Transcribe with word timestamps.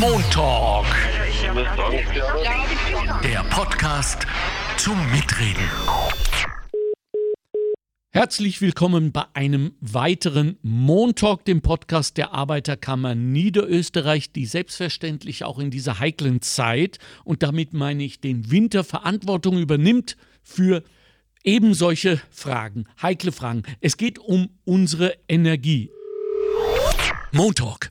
Montalk. 0.00 0.86
Der 3.22 3.44
Podcast 3.50 4.26
zum 4.76 4.96
Mitreden. 5.10 5.68
Herzlich 8.10 8.60
willkommen 8.60 9.12
bei 9.12 9.24
einem 9.34 9.74
weiteren 9.80 10.58
Montalk, 10.62 11.44
dem 11.44 11.60
Podcast 11.62 12.16
der 12.16 12.32
Arbeiterkammer 12.32 13.14
Niederösterreich, 13.14 14.32
die 14.32 14.46
selbstverständlich 14.46 15.44
auch 15.44 15.58
in 15.58 15.70
dieser 15.70 15.98
heiklen 15.98 16.40
Zeit 16.40 16.98
und 17.24 17.42
damit 17.42 17.74
meine 17.74 18.04
ich 18.04 18.20
den 18.20 18.50
Winter 18.50 18.84
Verantwortung 18.84 19.58
übernimmt 19.58 20.16
für 20.42 20.82
eben 21.44 21.74
solche 21.74 22.20
Fragen, 22.30 22.86
heikle 23.00 23.32
Fragen. 23.32 23.62
Es 23.80 23.96
geht 23.96 24.18
um 24.18 24.48
unsere 24.64 25.16
Energie. 25.28 25.90
Montalk, 27.32 27.90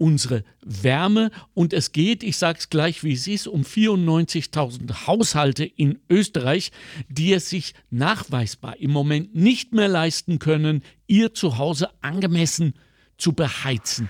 unsere 0.00 0.44
Wärme 0.64 1.30
und 1.54 1.72
es 1.72 1.92
geht, 1.92 2.22
ich 2.22 2.38
sage 2.38 2.58
es 2.58 2.70
gleich 2.70 3.04
wie 3.04 3.12
es 3.12 3.26
ist, 3.26 3.46
um 3.46 3.62
94.000 3.62 5.06
Haushalte 5.06 5.64
in 5.64 5.98
Österreich, 6.08 6.72
die 7.08 7.32
es 7.34 7.50
sich 7.50 7.74
nachweisbar 7.90 8.78
im 8.78 8.90
Moment 8.90 9.34
nicht 9.34 9.72
mehr 9.72 9.88
leisten 9.88 10.38
können, 10.38 10.82
ihr 11.06 11.34
Zuhause 11.34 11.90
angemessen 12.00 12.74
zu 13.18 13.34
beheizen. 13.34 14.08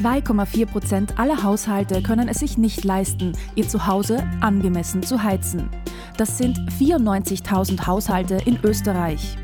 2,4 0.00 0.66
Prozent 0.66 1.18
aller 1.18 1.42
Haushalte 1.42 2.02
können 2.02 2.28
es 2.28 2.38
sich 2.38 2.58
nicht 2.58 2.84
leisten, 2.84 3.32
ihr 3.54 3.66
Zuhause 3.66 4.22
angemessen 4.40 5.02
zu 5.02 5.22
heizen. 5.22 5.70
Das 6.18 6.38
sind 6.38 6.58
94.000 6.78 7.86
Haushalte 7.86 8.38
in 8.44 8.58
Österreich. 8.62 9.36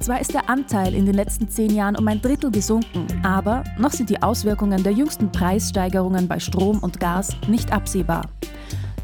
Zwar 0.00 0.18
ist 0.18 0.32
der 0.32 0.48
Anteil 0.48 0.94
in 0.94 1.04
den 1.04 1.14
letzten 1.14 1.50
zehn 1.50 1.74
Jahren 1.74 1.94
um 1.94 2.08
ein 2.08 2.22
Drittel 2.22 2.50
gesunken, 2.50 3.06
aber 3.22 3.64
noch 3.78 3.92
sind 3.92 4.08
die 4.08 4.22
Auswirkungen 4.22 4.82
der 4.82 4.92
jüngsten 4.92 5.30
Preissteigerungen 5.30 6.26
bei 6.26 6.40
Strom 6.40 6.78
und 6.78 6.98
Gas 6.98 7.36
nicht 7.48 7.70
absehbar. 7.70 8.22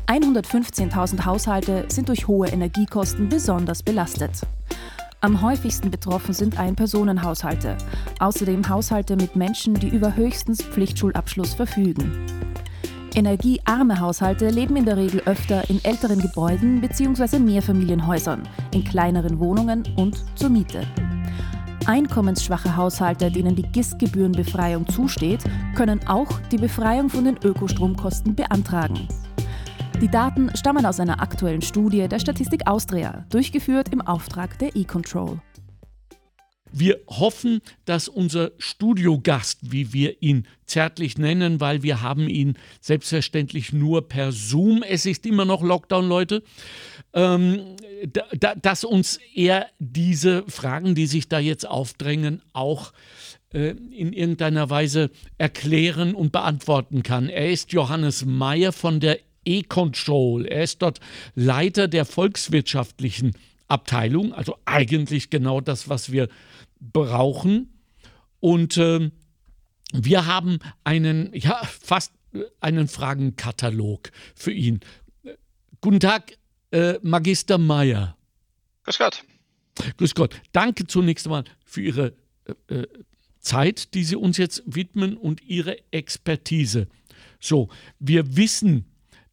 115.000 0.06 1.26
Haushalte 1.26 1.84
sind 1.88 2.08
durch 2.08 2.26
hohe 2.26 2.48
Energiekosten 2.48 3.28
besonders 3.28 3.82
belastet. 3.82 4.40
Am 5.20 5.42
häufigsten 5.42 5.90
betroffen 5.90 6.32
sind 6.32 6.58
Ein-Personen-Haushalte, 6.58 7.76
außerdem 8.18 8.66
Haushalte 8.66 9.16
mit 9.16 9.36
Menschen, 9.36 9.74
die 9.74 9.88
über 9.88 10.16
höchstens 10.16 10.62
Pflichtschulabschluss 10.62 11.52
verfügen. 11.52 12.45
Energiearme 13.16 13.98
Haushalte 13.98 14.50
leben 14.50 14.76
in 14.76 14.84
der 14.84 14.98
Regel 14.98 15.22
öfter 15.24 15.70
in 15.70 15.82
älteren 15.82 16.20
Gebäuden 16.20 16.82
bzw. 16.82 17.38
Mehrfamilienhäusern, 17.38 18.46
in 18.74 18.84
kleineren 18.84 19.38
Wohnungen 19.38 19.84
und 19.96 20.22
zur 20.34 20.50
Miete. 20.50 20.86
Einkommensschwache 21.86 22.76
Haushalte, 22.76 23.30
denen 23.30 23.56
die 23.56 23.62
GIS-Gebührenbefreiung 23.62 24.86
zusteht, 24.88 25.42
können 25.74 26.06
auch 26.06 26.28
die 26.52 26.58
Befreiung 26.58 27.08
von 27.08 27.24
den 27.24 27.38
Ökostromkosten 27.42 28.34
beantragen. 28.34 29.08
Die 30.02 30.08
Daten 30.08 30.54
stammen 30.54 30.84
aus 30.84 31.00
einer 31.00 31.22
aktuellen 31.22 31.62
Studie 31.62 32.06
der 32.08 32.18
Statistik 32.18 32.66
Austria, 32.66 33.24
durchgeführt 33.30 33.94
im 33.94 34.02
Auftrag 34.02 34.58
der 34.58 34.76
eControl. 34.76 35.40
Wir 36.72 37.00
hoffen, 37.08 37.60
dass 37.84 38.08
unser 38.08 38.52
Studiogast, 38.58 39.72
wie 39.72 39.92
wir 39.92 40.22
ihn 40.22 40.46
zärtlich 40.66 41.16
nennen, 41.16 41.60
weil 41.60 41.82
wir 41.82 42.02
haben 42.02 42.28
ihn 42.28 42.58
selbstverständlich 42.80 43.72
nur 43.72 44.08
per 44.08 44.32
Zoom, 44.32 44.82
es 44.82 45.06
ist 45.06 45.26
immer 45.26 45.44
noch 45.44 45.62
Lockdown, 45.62 46.08
Leute, 46.08 46.42
ähm, 47.14 47.76
da, 48.38 48.54
dass 48.54 48.84
uns 48.84 49.18
er 49.34 49.66
diese 49.78 50.44
Fragen, 50.48 50.94
die 50.94 51.06
sich 51.06 51.28
da 51.28 51.38
jetzt 51.38 51.66
aufdrängen, 51.66 52.42
auch 52.52 52.92
äh, 53.52 53.70
in 53.70 54.12
irgendeiner 54.12 54.68
Weise 54.68 55.10
erklären 55.38 56.14
und 56.14 56.32
beantworten 56.32 57.02
kann. 57.02 57.28
Er 57.28 57.50
ist 57.50 57.72
Johannes 57.72 58.24
Mayer 58.24 58.72
von 58.72 59.00
der 59.00 59.20
E-Control. 59.44 60.46
Er 60.46 60.64
ist 60.64 60.82
dort 60.82 61.00
Leiter 61.34 61.88
der 61.88 62.04
volkswirtschaftlichen 62.04 63.32
Abteilung, 63.68 64.32
also 64.32 64.58
eigentlich 64.64 65.30
genau 65.30 65.60
das, 65.60 65.88
was 65.88 66.12
wir 66.12 66.28
brauchen. 66.80 67.72
Und 68.40 68.76
äh, 68.76 69.10
wir 69.92 70.26
haben 70.26 70.58
einen, 70.84 71.32
ja, 71.34 71.62
fast 71.64 72.12
einen 72.60 72.88
Fragenkatalog 72.88 74.10
für 74.34 74.52
ihn. 74.52 74.80
Guten 75.80 76.00
Tag, 76.00 76.38
äh, 76.70 76.98
Magister 77.02 77.58
Meyer. 77.58 78.16
Grüß 78.84 78.98
Gott. 78.98 79.24
Grüß 79.96 80.14
Gott. 80.14 80.40
Danke 80.52 80.86
zunächst 80.86 81.26
einmal 81.26 81.44
für 81.64 81.82
Ihre 81.82 82.12
äh, 82.68 82.74
äh, 82.74 82.86
Zeit, 83.40 83.94
die 83.94 84.04
Sie 84.04 84.16
uns 84.16 84.36
jetzt 84.38 84.62
widmen 84.66 85.16
und 85.16 85.42
Ihre 85.42 85.78
Expertise. 85.92 86.88
So, 87.40 87.68
wir 87.98 88.36
wissen, 88.36 88.86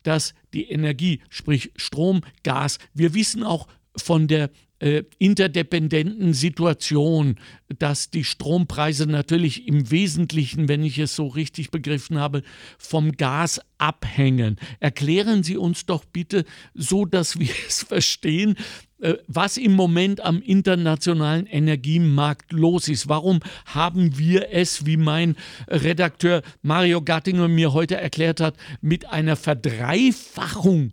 dass 0.04 0.34
die 0.54 0.70
Energie, 0.70 1.22
sprich 1.30 1.72
Strom, 1.76 2.22
Gas, 2.44 2.78
wir 2.94 3.14
wissen 3.14 3.44
auch 3.44 3.68
von 3.96 4.28
der 4.28 4.50
äh, 4.84 5.06
interdependenten 5.18 6.34
Situation, 6.34 7.38
dass 7.80 8.10
die 8.10 8.26
Strompreise 8.26 9.08
natürlich 9.08 9.66
im 9.66 9.90
Wesentlichen, 9.90 10.68
wenn 10.68 10.84
ich 10.84 11.00
es 11.00 11.16
so 11.16 11.28
richtig 11.28 11.72
begriffen 11.72 12.20
habe, 12.20 12.44
vom 12.78 13.14
Gas 13.14 13.62
abhängen. 13.78 14.58
Erklären 14.82 15.42
Sie 15.42 15.56
uns 15.56 15.86
doch 15.86 16.04
bitte, 16.04 16.44
so 16.74 17.06
dass 17.06 17.40
wir 17.40 17.48
es 17.68 17.84
verstehen, 17.84 18.58
äh, 19.00 19.14
was 19.28 19.56
im 19.56 19.72
Moment 19.72 20.20
am 20.20 20.42
internationalen 20.42 21.46
Energiemarkt 21.46 22.52
los 22.52 22.90
ist. 22.90 23.08
Warum 23.08 23.40
haben 23.66 24.18
wir 24.18 24.52
es, 24.52 24.86
wie 24.86 24.98
mein 24.98 25.38
Redakteur 25.70 26.42
Mario 26.62 27.02
Gattinger 27.02 27.48
mir 27.48 27.72
heute 27.72 27.96
erklärt 27.96 28.42
hat, 28.42 28.58
mit 28.82 29.06
einer 29.06 29.38
Verdreifachung 29.38 30.92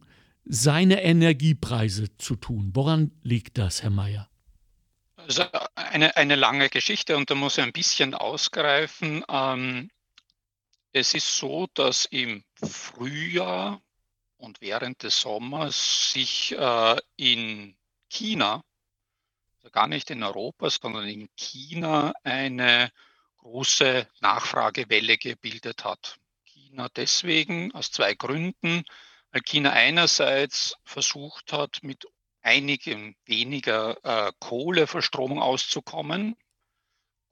seine 0.53 1.03
Energiepreise 1.05 2.17
zu 2.19 2.35
tun. 2.35 2.73
Woran 2.75 3.13
liegt 3.23 3.57
das, 3.57 3.85
Herr 3.85 3.91
Mayer? 3.91 4.29
Also 5.15 5.45
eine, 5.77 6.17
eine 6.17 6.35
lange 6.35 6.69
Geschichte 6.69 7.17
und 7.17 7.31
da 7.31 7.37
muss 7.37 7.57
ich 7.57 7.63
ein 7.63 7.73
bisschen 7.73 8.15
ausgreifen. 8.15 9.25
Ähm, 9.29 9.91
es 10.93 11.15
ist 11.15 11.37
so, 11.37 11.69
dass 11.75 12.05
im 12.07 12.43
Frühjahr 12.57 13.81
und 14.39 14.61
während 14.61 15.05
des 15.05 15.21
Sommers 15.21 16.13
sich 16.13 16.57
äh, 16.59 16.97
in 17.15 17.77
China, 18.09 18.65
also 19.59 19.71
gar 19.71 19.87
nicht 19.87 20.11
in 20.11 20.25
Europa, 20.25 20.69
sondern 20.69 21.07
in 21.07 21.29
China 21.37 22.13
eine 22.25 22.91
große 23.37 24.09
Nachfragewelle 24.21 25.17
gebildet 25.17 25.85
hat. 25.85 26.19
China 26.45 26.89
deswegen 26.97 27.73
aus 27.73 27.93
zwei 27.93 28.15
Gründen 28.15 28.83
weil 29.33 29.43
China 29.43 29.73
einerseits 29.73 30.77
versucht 30.85 31.53
hat, 31.53 31.83
mit 31.83 32.07
einigen 32.43 33.17
weniger 33.27 33.99
äh, 34.05 34.33
Kohleverstromung 34.39 35.41
auszukommen. 35.41 36.37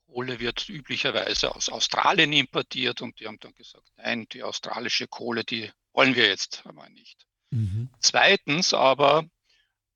Kohle 0.06 0.40
wird 0.40 0.68
üblicherweise 0.68 1.54
aus 1.54 1.68
Australien 1.68 2.32
importiert 2.32 3.02
und 3.02 3.20
die 3.20 3.26
haben 3.26 3.38
dann 3.40 3.54
gesagt, 3.54 3.88
nein, 3.96 4.26
die 4.32 4.42
australische 4.42 5.06
Kohle, 5.06 5.44
die 5.44 5.70
wollen 5.92 6.14
wir 6.14 6.26
jetzt 6.26 6.66
einmal 6.66 6.90
nicht. 6.90 7.26
Mhm. 7.50 7.90
Zweitens 8.00 8.74
aber 8.74 9.24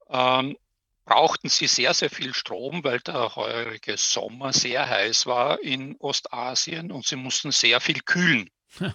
ähm, 0.08 0.56
brauchten 1.04 1.48
sie 1.48 1.66
sehr, 1.66 1.94
sehr 1.94 2.10
viel 2.10 2.34
Strom, 2.34 2.84
weil 2.84 3.00
der 3.00 3.36
heurige 3.36 3.96
Sommer 3.96 4.52
sehr 4.52 4.88
heiß 4.88 5.26
war 5.26 5.60
in 5.60 5.96
Ostasien 5.98 6.92
und 6.92 7.06
sie 7.06 7.16
mussten 7.16 7.52
sehr 7.52 7.80
viel 7.80 8.00
kühlen. 8.00 8.50
Ja. 8.78 8.94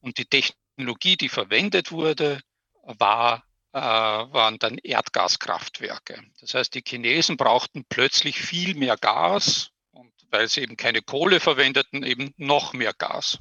Und 0.00 0.18
die 0.18 0.24
Technik 0.24 0.59
Technologie, 0.80 1.18
die 1.18 1.28
verwendet 1.28 1.92
wurde, 1.92 2.40
war, 2.82 3.44
äh, 3.72 3.78
waren 3.80 4.58
dann 4.58 4.78
Erdgaskraftwerke. 4.78 6.22
Das 6.40 6.54
heißt, 6.54 6.74
die 6.74 6.82
Chinesen 6.86 7.36
brauchten 7.36 7.84
plötzlich 7.84 8.40
viel 8.40 8.74
mehr 8.74 8.96
Gas 8.96 9.72
und 9.90 10.10
weil 10.30 10.48
sie 10.48 10.62
eben 10.62 10.78
keine 10.78 11.02
Kohle 11.02 11.38
verwendeten, 11.38 12.02
eben 12.02 12.32
noch 12.38 12.72
mehr 12.72 12.94
Gas. 12.94 13.40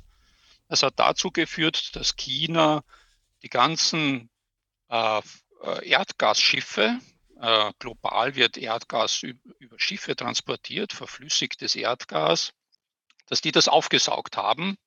Das 0.68 0.84
hat 0.84 0.96
dazu 0.98 1.32
geführt, 1.32 1.96
dass 1.96 2.18
China 2.18 2.84
die 3.42 3.50
ganzen 3.50 4.30
äh, 4.90 5.22
äh 5.64 5.90
Erdgasschiffe, 5.90 7.00
äh, 7.40 7.72
global 7.80 8.36
wird 8.36 8.58
Erdgas 8.58 9.24
über 9.24 9.80
Schiffe 9.80 10.18
transportiert, 10.18 10.92
verflüssigtes 10.92 11.76
Erdgas, 11.76 12.52
dass 13.28 13.40
die 13.40 13.54
das 13.54 13.70
aufgesaugt 13.70 14.36
haben 14.36 14.78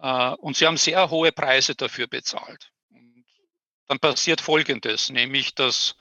und 0.00 0.56
sie 0.56 0.66
haben 0.66 0.76
sehr 0.76 1.10
hohe 1.10 1.32
Preise 1.32 1.74
dafür 1.74 2.06
bezahlt. 2.06 2.70
Und 2.90 3.24
dann 3.86 3.98
passiert 3.98 4.40
Folgendes, 4.40 5.10
nämlich 5.10 5.54
dass 5.54 5.94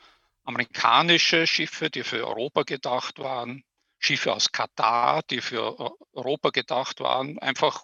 amerikanische 0.44 1.46
Schiffe, 1.46 1.90
die 1.90 2.04
für 2.04 2.26
Europa 2.26 2.64
gedacht 2.64 3.20
waren, 3.20 3.64
Schiffe 4.00 4.34
aus 4.34 4.52
Katar, 4.52 5.22
die 5.30 5.42
für 5.42 5.78
Europa 6.14 6.50
gedacht 6.52 7.02
waren, 7.02 7.38
einfach 7.40 7.84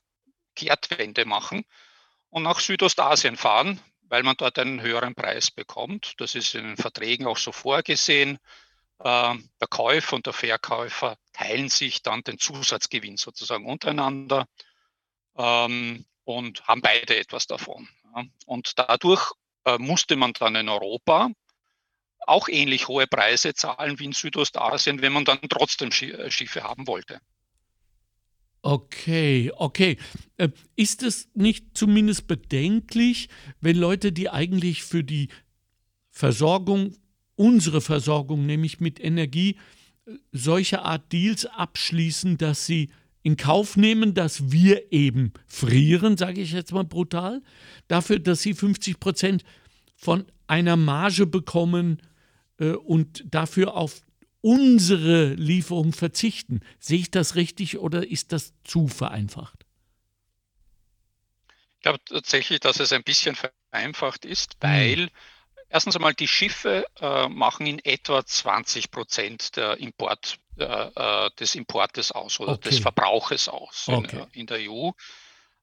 Kehrtwende 0.55 1.25
machen 1.25 1.65
und 2.29 2.43
nach 2.43 2.59
Südostasien 2.59 3.35
fahren, 3.35 3.81
weil 4.03 4.23
man 4.23 4.37
dort 4.37 4.57
einen 4.57 4.81
höheren 4.81 5.15
Preis 5.15 5.51
bekommt. 5.51 6.13
Das 6.17 6.33
ist 6.33 6.55
in 6.55 6.63
den 6.63 6.77
Verträgen 6.77 7.27
auch 7.27 7.37
so 7.37 7.51
vorgesehen. 7.51 8.39
Ähm, 9.03 9.49
der 9.59 9.67
Käufer 9.67 10.15
und 10.15 10.25
der 10.25 10.33
Verkäufer 10.33 11.17
teilen 11.33 11.67
sich 11.67 12.01
dann 12.01 12.21
den 12.21 12.39
Zusatzgewinn 12.39 13.17
sozusagen 13.17 13.65
untereinander 13.65 14.47
ähm, 15.37 16.05
und 16.23 16.67
haben 16.67 16.81
beide 16.81 17.15
etwas 17.15 17.47
davon. 17.47 17.87
Und 18.45 18.73
dadurch 18.77 19.31
äh, 19.65 19.77
musste 19.77 20.15
man 20.15 20.33
dann 20.33 20.55
in 20.55 20.69
Europa 20.69 21.29
auch 22.27 22.47
ähnlich 22.49 22.87
hohe 22.87 23.07
Preise 23.07 23.53
zahlen 23.53 23.99
wie 23.99 24.05
in 24.05 24.13
Südostasien, 24.13 25.01
wenn 25.01 25.13
man 25.13 25.25
dann 25.25 25.39
trotzdem 25.49 25.89
äh, 25.89 26.31
Schiffe 26.31 26.63
haben 26.63 26.87
wollte. 26.87 27.19
Okay, 28.61 29.51
okay. 29.55 29.97
Äh, 30.37 30.49
ist 30.75 31.03
es 31.03 31.29
nicht 31.35 31.77
zumindest 31.77 32.25
bedenklich, 32.25 33.29
wenn 33.61 33.75
Leute, 33.75 34.11
die 34.11 34.29
eigentlich 34.29 34.83
für 34.83 35.03
die 35.03 35.29
Versorgung, 36.09 36.97
unsere 37.35 37.81
Versorgung, 37.81 38.47
nämlich 38.47 38.79
mit 38.79 38.99
Energie, 38.99 39.57
äh, 40.07 40.13
solche 40.31 40.81
Art 40.81 41.11
Deals 41.11 41.45
abschließen, 41.45 42.39
dass 42.39 42.65
sie 42.65 42.89
in 43.25 43.37
Kauf 43.37 43.75
nehmen, 43.75 44.13
dass 44.13 44.51
wir 44.51 44.93
eben 44.93 45.33
frieren, 45.47 46.15
sage 46.15 46.41
ich 46.41 46.51
jetzt 46.51 46.71
mal 46.71 46.83
brutal, 46.83 47.41
dafür, 47.87 48.19
dass 48.19 48.41
sie 48.41 48.53
50 48.53 48.99
Prozent 48.99 49.43
von 49.95 50.25
einer 50.47 50.75
Marge 50.75 51.25
bekommen, 51.25 52.01
äh, 52.59 52.71
und 52.71 53.23
dafür 53.25 53.75
auf 53.75 54.01
unsere 54.41 55.33
Lieferung 55.33 55.93
verzichten. 55.93 56.61
Sehe 56.79 56.99
ich 56.99 57.11
das 57.11 57.35
richtig 57.35 57.77
oder 57.79 58.07
ist 58.07 58.31
das 58.31 58.53
zu 58.63 58.87
vereinfacht? 58.87 59.65
Ich 61.77 61.81
glaube 61.81 61.99
tatsächlich, 62.05 62.59
dass 62.59 62.79
es 62.79 62.91
ein 62.91 63.03
bisschen 63.03 63.35
vereinfacht 63.35 64.25
ist, 64.25 64.53
hm. 64.61 64.69
weil 64.69 65.09
erstens 65.69 65.95
einmal 65.95 66.13
die 66.13 66.27
Schiffe 66.27 66.85
äh, 66.99 67.27
machen 67.27 67.65
in 67.65 67.79
etwa 67.79 68.25
20 68.25 68.91
Prozent 68.91 69.55
der 69.55 69.77
Import, 69.77 70.37
äh, 70.57 70.63
äh, 70.63 71.29
des 71.39 71.55
Importes 71.55 72.11
aus 72.11 72.39
oder 72.39 72.53
okay. 72.53 72.69
des 72.69 72.79
Verbrauches 72.79 73.49
aus 73.49 73.87
okay. 73.87 74.25
in, 74.33 74.41
in, 74.41 74.47
der 74.47 74.71
EU. 74.71 74.91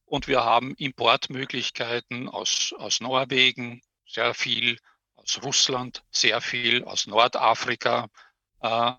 Und 0.04 0.28
wir 0.28 0.44
haben 0.44 0.74
Importmöglichkeiten 0.74 2.28
aus, 2.28 2.74
aus 2.76 3.00
Norwegen, 3.00 3.82
sehr 4.06 4.34
viel, 4.34 4.78
aus 5.14 5.40
Russland 5.42 6.02
sehr 6.10 6.40
viel, 6.40 6.84
aus 6.84 7.06
Nordafrika 7.06 8.08
äh, 8.60 8.92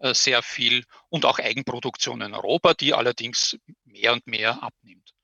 äh, 0.00 0.14
sehr 0.14 0.42
viel 0.42 0.84
und 1.10 1.26
auch 1.26 1.38
Eigenproduktion 1.38 2.22
in 2.22 2.34
Europa, 2.34 2.74
die 2.74 2.94
allerdings 2.94 3.58
mehr 3.84 4.14
und 4.14 4.26
mehr 4.26 4.62
abnimmt. 4.62 5.14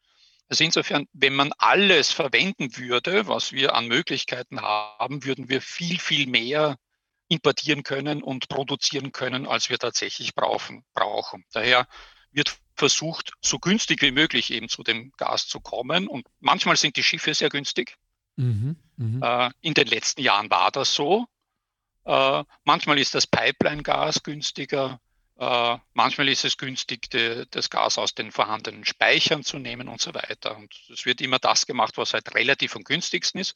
Also 0.49 0.65
insofern, 0.65 1.09
wenn 1.13 1.35
man 1.35 1.53
alles 1.59 2.13
verwenden 2.13 2.77
würde, 2.77 3.27
was 3.27 3.53
wir 3.53 3.75
an 3.75 3.89
Möglichkeiten 3.89 4.61
haben, 4.61 5.25
würden 5.25 5.49
wir 5.49 5.61
viel, 5.61 5.99
viel 5.99 6.27
mehr 6.27 6.77
importieren 7.29 7.83
können 7.83 8.23
und 8.23 8.49
produzieren 8.49 9.13
können, 9.13 9.47
als 9.47 9.71
wir 9.71 9.79
tatsächlich 9.79 10.35
brauchen. 10.35 10.85
brauchen. 10.95 11.45
Daher 11.53 11.87
wird 12.33 12.57
versucht, 12.75 13.33
so 13.41 13.59
günstig 13.59 14.03
wie 14.03 14.11
möglich 14.11 14.53
eben 14.53 14.69
zu 14.69 14.83
dem 14.83 15.13
Gas 15.17 15.47
zu 15.47 15.61
kommen. 15.61 16.07
Und 16.07 16.27
manchmal 16.41 16.77
sind 16.77 16.97
die 16.97 17.03
Schiffe 17.03 17.35
sehr 17.35 17.49
günstig. 17.49 17.97
Mhm, 18.37 18.77
mh. 18.97 19.47
äh, 19.47 19.51
in 19.63 19.75
den 19.75 19.87
letzten 19.87 20.21
Jahren 20.21 20.51
war 20.51 20.71
das 20.71 20.95
so. 20.95 21.27
Äh, 22.05 22.45
manchmal 22.65 22.99
ist 22.99 23.15
das 23.15 23.27
Pipeline-Gas 23.27 24.23
günstiger. 24.23 25.01
Äh, 25.39 25.79
manchmal 25.95 26.29
ist 26.29 26.45
es 26.45 26.57
günstig, 26.57 27.11
das 27.51 27.71
Gas 27.71 27.99
aus 27.99 28.15
den 28.15 28.31
vorhandenen 28.31 28.85
Speichern 28.85 29.43
zu 29.43 29.59
nehmen 29.59 29.89
und 29.89 30.01
so 30.01 30.15
weiter. 30.15 30.57
Und 30.57 30.73
es 30.93 31.05
wird 31.07 31.21
immer 31.21 31.39
das 31.39 31.67
gemacht, 31.67 31.97
was 31.97 32.13
halt 32.13 32.35
relativ 32.35 32.77
am 32.77 32.85
günstigsten 32.85 33.41
ist. 33.41 33.55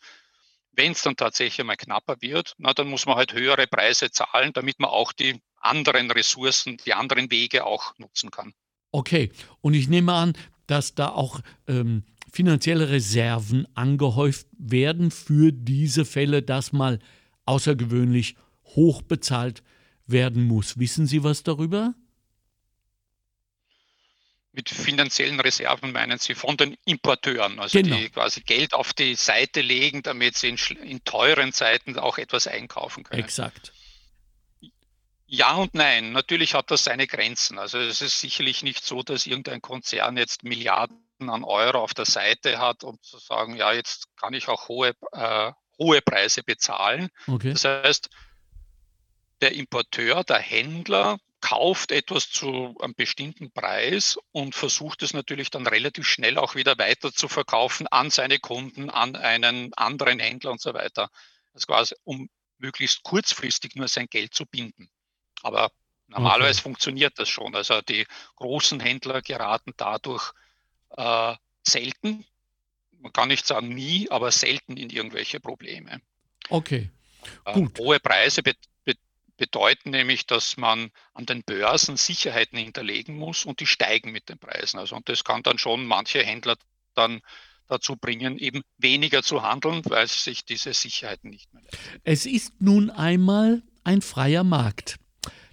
Wenn 0.73 0.93
es 0.93 1.03
dann 1.03 1.17
tatsächlich 1.17 1.65
mal 1.67 1.77
knapper 1.77 2.17
wird, 2.21 2.55
na, 2.59 2.73
dann 2.73 2.89
muss 2.89 3.07
man 3.07 3.17
halt 3.17 3.33
höhere 3.35 3.67
Preise 3.67 4.11
zahlen, 4.11 4.53
damit 4.53 4.79
man 4.79 4.91
auch 4.91 5.13
die 5.13 5.41
anderen 5.61 6.11
Ressourcen, 6.11 6.77
die 6.87 6.95
anderen 6.95 7.31
Wege 7.31 7.67
auch 7.67 7.97
nutzen 7.99 8.31
kann. 8.31 8.55
Okay, 8.93 9.31
und 9.61 9.75
ich 9.75 9.89
nehme 9.89 10.13
an, 10.13 10.33
dass 10.67 10.95
da 10.95 11.09
auch 11.09 11.41
ähm, 11.67 12.05
finanzielle 12.33 12.89
Reserven 12.91 13.67
angehäuft 13.75 14.47
werden 14.59 15.11
für 15.11 15.53
diese 15.53 16.05
Fälle, 16.05 16.43
dass 16.43 16.73
mal 16.73 16.99
außergewöhnlich 17.45 18.37
hoch 18.65 19.03
bezahlt 19.03 19.63
werden 20.07 20.45
muss. 20.45 20.79
Wissen 20.79 21.07
Sie 21.07 21.25
was 21.25 21.43
darüber? 21.43 21.95
Mit 24.53 24.69
finanziellen 24.69 25.39
Reserven 25.39 25.93
meinen 25.93 26.19
Sie 26.19 26.35
von 26.35 26.57
den 26.57 26.77
Importeuren, 26.85 27.61
also 27.61 27.81
genau. 27.81 27.97
die 27.97 28.11
quasi 28.11 28.41
Geld 28.41 28.75
auf 28.75 28.93
die 28.93 29.15
Seite 29.15 29.61
legen, 29.61 30.03
damit 30.03 30.37
sie 30.37 30.49
in, 30.49 30.57
in 30.83 31.05
teuren 31.05 31.53
Zeiten 31.53 31.97
auch 31.99 32.19
etwas 32.19 32.49
einkaufen 32.49 33.05
können. 33.05 33.23
Exakt. 33.23 33.73
Ja 35.27 35.55
und 35.55 35.75
nein. 35.75 36.11
Natürlich 36.11 36.55
hat 36.55 36.73
das 36.73 36.83
seine 36.83 37.07
Grenzen. 37.07 37.61
Also 37.61 37.79
es 37.79 38.01
ist 38.03 38.19
sicherlich 38.19 38.65
nicht 38.65 38.85
so, 38.85 39.05
dass 39.05 39.27
irgendein 39.27 39.63
Konzern 39.63 40.17
jetzt 40.17 40.43
Milliarden 40.43 40.99
an 41.21 41.45
Euro 41.45 41.79
auf 41.79 41.95
der 41.95 42.07
Seite 42.07 42.59
hat, 42.59 42.83
um 42.83 43.01
zu 43.01 43.19
sagen, 43.19 43.55
ja, 43.55 43.73
jetzt 43.73 44.09
kann 44.17 44.35
ich 44.35 44.49
auch 44.49 44.67
hohe, 44.67 44.95
äh, 45.13 45.53
hohe 45.79 46.03
Preise 46.03 46.43
bezahlen. 46.43 47.11
Okay. 47.29 47.53
Das 47.53 47.65
heißt, 47.65 48.11
der 49.41 49.53
Importeur, 49.53 50.25
der 50.25 50.39
Händler 50.39 51.19
kauft 51.41 51.91
etwas 51.91 52.31
zu 52.31 52.77
einem 52.81 52.95
bestimmten 52.95 53.51
Preis 53.51 54.19
und 54.33 54.55
versucht 54.55 55.03
es 55.03 55.15
natürlich 55.15 55.51
dann 55.51 55.67
relativ 55.67 56.07
schnell 56.07 56.39
auch 56.39 56.55
wieder 56.55 56.79
weiter 56.79 57.13
zu 57.13 57.29
verkaufen 57.29 57.87
an 57.89 58.11
seine 58.11 58.39
Kunden, 58.39 58.91
an 58.91 59.17
einen 59.17 59.73
anderen 59.75 60.19
Händler 60.19 60.51
und 60.53 60.61
so 60.61 60.75
weiter. 60.75 61.11
Das 61.53 61.67
quasi, 61.67 61.95
um 62.05 62.29
möglichst 62.59 63.03
kurzfristig 63.03 63.75
nur 63.75 63.89
sein 63.89 64.07
Geld 64.09 64.35
zu 64.35 64.47
binden. 64.47 64.91
Aber 65.43 65.71
normalerweise 66.09 66.59
okay. 66.59 66.63
funktioniert 66.63 67.19
das 67.19 67.29
schon. 67.29 67.55
Also 67.55 67.81
die 67.81 68.07
großen 68.37 68.81
Händler 68.81 69.23
geraten 69.23 69.73
dadurch 69.77 70.33
äh, 70.97 71.35
selten, 71.63 72.25
man 72.99 73.13
kann 73.13 73.29
nicht 73.29 73.47
sagen 73.47 73.69
nie, 73.69 74.11
aber 74.11 74.31
selten 74.31 74.77
in 74.77 74.91
irgendwelche 74.91 75.41
Probleme. 75.41 76.01
Okay. 76.51 76.91
Äh, 77.45 77.53
Gut. 77.55 77.79
Hohe 77.79 78.01
Preise 78.01 78.43
bedeuten 79.41 79.91
nämlich, 79.91 80.27
dass 80.27 80.59
man 80.59 80.91
an 81.15 81.25
den 81.25 81.43
Börsen 81.43 81.97
Sicherheiten 81.97 82.59
hinterlegen 82.59 83.17
muss 83.17 83.47
und 83.47 83.61
die 83.61 83.67
steigen 83.67 84.13
mit 84.13 84.29
den 84.29 84.39
Preisen. 84.39 84.79
Also 84.79 84.95
und 84.97 85.09
das 85.09 85.25
kann 85.25 85.43
dann 85.43 85.57
schon 85.57 85.87
manche 85.87 86.23
Händler 86.23 86.57
dann 86.95 87.23
dazu 87.67 87.97
bringen, 87.97 88.37
eben 88.37 88.61
weniger 88.77 89.23
zu 89.23 89.43
handeln, 89.43 89.81
weil 89.87 90.07
sich 90.07 90.45
diese 90.45 90.75
Sicherheiten 90.75 91.31
nicht 91.31 91.53
mehr 91.55 91.63
leisten. 91.63 92.01
Es 92.05 92.27
ist 92.27 92.61
nun 92.61 92.91
einmal 92.91 93.63
ein 93.83 94.03
freier 94.03 94.45
Markt. 94.45 94.97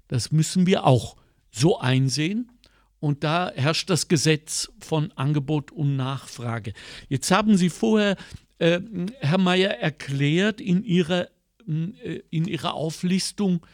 Das 0.09 0.31
müssen 0.31 0.67
wir 0.67 0.85
auch 0.85 1.15
so 1.49 1.79
einsehen. 1.79 2.51
Und 2.99 3.23
da 3.23 3.51
herrscht 3.55 3.89
das 3.89 4.09
Gesetz 4.09 4.69
von 4.81 5.13
Angebot 5.13 5.71
und 5.71 5.95
Nachfrage. 5.95 6.73
Jetzt 7.07 7.31
haben 7.31 7.55
Sie 7.55 7.69
vorher, 7.69 8.17
äh, 8.57 8.81
Herr 9.21 9.37
Mayer, 9.37 9.77
erklärt 9.79 10.59
in 10.59 10.83
Ihrer, 10.83 11.29
äh, 11.67 12.21
in 12.31 12.45
Ihrer 12.45 12.73
Auflistung 12.73 13.65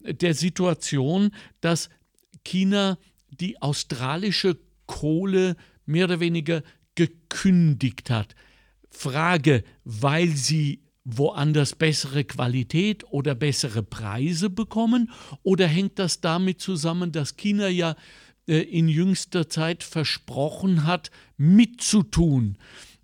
der 0.00 0.34
Situation, 0.34 1.30
dass 1.60 1.88
China 2.44 2.98
die 3.30 3.60
australische 3.60 4.58
Kohle 4.86 5.56
mehr 5.86 6.06
oder 6.06 6.20
weniger 6.20 6.62
gekündigt 6.94 8.10
hat. 8.10 8.34
Frage, 8.90 9.62
weil 9.84 10.28
sie 10.28 10.82
woanders 11.04 11.74
bessere 11.74 12.24
Qualität 12.24 13.04
oder 13.10 13.34
bessere 13.34 13.82
Preise 13.82 14.50
bekommen? 14.50 15.10
Oder 15.42 15.66
hängt 15.66 15.98
das 15.98 16.20
damit 16.20 16.60
zusammen, 16.60 17.12
dass 17.12 17.36
China 17.36 17.68
ja 17.68 17.96
äh, 18.46 18.58
in 18.58 18.88
jüngster 18.88 19.48
Zeit 19.48 19.82
versprochen 19.82 20.86
hat, 20.86 21.10
mitzutun 21.36 22.58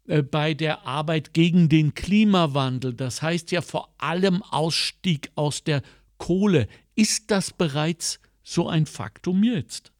äh, 0.06 0.22
bei 0.22 0.54
der 0.54 0.86
Arbeit 0.86 1.34
gegen 1.34 1.68
den 1.68 1.94
Klimawandel. 1.94 2.94
Das 2.94 3.22
heißt 3.22 3.50
ja 3.52 3.62
vor 3.62 3.94
allem 3.98 4.42
Ausstieg 4.42 5.30
aus 5.34 5.64
der 5.64 5.82
Kohle. 6.18 6.68
Ist 6.96 7.30
das 7.30 7.52
bereits 7.52 8.18
so 8.42 8.68
ein 8.68 8.86
Faktum 8.86 9.44
jetzt? 9.44 9.92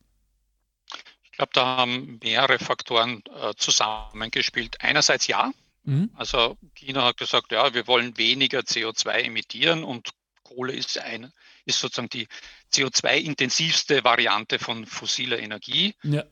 Ich 1.23 1.33
glaube, 1.33 1.53
da 1.53 1.76
haben 1.76 2.19
mehrere 2.23 2.59
Faktoren 2.59 3.23
äh, 3.26 3.53
zusammengespielt. 3.57 4.81
Einerseits 4.81 5.26
ja. 5.26 5.53
Mhm. 5.85 6.11
Also 6.15 6.57
China 6.75 7.05
hat 7.05 7.19
gesagt, 7.19 7.53
ja, 7.53 7.75
wir 7.75 7.87
wollen 7.87 8.17
weniger 8.17 8.61
CO2 8.61 9.11
emittieren 9.25 9.85
und 9.85 10.11
Kohle 10.43 10.73
ist 10.73 10.99
ein, 10.99 11.33
ist 11.67 11.81
sozusagen 11.81 12.09
die 12.09 12.29
CO2-intensivste 12.73 14.03
Variante 14.03 14.59
von 14.59 14.87
fossiler 14.87 15.38
Energie. 15.38 15.95
Ja. 16.03 16.25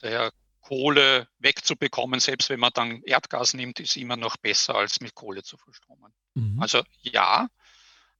Daher 0.00 0.32
Kohle 0.60 1.28
wegzubekommen, 1.38 2.20
selbst 2.20 2.50
wenn 2.50 2.60
man 2.60 2.72
dann 2.74 3.02
Erdgas 3.02 3.54
nimmt, 3.54 3.80
ist 3.80 3.96
immer 3.96 4.16
noch 4.16 4.36
besser 4.36 4.74
als 4.74 5.00
mit 5.00 5.14
Kohle 5.14 5.42
zu 5.42 5.56
verstromen. 5.56 6.12
Mhm. 6.34 6.60
Also 6.60 6.82
ja, 7.00 7.48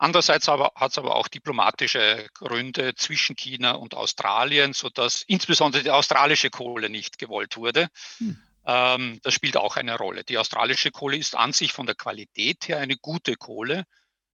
Andererseits 0.00 0.48
hat 0.48 0.92
es 0.92 0.96
aber 0.96 1.14
auch 1.14 1.28
diplomatische 1.28 2.26
Gründe 2.32 2.94
zwischen 2.94 3.36
China 3.36 3.72
und 3.72 3.94
Australien, 3.94 4.72
sodass 4.72 5.20
insbesondere 5.26 5.82
die 5.82 5.90
australische 5.90 6.48
Kohle 6.48 6.88
nicht 6.88 7.18
gewollt 7.18 7.58
wurde. 7.58 7.88
Hm. 8.16 8.40
Ähm, 8.64 9.20
das 9.22 9.34
spielt 9.34 9.58
auch 9.58 9.76
eine 9.76 9.98
Rolle. 9.98 10.24
Die 10.24 10.38
australische 10.38 10.90
Kohle 10.90 11.18
ist 11.18 11.36
an 11.36 11.52
sich 11.52 11.74
von 11.74 11.84
der 11.84 11.96
Qualität 11.96 12.66
her 12.66 12.78
eine 12.78 12.96
gute 12.96 13.36
Kohle. 13.36 13.84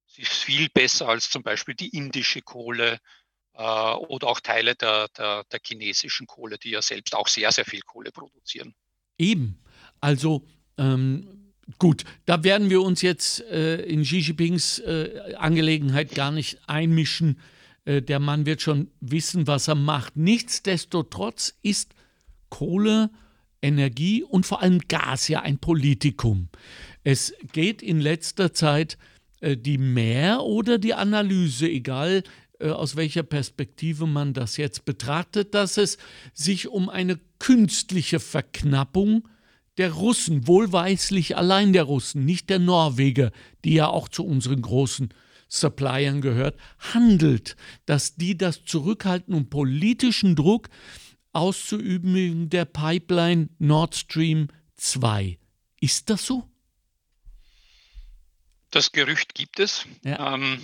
Sie 0.06 0.22
ist 0.22 0.34
viel 0.34 0.68
besser 0.68 1.08
als 1.08 1.30
zum 1.30 1.42
Beispiel 1.42 1.74
die 1.74 1.88
indische 1.88 2.42
Kohle 2.42 3.00
äh, 3.54 3.60
oder 3.60 4.28
auch 4.28 4.38
Teile 4.38 4.76
der, 4.76 5.08
der, 5.18 5.42
der 5.50 5.60
chinesischen 5.60 6.28
Kohle, 6.28 6.58
die 6.58 6.70
ja 6.70 6.80
selbst 6.80 7.16
auch 7.16 7.26
sehr, 7.26 7.50
sehr 7.50 7.64
viel 7.64 7.80
Kohle 7.80 8.12
produzieren. 8.12 8.72
Eben. 9.18 9.60
Also 10.00 10.46
ähm, 10.78 11.45
Gut, 11.78 12.04
da 12.26 12.44
werden 12.44 12.70
wir 12.70 12.80
uns 12.82 13.02
jetzt 13.02 13.40
äh, 13.50 13.82
in 13.82 14.02
Xi 14.02 14.18
Jinpings 14.18 14.78
äh, 14.78 15.34
Angelegenheit 15.36 16.14
gar 16.14 16.30
nicht 16.30 16.58
einmischen. 16.68 17.40
Äh, 17.84 18.02
der 18.02 18.20
Mann 18.20 18.46
wird 18.46 18.62
schon 18.62 18.88
wissen, 19.00 19.46
was 19.48 19.66
er 19.66 19.74
macht. 19.74 20.16
Nichtsdestotrotz 20.16 21.54
ist 21.62 21.94
Kohle, 22.50 23.10
Energie 23.62 24.22
und 24.22 24.46
vor 24.46 24.62
allem 24.62 24.78
Gas 24.86 25.26
ja 25.26 25.40
ein 25.40 25.58
Politikum. 25.58 26.48
Es 27.02 27.34
geht 27.52 27.82
in 27.82 28.00
letzter 28.00 28.54
Zeit 28.54 28.96
äh, 29.40 29.56
die 29.56 29.78
Mehr 29.78 30.42
oder 30.42 30.78
die 30.78 30.94
Analyse, 30.94 31.68
egal 31.68 32.22
äh, 32.60 32.68
aus 32.68 32.94
welcher 32.94 33.24
Perspektive 33.24 34.06
man 34.06 34.34
das 34.34 34.56
jetzt 34.56 34.84
betrachtet, 34.84 35.52
dass 35.52 35.78
es 35.78 35.98
sich 36.32 36.68
um 36.68 36.88
eine 36.88 37.18
künstliche 37.40 38.20
Verknappung 38.20 39.14
handelt 39.14 39.35
der 39.78 39.92
Russen, 39.92 40.46
wohlweislich 40.46 41.36
allein 41.36 41.72
der 41.72 41.84
Russen, 41.84 42.24
nicht 42.24 42.50
der 42.50 42.58
Norweger, 42.58 43.30
die 43.64 43.74
ja 43.74 43.88
auch 43.88 44.08
zu 44.08 44.24
unseren 44.24 44.62
großen 44.62 45.12
Suppliern 45.48 46.20
gehört, 46.20 46.58
handelt, 46.78 47.56
dass 47.84 48.16
die 48.16 48.36
das 48.36 48.64
zurückhalten, 48.64 49.34
um 49.34 49.48
politischen 49.48 50.34
Druck 50.34 50.68
auszuüben 51.32 52.16
in 52.16 52.50
der 52.50 52.64
Pipeline 52.64 53.48
Nord 53.58 53.94
Stream 53.94 54.48
2. 54.76 55.38
Ist 55.80 56.10
das 56.10 56.26
so? 56.26 56.48
Das 58.70 58.92
Gerücht 58.92 59.34
gibt 59.34 59.60
es. 59.60 59.86
Ja. 60.02 60.34
Ähm, 60.34 60.60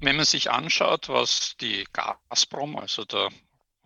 wenn 0.00 0.16
man 0.16 0.26
sich 0.26 0.50
anschaut, 0.50 1.08
was 1.08 1.56
die 1.60 1.86
Gazprom, 1.92 2.76
also 2.76 3.04
der 3.04 3.30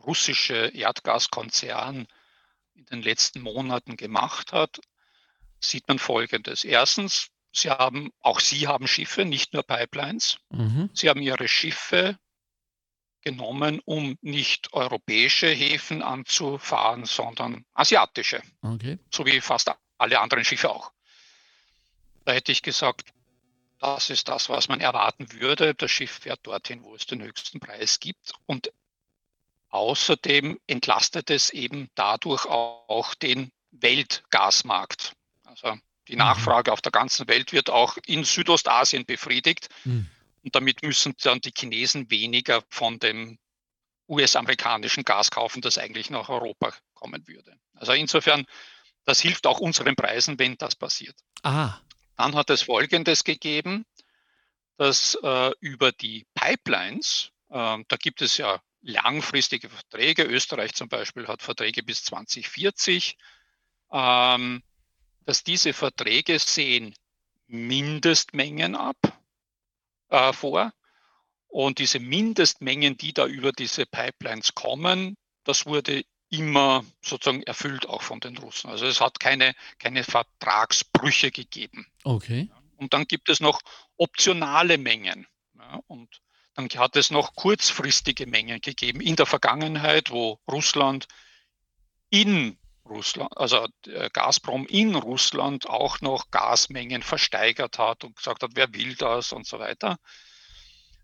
russische 0.05 0.73
Erdgaskonzern, 0.75 2.09
in 2.80 2.87
den 2.87 3.02
letzten 3.02 3.40
Monaten 3.42 3.96
gemacht 3.96 4.52
hat, 4.52 4.80
sieht 5.60 5.87
man 5.88 5.99
Folgendes. 5.99 6.64
Erstens, 6.64 7.28
Sie 7.52 7.70
haben, 7.70 8.10
auch 8.20 8.40
Sie 8.40 8.68
haben 8.68 8.87
Schiffe, 8.87 9.25
nicht 9.25 9.52
nur 9.52 9.62
Pipelines. 9.62 10.38
Mhm. 10.50 10.88
Sie 10.94 11.08
haben 11.08 11.20
Ihre 11.20 11.49
Schiffe 11.49 12.18
genommen, 13.22 13.80
um 13.84 14.16
nicht 14.22 14.72
europäische 14.72 15.49
Häfen 15.49 16.02
anzufahren, 16.02 17.04
sondern 17.04 17.64
asiatische. 17.75 18.42
Okay. 18.62 18.99
So 19.12 19.26
wie 19.26 19.40
fast 19.40 19.70
alle 19.99 20.20
anderen 20.20 20.44
Schiffe 20.44 20.70
auch. 20.70 20.92
Da 22.25 22.32
hätte 22.32 22.52
ich 22.52 22.62
gesagt, 22.62 23.12
das 23.78 24.10
ist 24.10 24.28
das, 24.28 24.49
was 24.49 24.68
man 24.68 24.80
erwarten 24.80 25.32
würde. 25.32 25.75
Das 25.75 25.90
Schiff 25.90 26.20
fährt 26.20 26.46
dorthin, 26.46 26.82
wo 26.82 26.94
es 26.94 27.06
den 27.06 27.22
höchsten 27.22 27.60
Preis 27.60 27.99
gibt. 27.99 28.32
Und 28.46 28.72
Außerdem 29.70 30.58
entlastet 30.66 31.30
es 31.30 31.50
eben 31.50 31.88
dadurch 31.94 32.44
auch 32.46 33.14
den 33.14 33.52
Weltgasmarkt. 33.70 35.12
Also 35.44 35.76
die 36.08 36.12
mhm. 36.12 36.18
Nachfrage 36.18 36.72
auf 36.72 36.80
der 36.80 36.92
ganzen 36.92 37.28
Welt 37.28 37.52
wird 37.52 37.70
auch 37.70 37.96
in 38.06 38.24
Südostasien 38.24 39.04
befriedigt. 39.06 39.68
Mhm. 39.84 40.08
Und 40.42 40.54
damit 40.54 40.82
müssen 40.82 41.14
dann 41.22 41.40
die 41.40 41.52
Chinesen 41.56 42.10
weniger 42.10 42.62
von 42.68 42.98
dem 42.98 43.38
US-amerikanischen 44.08 45.04
Gas 45.04 45.30
kaufen, 45.30 45.60
das 45.60 45.78
eigentlich 45.78 46.10
nach 46.10 46.28
Europa 46.28 46.74
kommen 46.94 47.26
würde. 47.28 47.56
Also 47.74 47.92
insofern, 47.92 48.46
das 49.04 49.20
hilft 49.20 49.46
auch 49.46 49.60
unseren 49.60 49.94
Preisen, 49.94 50.38
wenn 50.38 50.56
das 50.56 50.74
passiert. 50.74 51.14
Aha. 51.42 51.80
Dann 52.16 52.34
hat 52.34 52.50
es 52.50 52.62
Folgendes 52.62 53.22
gegeben, 53.22 53.86
dass 54.78 55.16
äh, 55.22 55.52
über 55.60 55.92
die 55.92 56.26
Pipelines, 56.34 57.30
äh, 57.50 57.78
da 57.86 57.96
gibt 57.98 58.20
es 58.20 58.36
ja 58.36 58.60
langfristige 58.82 59.68
Verträge. 59.68 60.25
Österreich 60.25 60.75
zum 60.75 60.88
Beispiel 60.88 61.28
hat 61.28 61.42
Verträge 61.42 61.82
bis 61.82 62.04
2040. 62.04 63.16
Ähm, 63.92 64.62
dass 65.25 65.44
diese 65.44 65.72
Verträge 65.72 66.38
sehen 66.38 66.94
Mindestmengen 67.46 68.75
ab 68.75 68.96
äh, 70.08 70.32
vor. 70.32 70.72
Und 71.49 71.78
diese 71.78 71.99
Mindestmengen, 71.99 72.96
die 72.96 73.12
da 73.12 73.26
über 73.26 73.52
diese 73.52 73.87
Pipelines 73.87 74.54
kommen, 74.54 75.16
das 75.44 75.66
wurde 75.66 76.04
immer 76.30 76.84
sozusagen 77.02 77.42
erfüllt 77.42 77.87
auch 77.87 78.02
von 78.02 78.20
den 78.20 78.38
Russen. 78.38 78.70
Also 78.70 78.87
es 78.87 79.00
hat 79.00 79.18
keine, 79.18 79.54
keine 79.78 80.04
Vertragsbrüche 80.04 81.32
gegeben. 81.32 81.87
Okay. 82.04 82.49
Und 82.76 82.94
dann 82.94 83.04
gibt 83.06 83.28
es 83.28 83.40
noch 83.40 83.60
optionale 83.96 84.78
Mengen. 84.78 85.26
Ja, 85.58 85.80
und 85.88 86.20
dann 86.54 86.69
hat 86.69 86.97
es 86.97 87.11
noch 87.11 87.35
kurzfristige 87.35 88.26
Mengen 88.26 88.61
gegeben 88.61 89.00
in 89.00 89.16
der 89.16 89.26
Vergangenheit, 89.26 90.11
wo 90.11 90.38
Russland 90.50 91.07
in 92.11 92.59
Russland, 92.85 93.37
also 93.37 93.69
äh, 93.87 94.11
Gazprom 94.12 94.66
in 94.66 94.97
Russland 94.97 95.69
auch 95.69 96.00
noch 96.00 96.30
Gasmengen 96.30 97.02
versteigert 97.02 97.78
hat 97.78 98.04
und 98.04 98.16
gesagt 98.16 98.42
hat, 98.42 98.50
wer 98.54 98.75
will 98.75 98.97
das 98.97 99.33
und 99.33 99.47
so 99.47 99.59
weiter. 99.59 99.97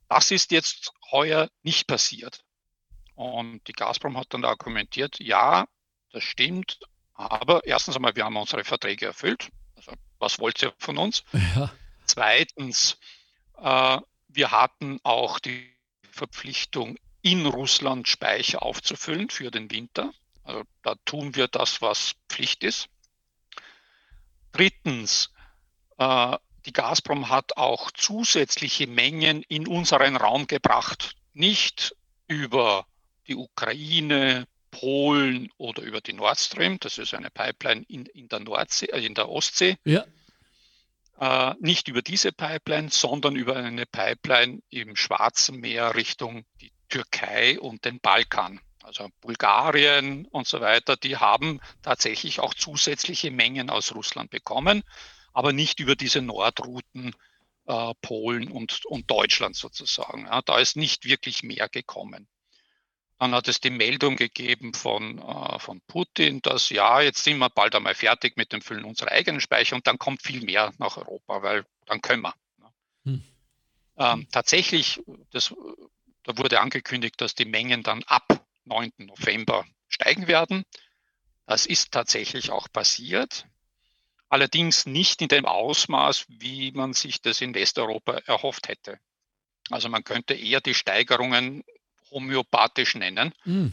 Das 0.08 0.30
ist 0.30 0.50
jetzt 0.50 0.92
heuer 1.10 1.48
nicht 1.62 1.86
passiert. 1.86 2.40
Und 3.14 3.66
die 3.68 3.72
Gazprom 3.72 4.16
hat 4.16 4.34
dann 4.34 4.44
argumentiert, 4.44 5.18
ja, 5.20 5.66
das 6.12 6.24
stimmt, 6.24 6.78
aber 7.14 7.64
erstens 7.64 7.96
einmal, 7.96 8.14
wir 8.14 8.24
haben 8.24 8.36
unsere 8.36 8.64
Verträge 8.64 9.06
erfüllt. 9.06 9.48
Also, 9.76 9.92
was 10.18 10.38
wollt 10.38 10.62
ihr 10.62 10.74
von 10.78 10.98
uns? 10.98 11.24
Ja. 11.32 11.72
Zweitens, 12.04 12.98
äh, 13.58 13.98
wir 14.36 14.50
hatten 14.50 15.00
auch 15.02 15.38
die 15.38 15.72
Verpflichtung, 16.10 16.96
in 17.22 17.44
Russland 17.46 18.06
Speicher 18.06 18.62
aufzufüllen 18.62 19.30
für 19.30 19.50
den 19.50 19.70
Winter. 19.70 20.12
Also 20.44 20.62
da 20.82 20.94
tun 21.04 21.34
wir 21.34 21.48
das, 21.48 21.82
was 21.82 22.14
Pflicht 22.28 22.62
ist. 22.62 22.88
Drittens, 24.52 25.32
äh, 25.98 26.36
die 26.66 26.72
Gazprom 26.72 27.28
hat 27.28 27.56
auch 27.56 27.90
zusätzliche 27.90 28.86
Mengen 28.86 29.42
in 29.42 29.66
unseren 29.66 30.16
Raum 30.16 30.46
gebracht, 30.46 31.16
nicht 31.34 31.96
über 32.28 32.86
die 33.26 33.34
Ukraine, 33.34 34.46
Polen 34.70 35.50
oder 35.56 35.82
über 35.82 36.00
die 36.00 36.12
Nord 36.12 36.38
Stream, 36.38 36.78
das 36.78 36.98
ist 36.98 37.14
eine 37.14 37.30
Pipeline 37.30 37.84
in, 37.88 38.06
in 38.06 38.28
der 38.28 38.40
Nordsee, 38.40 38.86
äh, 38.86 39.04
in 39.04 39.14
der 39.14 39.28
Ostsee, 39.28 39.78
ja 39.84 40.04
äh, 41.18 41.54
nicht 41.60 41.88
über 41.88 42.02
diese 42.02 42.32
Pipeline, 42.32 42.90
sondern 42.90 43.36
über 43.36 43.56
eine 43.56 43.86
Pipeline 43.86 44.60
im 44.70 44.96
Schwarzen 44.96 45.60
Meer 45.60 45.94
Richtung 45.94 46.44
die 46.60 46.72
Türkei 46.88 47.58
und 47.58 47.84
den 47.84 48.00
Balkan. 48.00 48.60
Also 48.82 49.08
Bulgarien 49.20 50.26
und 50.26 50.46
so 50.46 50.60
weiter, 50.60 50.96
die 50.96 51.16
haben 51.16 51.60
tatsächlich 51.82 52.38
auch 52.38 52.54
zusätzliche 52.54 53.32
Mengen 53.32 53.68
aus 53.68 53.94
Russland 53.94 54.30
bekommen, 54.30 54.84
aber 55.32 55.52
nicht 55.52 55.80
über 55.80 55.96
diese 55.96 56.22
Nordrouten 56.22 57.12
äh, 57.66 57.94
Polen 58.00 58.48
und, 58.48 58.84
und 58.86 59.10
Deutschland 59.10 59.56
sozusagen. 59.56 60.26
Ja, 60.26 60.40
da 60.42 60.58
ist 60.58 60.76
nicht 60.76 61.04
wirklich 61.04 61.42
mehr 61.42 61.68
gekommen. 61.68 62.28
Dann 63.18 63.34
hat 63.34 63.48
es 63.48 63.60
die 63.60 63.70
Meldung 63.70 64.16
gegeben 64.16 64.74
von, 64.74 65.18
äh, 65.18 65.58
von 65.58 65.80
Putin, 65.86 66.42
dass 66.42 66.68
ja, 66.68 67.00
jetzt 67.00 67.24
sind 67.24 67.38
wir 67.38 67.48
bald 67.48 67.74
einmal 67.74 67.94
fertig 67.94 68.36
mit 68.36 68.52
dem 68.52 68.60
Füllen 68.60 68.84
unserer 68.84 69.12
eigenen 69.12 69.40
Speicher 69.40 69.76
und 69.76 69.86
dann 69.86 69.98
kommt 69.98 70.22
viel 70.22 70.44
mehr 70.44 70.72
nach 70.78 70.98
Europa, 70.98 71.42
weil 71.42 71.66
dann 71.86 72.02
können 72.02 72.22
wir. 72.22 72.34
Ne? 72.58 72.72
Hm. 73.04 73.22
Ähm, 73.98 74.28
tatsächlich, 74.30 75.00
das, 75.30 75.54
da 76.24 76.36
wurde 76.36 76.60
angekündigt, 76.60 77.20
dass 77.20 77.34
die 77.34 77.46
Mengen 77.46 77.82
dann 77.82 78.02
ab 78.04 78.44
9. 78.64 78.92
November 78.98 79.64
steigen 79.88 80.26
werden. 80.26 80.64
Das 81.46 81.64
ist 81.64 81.92
tatsächlich 81.92 82.50
auch 82.50 82.70
passiert. 82.70 83.46
Allerdings 84.28 84.86
nicht 84.86 85.22
in 85.22 85.28
dem 85.28 85.46
Ausmaß, 85.46 86.26
wie 86.28 86.72
man 86.72 86.92
sich 86.92 87.22
das 87.22 87.40
in 87.40 87.54
Westeuropa 87.54 88.18
erhofft 88.26 88.68
hätte. 88.68 88.98
Also 89.70 89.88
man 89.88 90.04
könnte 90.04 90.34
eher 90.34 90.60
die 90.60 90.74
Steigerungen 90.74 91.62
homöopathisch 92.10 92.94
nennen. 92.94 93.32
Mhm. 93.44 93.72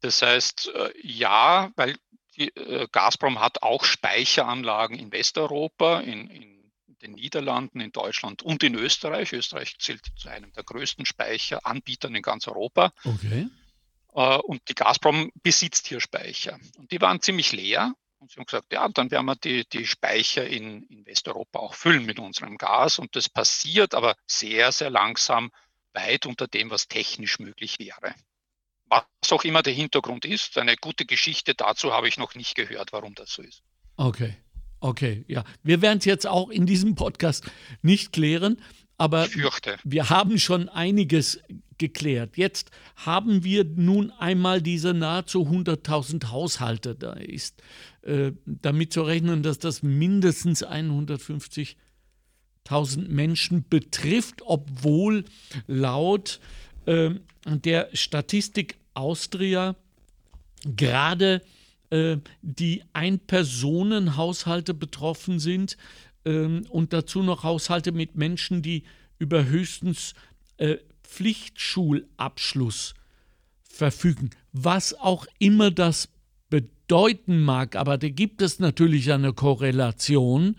Das 0.00 0.22
heißt, 0.22 0.72
äh, 0.74 0.92
ja, 1.02 1.70
weil 1.76 1.96
die, 2.36 2.48
äh, 2.56 2.88
Gazprom 2.90 3.40
hat 3.40 3.62
auch 3.62 3.84
Speicheranlagen 3.84 4.98
in 4.98 5.12
Westeuropa, 5.12 6.00
in, 6.00 6.28
in 6.28 6.52
den 7.02 7.12
Niederlanden, 7.12 7.80
in 7.80 7.92
Deutschland 7.92 8.42
und 8.42 8.62
in 8.62 8.74
Österreich. 8.74 9.32
Österreich 9.32 9.76
zählt 9.78 10.02
zu 10.16 10.28
einem 10.28 10.52
der 10.52 10.62
größten 10.64 11.04
Speicheranbietern 11.04 12.14
in 12.14 12.22
ganz 12.22 12.46
Europa. 12.48 12.92
Okay. 13.04 13.48
Äh, 14.14 14.38
und 14.38 14.62
die 14.68 14.74
Gazprom 14.74 15.30
besitzt 15.42 15.86
hier 15.86 16.00
Speicher. 16.00 16.58
Und 16.78 16.90
die 16.90 17.00
waren 17.00 17.20
ziemlich 17.20 17.52
leer. 17.52 17.94
Und 18.18 18.30
sie 18.30 18.36
haben 18.36 18.46
gesagt, 18.46 18.72
ja, 18.72 18.88
dann 18.88 19.10
werden 19.10 19.26
wir 19.26 19.34
die, 19.34 19.68
die 19.68 19.86
Speicher 19.86 20.46
in, 20.46 20.84
in 20.84 21.04
Westeuropa 21.06 21.58
auch 21.58 21.74
füllen 21.74 22.06
mit 22.06 22.20
unserem 22.20 22.56
Gas. 22.56 22.98
Und 22.98 23.16
das 23.16 23.28
passiert 23.28 23.94
aber 23.94 24.16
sehr, 24.26 24.70
sehr 24.70 24.90
langsam, 24.90 25.50
weit 25.94 26.26
unter 26.26 26.48
dem, 26.48 26.70
was 26.70 26.88
technisch 26.88 27.38
möglich 27.38 27.78
wäre. 27.78 28.14
Was 28.88 29.04
auch 29.30 29.44
immer 29.44 29.62
der 29.62 29.72
Hintergrund 29.72 30.24
ist, 30.24 30.58
eine 30.58 30.76
gute 30.76 31.06
Geschichte 31.06 31.54
dazu 31.54 31.92
habe 31.92 32.08
ich 32.08 32.18
noch 32.18 32.34
nicht 32.34 32.54
gehört, 32.54 32.92
warum 32.92 33.14
das 33.14 33.32
so 33.32 33.42
ist. 33.42 33.62
Okay, 33.96 34.36
okay, 34.80 35.24
ja. 35.28 35.44
Wir 35.62 35.80
werden 35.80 35.98
es 35.98 36.04
jetzt 36.04 36.26
auch 36.26 36.50
in 36.50 36.66
diesem 36.66 36.94
Podcast 36.94 37.44
nicht 37.80 38.12
klären, 38.12 38.60
aber 38.98 39.28
wir 39.84 40.10
haben 40.10 40.38
schon 40.38 40.68
einiges 40.68 41.40
geklärt. 41.78 42.36
Jetzt 42.36 42.70
haben 42.94 43.42
wir 43.42 43.64
nun 43.64 44.12
einmal 44.12 44.62
diese 44.62 44.94
nahezu 44.94 45.42
100.000 45.48 46.30
Haushalte. 46.30 46.94
Da 46.94 47.14
ist 47.14 47.60
äh, 48.02 48.32
damit 48.46 48.92
zu 48.92 49.02
rechnen, 49.02 49.42
dass 49.42 49.58
das 49.58 49.82
mindestens 49.82 50.62
150.000 52.68 53.08
Menschen 53.08 53.64
betrifft, 53.68 54.42
obwohl 54.44 55.24
laut 55.66 56.40
äh, 56.86 57.10
der 57.44 57.88
Statistik 57.92 58.76
Austria 58.94 59.76
gerade 60.64 61.42
äh, 61.90 62.18
die 62.42 62.84
Ein-Personen-Haushalte 62.92 64.74
betroffen 64.74 65.38
sind 65.38 65.76
ähm, 66.24 66.64
und 66.68 66.92
dazu 66.92 67.22
noch 67.22 67.42
Haushalte 67.42 67.92
mit 67.92 68.16
Menschen, 68.16 68.62
die 68.62 68.84
über 69.18 69.44
höchstens 69.46 70.14
äh, 70.58 70.76
Pflichtschulabschluss 71.02 72.94
verfügen. 73.62 74.30
Was 74.52 74.94
auch 74.94 75.26
immer 75.38 75.70
das 75.70 76.08
bedeuten 76.48 77.42
mag, 77.42 77.76
aber 77.76 77.98
da 77.98 78.08
gibt 78.08 78.42
es 78.42 78.58
natürlich 78.58 79.12
eine 79.12 79.32
Korrelation 79.32 80.56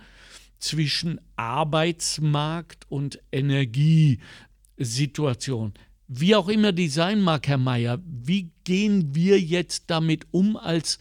zwischen 0.64 1.22
Arbeitsmarkt 1.36 2.90
und 2.90 3.20
Energiesituation. 3.32 5.74
Wie 6.08 6.36
auch 6.36 6.48
immer 6.48 6.72
die 6.72 6.88
sein 6.88 7.22
mag, 7.22 7.48
Herr 7.48 7.58
Mayer, 7.58 8.00
wie 8.06 8.52
gehen 8.64 9.14
wir 9.14 9.38
jetzt 9.40 9.84
damit 9.88 10.26
um 10.32 10.56
als 10.56 11.00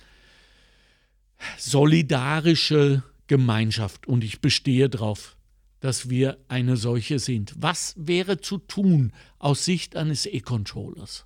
solidarische 1.59 3.04
Gemeinschaft? 3.28 4.09
Und 4.09 4.25
ich 4.25 4.40
bestehe 4.40 4.90
darauf, 4.90 5.37
dass 5.78 6.11
wir 6.11 6.38
eine 6.49 6.76
solche 6.76 7.21
sind. 7.21 7.54
Was 7.57 7.95
wäre 7.97 8.40
zu 8.40 8.59
tun 8.59 9.12
aus 9.38 9.64
Sicht 9.64 9.95
eines 9.97 10.26
E-Controllers? 10.26 11.25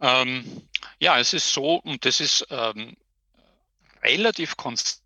Ähm, 0.00 0.44
ja, 0.98 1.20
es 1.20 1.32
ist 1.34 1.52
so, 1.52 1.76
und 1.76 2.04
das 2.04 2.18
ist 2.20 2.44
ähm, 2.50 2.96
relativ 4.02 4.56
konstant, 4.56 4.99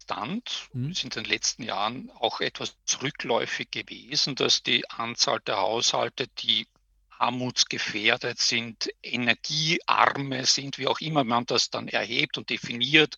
mhm. 0.72 0.90
ist 0.90 1.04
in 1.04 1.10
den 1.10 1.24
letzten 1.24 1.62
Jahren 1.62 2.10
auch 2.18 2.40
etwas 2.40 2.76
rückläufig 3.02 3.70
gewesen, 3.70 4.34
dass 4.34 4.62
die 4.62 4.88
Anzahl 4.90 5.40
der 5.40 5.58
Haushalte, 5.58 6.26
die 6.38 6.66
armutsgefährdet 7.18 8.38
sind, 8.38 8.90
energiearme 9.02 10.44
sind, 10.46 10.78
wie 10.78 10.86
auch 10.86 11.00
immer 11.00 11.24
man 11.24 11.46
das 11.46 11.70
dann 11.70 11.88
erhebt 11.88 12.38
und 12.38 12.50
definiert, 12.50 13.16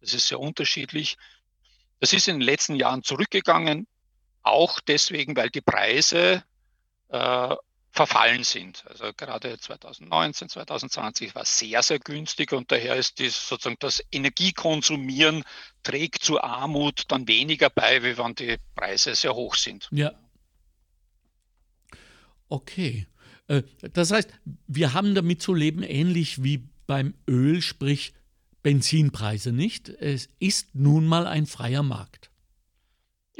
das 0.00 0.14
ist 0.14 0.28
sehr 0.28 0.40
unterschiedlich. 0.40 1.16
Das 2.00 2.12
ist 2.12 2.28
in 2.28 2.36
den 2.36 2.46
letzten 2.46 2.74
Jahren 2.74 3.02
zurückgegangen, 3.02 3.86
auch 4.42 4.80
deswegen, 4.80 5.36
weil 5.36 5.50
die 5.50 5.60
Preise 5.60 6.42
äh, 7.08 7.56
verfallen 7.92 8.44
sind. 8.44 8.84
Also 8.86 9.12
gerade 9.16 9.58
2019, 9.58 10.48
2020 10.48 11.34
war 11.34 11.44
sehr, 11.44 11.82
sehr 11.82 11.98
günstig 11.98 12.52
und 12.52 12.70
daher 12.70 12.96
ist 12.96 13.18
dies 13.18 13.48
sozusagen 13.48 13.76
das 13.80 14.02
Energiekonsumieren 14.12 15.44
trägt 15.82 16.22
zu 16.22 16.40
Armut 16.40 17.04
dann 17.08 17.26
weniger 17.26 17.68
bei, 17.68 18.02
wie 18.02 18.16
wenn 18.16 18.34
die 18.34 18.56
Preise 18.74 19.14
sehr 19.14 19.34
hoch 19.34 19.56
sind. 19.56 19.88
Ja. 19.90 20.12
Okay. 22.48 23.06
Äh, 23.48 23.62
das 23.92 24.12
heißt, 24.12 24.30
wir 24.66 24.92
haben 24.92 25.14
damit 25.14 25.42
zu 25.42 25.54
leben, 25.54 25.82
ähnlich 25.82 26.42
wie 26.42 26.68
beim 26.86 27.14
Öl, 27.28 27.60
sprich 27.62 28.12
Benzinpreise 28.62 29.52
nicht. 29.52 29.88
Es 29.88 30.28
ist 30.38 30.74
nun 30.74 31.06
mal 31.06 31.26
ein 31.26 31.46
freier 31.46 31.82
Markt. 31.82 32.29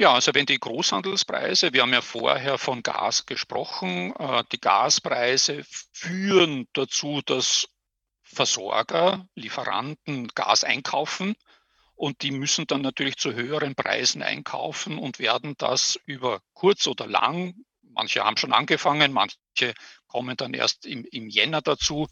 Ja, 0.01 0.15
also 0.15 0.33
wenn 0.33 0.47
die 0.47 0.59
Großhandelspreise, 0.59 1.73
wir 1.73 1.83
haben 1.83 1.93
ja 1.93 2.01
vorher 2.01 2.57
von 2.57 2.81
Gas 2.81 3.27
gesprochen, 3.27 4.15
äh, 4.17 4.43
die 4.51 4.59
Gaspreise 4.59 5.63
führen 5.93 6.67
dazu, 6.73 7.21
dass 7.23 7.67
Versorger, 8.23 9.27
Lieferanten 9.35 10.29
Gas 10.29 10.63
einkaufen 10.63 11.35
und 11.93 12.23
die 12.23 12.31
müssen 12.31 12.65
dann 12.65 12.81
natürlich 12.81 13.17
zu 13.17 13.33
höheren 13.33 13.75
Preisen 13.75 14.23
einkaufen 14.23 14.97
und 14.97 15.19
werden 15.19 15.53
das 15.59 15.99
über 16.07 16.41
kurz 16.55 16.87
oder 16.87 17.05
lang, 17.05 17.53
manche 17.83 18.23
haben 18.23 18.37
schon 18.37 18.53
angefangen, 18.53 19.13
manche 19.13 19.75
kommen 20.07 20.35
dann 20.35 20.55
erst 20.55 20.87
im, 20.87 21.05
im 21.11 21.29
Jänner 21.29 21.61
dazu, 21.61 22.07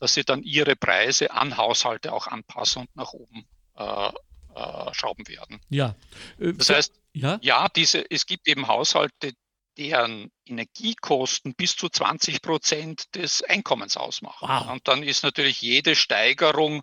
dass 0.00 0.12
sie 0.12 0.24
dann 0.24 0.42
ihre 0.42 0.74
Preise 0.74 1.30
an 1.30 1.56
Haushalte 1.56 2.12
auch 2.12 2.26
anpassen 2.26 2.82
und 2.82 2.96
nach 2.96 3.12
oben 3.12 3.46
äh, 3.76 4.10
äh, 4.58 4.94
schrauben 4.94 5.26
werden. 5.28 5.60
Ja. 5.68 5.94
Äh, 6.38 6.54
das 6.54 6.70
heißt, 6.70 6.94
ja, 7.12 7.38
ja 7.42 7.68
diese, 7.68 8.04
es 8.10 8.26
gibt 8.26 8.48
eben 8.48 8.68
Haushalte, 8.68 9.32
deren 9.76 10.32
Energiekosten 10.44 11.54
bis 11.54 11.76
zu 11.76 11.88
20 11.88 12.42
Prozent 12.42 13.14
des 13.14 13.42
Einkommens 13.42 13.96
ausmachen. 13.96 14.48
Wow. 14.48 14.72
Und 14.72 14.88
dann 14.88 15.04
ist 15.04 15.22
natürlich 15.22 15.62
jede 15.62 15.94
Steigerung 15.94 16.82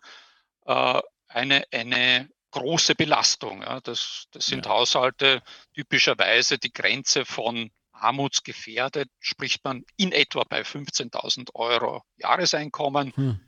äh, 0.66 1.02
eine, 1.28 1.66
eine 1.72 2.30
große 2.52 2.96
Belastung. 2.96 3.62
Ja. 3.62 3.82
Das, 3.82 4.28
das 4.32 4.46
sind 4.46 4.66
ja. 4.66 4.72
Haushalte 4.72 5.44
typischerweise 5.74 6.58
die 6.58 6.72
Grenze 6.72 7.26
von 7.26 7.70
armutsgefährdet, 7.92 9.10
spricht 9.20 9.64
man 9.64 9.84
in 9.98 10.12
etwa 10.12 10.44
bei 10.48 10.62
15.000 10.62 11.54
Euro 11.54 12.04
Jahreseinkommen. 12.18 13.14
Hm. 13.16 13.40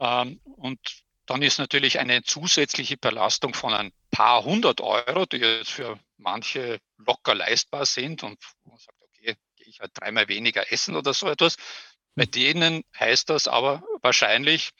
Ähm, 0.00 0.40
und 0.56 0.80
dann 1.30 1.42
ist 1.42 1.60
natürlich 1.60 2.00
eine 2.00 2.24
zusätzliche 2.24 2.96
Belastung 2.96 3.54
von 3.54 3.72
ein 3.72 3.92
paar 4.10 4.44
hundert 4.44 4.80
Euro, 4.80 5.26
die 5.26 5.36
jetzt 5.36 5.70
für 5.70 5.96
manche 6.16 6.80
locker 6.98 7.36
leistbar 7.36 7.86
sind 7.86 8.24
und 8.24 8.36
man 8.64 8.78
sagt, 8.78 8.98
okay, 9.00 9.36
gehe 9.54 9.68
ich 9.68 9.78
halt 9.78 9.92
dreimal 9.94 10.26
weniger 10.26 10.72
essen 10.72 10.96
oder 10.96 11.14
so 11.14 11.28
etwas. 11.28 11.54
Bei 12.16 12.24
hm. 12.24 12.30
denen 12.32 12.82
heißt 12.98 13.30
das 13.30 13.46
aber 13.46 13.84
wahrscheinlich, 14.02 14.70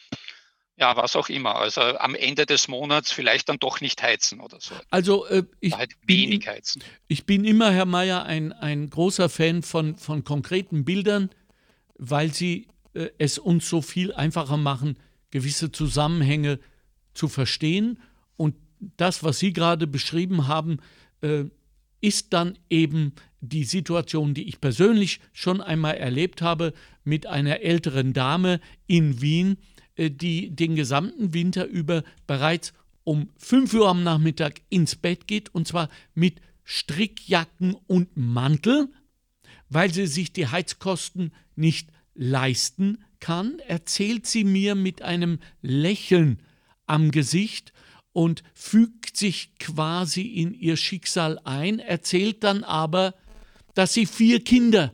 ja, 0.75 0.97
was 0.97 1.15
auch 1.15 1.29
immer. 1.29 1.55
Also 1.55 1.83
am 1.83 2.17
Ende 2.17 2.47
des 2.47 2.67
Monats 2.67 3.13
vielleicht 3.13 3.49
dann 3.49 3.61
doch 3.61 3.81
nicht 3.81 4.03
heizen 4.03 4.41
oder 4.41 4.61
so. 4.61 4.75
Also 4.91 5.27
äh, 5.27 5.45
ich, 5.61 5.75
halt 5.75 5.93
wenig 6.03 6.41
bin, 6.41 6.49
heizen. 6.49 6.83
ich 7.07 7.27
bin 7.27 7.45
immer, 7.45 7.71
Herr 7.71 7.87
Mayer, 7.87 8.25
ein, 8.25 8.53
ein 8.53 8.91
großer 8.91 9.29
Fan 9.29 9.63
von, 9.63 9.95
von 9.97 10.25
konkreten 10.25 10.85
Bildern, 10.85 11.31
weil 11.95 12.35
sie 12.35 12.67
äh, 12.95 13.11
es 13.19 13.39
uns 13.39 13.69
so 13.69 13.83
viel 13.83 14.13
einfacher 14.13 14.57
machen, 14.57 14.99
gewisse 15.31 15.73
Zusammenhänge 15.73 16.59
zu 17.15 17.29
verstehen. 17.29 17.99
Und 18.37 18.55
das, 18.97 19.23
was 19.23 19.39
Sie 19.39 19.53
gerade 19.53 19.87
beschrieben 19.87 20.49
haben, 20.49 20.79
äh, 21.23 21.45
ist 22.01 22.33
dann 22.33 22.59
eben 22.69 23.13
die 23.41 23.65
Situation, 23.65 24.35
die 24.35 24.49
ich 24.49 24.61
persönlich 24.61 25.21
schon 25.33 25.61
einmal 25.61 25.97
erlebt 25.97 26.43
habe 26.43 26.73
mit 27.05 27.27
einer 27.27 27.61
älteren 27.61 28.13
Dame 28.13 28.61
in 28.87 29.21
Wien, 29.21 29.59
äh, 29.97 30.11
die 30.11 30.51
den 30.51 30.77
gesamten 30.77 31.35
Winter 31.35 31.67
über 31.67 32.03
bereits 32.27 32.73
um 33.05 33.31
5 33.37 33.75
Uhr 33.75 33.89
am 33.89 34.03
Nachmittag 34.03 34.61
ins 34.69 34.97
Bett 34.97 35.27
geht 35.27 35.55
und 35.55 35.67
zwar 35.67 35.89
mit 36.15 36.41
Strickjacken 36.65 37.75
und 37.87 38.17
Mantel, 38.17 38.89
weil 39.69 39.93
sie 39.93 40.07
sich 40.07 40.33
die 40.33 40.47
Heizkosten 40.47 41.33
nicht 41.57 41.91
leisten 42.15 42.99
kann, 43.21 43.59
erzählt 43.67 44.27
sie 44.27 44.45
mir 44.45 44.75
mit 44.75 45.03
einem 45.03 45.39
Lächeln 45.63 46.41
am 46.87 47.11
Gesicht 47.11 47.73
und 48.13 48.43
fügt 48.55 49.17
sich 49.17 49.57
quasi 49.59 50.23
in 50.23 50.55
ihr 50.55 50.77
Schicksal 50.77 51.39
ein, 51.45 51.79
erzählt 51.79 52.43
dann 52.43 52.65
aber, 52.65 53.15
dass 53.75 53.95
sie 53.95 54.07
vier 54.07 54.43
Kinder 54.43 54.93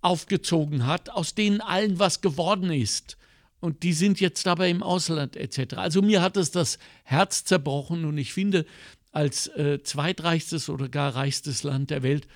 aufgezogen 0.00 0.86
hat, 0.86 1.10
aus 1.10 1.34
denen 1.34 1.60
allen 1.60 1.98
was 1.98 2.20
geworden 2.20 2.70
ist. 2.70 3.16
Und 3.60 3.82
die 3.82 3.92
sind 3.92 4.20
jetzt 4.20 4.46
dabei 4.46 4.70
im 4.70 4.82
Ausland 4.82 5.36
etc. 5.36 5.74
Also 5.76 6.02
mir 6.02 6.22
hat 6.22 6.36
es 6.36 6.50
das 6.50 6.78
Herz 7.04 7.44
zerbrochen 7.44 8.04
und 8.04 8.18
ich 8.18 8.32
finde, 8.32 8.66
als 9.12 9.46
äh, 9.48 9.82
zweitreichstes 9.82 10.68
oder 10.68 10.88
gar 10.88 11.14
reichstes 11.14 11.62
Land 11.62 11.90
der 11.90 12.02
Welt 12.02 12.28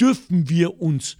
dürfen 0.00 0.48
wir 0.48 0.80
uns 0.80 1.18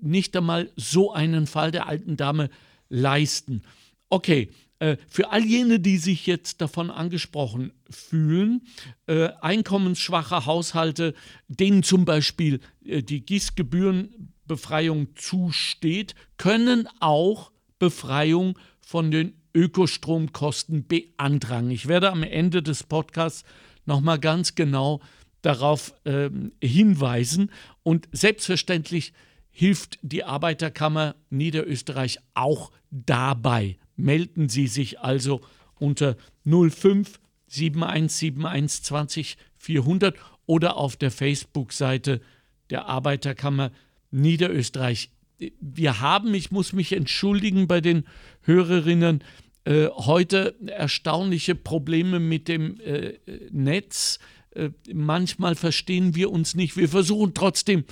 nicht 0.00 0.36
einmal 0.36 0.72
so 0.76 1.12
einen 1.12 1.46
Fall 1.46 1.70
der 1.70 1.86
alten 1.86 2.16
Dame 2.16 2.50
leisten. 2.88 3.62
Okay, 4.08 4.50
äh, 4.78 4.96
für 5.08 5.30
all 5.30 5.44
jene, 5.44 5.80
die 5.80 5.96
sich 5.96 6.26
jetzt 6.26 6.60
davon 6.60 6.90
angesprochen 6.90 7.72
fühlen, 7.88 8.62
äh, 9.06 9.28
einkommensschwache 9.40 10.44
Haushalte, 10.44 11.14
denen 11.48 11.82
zum 11.82 12.04
Beispiel 12.04 12.60
äh, 12.84 13.02
die 13.02 13.24
Gießgebührenbefreiung 13.24 15.08
zusteht, 15.16 16.14
können 16.36 16.88
auch 17.00 17.52
Befreiung 17.78 18.58
von 18.80 19.10
den 19.10 19.34
Ökostromkosten 19.54 20.86
beantragen. 20.86 21.70
Ich 21.70 21.88
werde 21.88 22.12
am 22.12 22.22
Ende 22.22 22.62
des 22.62 22.82
Podcasts 22.82 23.44
nochmal 23.86 24.18
ganz 24.18 24.54
genau 24.54 25.00
darauf 25.40 25.94
äh, 26.04 26.28
hinweisen. 26.62 27.50
Und 27.82 28.08
selbstverständlich 28.12 29.14
hilft 29.58 29.98
die 30.02 30.22
Arbeiterkammer 30.22 31.14
Niederösterreich 31.30 32.18
auch 32.34 32.70
dabei. 32.90 33.78
Melden 33.96 34.50
Sie 34.50 34.66
sich 34.66 35.00
also 35.00 35.40
unter 35.78 36.18
05 36.44 37.18
7171 37.46 38.82
20 38.82 39.38
400 39.56 40.14
oder 40.44 40.76
auf 40.76 40.96
der 40.96 41.10
Facebook-Seite 41.10 42.20
der 42.68 42.84
Arbeiterkammer 42.84 43.72
Niederösterreich. 44.10 45.08
Wir 45.38 46.02
haben, 46.02 46.34
ich 46.34 46.50
muss 46.50 46.74
mich 46.74 46.92
entschuldigen 46.92 47.66
bei 47.66 47.80
den 47.80 48.04
Hörerinnen, 48.42 49.24
äh, 49.64 49.88
heute 49.88 50.54
erstaunliche 50.66 51.54
Probleme 51.54 52.20
mit 52.20 52.48
dem 52.48 52.78
äh, 52.80 53.14
Netz. 53.50 54.18
Äh, 54.50 54.68
manchmal 54.92 55.54
verstehen 55.54 56.14
wir 56.14 56.30
uns 56.30 56.54
nicht. 56.54 56.76
Wir 56.76 56.90
versuchen 56.90 57.32
trotzdem 57.32 57.84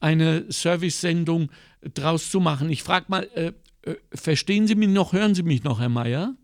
eine 0.00 0.50
Service-Sendung 0.50 1.50
draus 1.94 2.30
zu 2.30 2.40
machen. 2.40 2.70
Ich 2.70 2.82
frage 2.82 3.06
mal, 3.08 3.28
äh, 3.34 3.52
äh, 3.82 3.96
verstehen 4.12 4.66
Sie 4.66 4.74
mich 4.74 4.88
noch, 4.88 5.12
hören 5.12 5.34
Sie 5.34 5.42
mich 5.42 5.62
noch, 5.64 5.80
Herr 5.80 5.88
Mayer? 5.88 6.34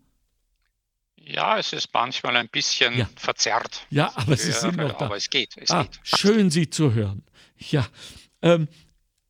Ja, 1.25 1.57
es 1.57 1.71
ist 1.71 1.89
manchmal 1.93 2.35
ein 2.35 2.49
bisschen 2.49 2.97
ja. 2.97 3.09
verzerrt. 3.15 3.85
Ja, 3.89 4.11
aber 4.15 4.35
Sie 4.35 4.51
sind 4.51 4.75
noch 4.75 4.97
da. 4.97 5.05
Aber 5.05 5.15
es 5.15 5.29
geht. 5.29 5.55
Es 5.55 5.71
ah, 5.71 5.83
geht. 5.83 5.99
Schön, 6.03 6.49
Sie 6.49 6.69
zu 6.69 6.93
hören. 6.93 7.23
Ja. 7.57 7.87
Ähm, 8.41 8.67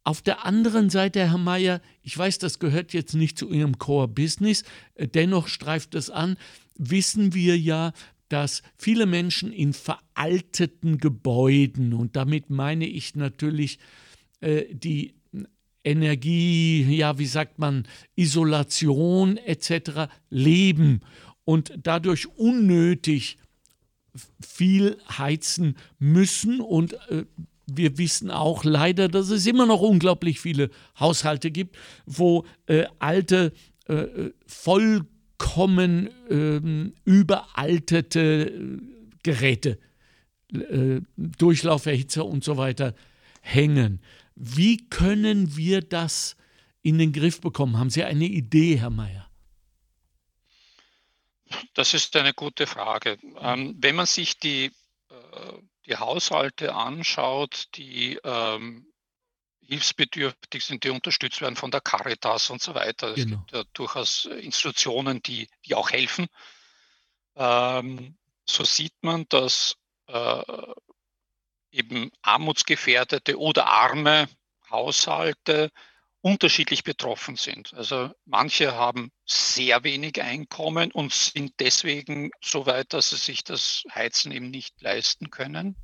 auf 0.04 0.22
der 0.22 0.46
anderen 0.46 0.90
Seite, 0.90 1.30
Herr 1.30 1.38
Mayer, 1.38 1.82
ich 2.02 2.18
weiß, 2.18 2.40
das 2.40 2.60
gehört 2.60 2.94
jetzt 2.94 3.14
nicht 3.14 3.38
zu 3.38 3.50
Ihrem 3.50 3.78
Core-Business, 3.78 4.64
äh, 4.96 5.08
dennoch 5.08 5.48
streift 5.48 5.96
es 5.96 6.10
an, 6.10 6.38
wissen 6.76 7.34
wir 7.34 7.58
ja, 7.58 7.94
dass 8.28 8.64
viele 8.78 9.06
Menschen 9.06 9.54
in 9.54 9.74
veralteten 9.74 10.98
Gebäuden, 10.98 11.94
und 11.94 12.16
damit 12.16 12.50
meine 12.50 12.88
ich 12.88 13.16
natürlich 13.16 13.78
die 14.71 15.13
Energie, 15.84 16.84
ja, 16.95 17.17
wie 17.19 17.25
sagt 17.25 17.60
man, 17.60 17.86
Isolation 18.15 19.38
etc. 19.38 20.10
leben 20.29 21.01
und 21.45 21.73
dadurch 21.82 22.27
unnötig 22.38 23.38
viel 24.39 24.97
heizen 25.10 25.75
müssen. 25.99 26.62
Und 26.62 26.93
äh, 27.10 27.25
wir 27.67 27.97
wissen 27.97 28.32
auch 28.32 28.63
leider, 28.63 29.10
dass 29.10 29.29
es 29.29 29.45
immer 29.45 29.65
noch 29.65 29.82
unglaublich 29.82 30.39
viele 30.39 30.69
Haushalte 30.99 31.51
gibt, 31.51 31.77
wo 32.06 32.45
äh, 32.67 32.86
alte, 32.99 33.53
äh, 33.88 34.29
vollkommen 34.47 36.10
ähm, 36.29 36.93
überaltete 37.03 38.21
äh, 38.21 38.77
Geräte, 39.23 39.79
äh, 40.53 41.01
Durchlauferhitzer 41.17 42.25
und 42.25 42.43
so 42.43 42.58
weiter 42.58 42.93
hängen. 43.41 43.99
Wie 44.36 44.89
können 44.89 45.56
wir 45.56 45.82
das 45.82 46.36
in 46.82 46.98
den 46.98 47.13
Griff 47.13 47.41
bekommen? 47.41 47.78
Haben 47.78 47.89
Sie 47.89 48.04
eine 48.04 48.26
Idee, 48.26 48.78
Herr 48.78 48.89
Mayer? 48.89 49.30
Das 51.74 51.93
ist 51.93 52.15
eine 52.15 52.34
gute 52.34 52.67
Frage. 52.67 53.17
Ähm, 53.39 53.76
wenn 53.78 53.96
man 53.96 54.06
sich 54.06 54.39
die, 54.39 54.65
äh, 55.10 55.54
die 55.86 55.98
Haushalte 55.98 56.74
anschaut, 56.74 57.67
die 57.76 58.19
ähm, 58.24 58.88
hilfsbedürftig 59.62 60.65
sind, 60.65 60.84
die 60.84 60.89
unterstützt 60.89 61.41
werden 61.41 61.56
von 61.56 61.72
der 61.72 61.82
Caritas 61.82 62.50
und 62.50 62.62
so 62.62 62.76
weiter. 62.76 63.10
Es 63.10 63.24
genau. 63.24 63.38
gibt 63.38 63.52
ja 63.52 63.63
durchaus 63.74 64.26
Institutionen, 64.26 65.22
die, 65.22 65.48
die 65.65 65.76
auch 65.76 65.91
helfen. 65.91 66.28
Ähm, 67.36 68.17
so 68.46 68.63
sieht 68.63 68.93
man, 69.02 69.26
dass 69.30 69.76
äh, 70.08 70.43
eben 71.74 72.12
armutsgefährdete 72.22 73.38
oder 73.38 73.68
arme 73.68 74.28
Haushalte 74.70 75.72
unterschiedlich 76.22 76.86
betroffen 76.86 77.36
sind. 77.36 77.74
Also 77.74 78.10
manche 78.26 78.76
haben 78.76 79.12
sehr 79.26 79.84
wenig 79.84 80.22
Einkommen 80.22 80.92
und 80.92 81.14
sind 81.14 81.54
deswegen 81.60 82.32
so 82.42 82.66
weit, 82.66 82.94
dass 82.94 83.10
sie 83.10 83.18
sich 83.18 83.44
das 83.44 83.84
Heizen 83.94 84.32
eben 84.32 84.50
nicht 84.50 84.82
leisten 84.82 85.32
können. 85.32 85.76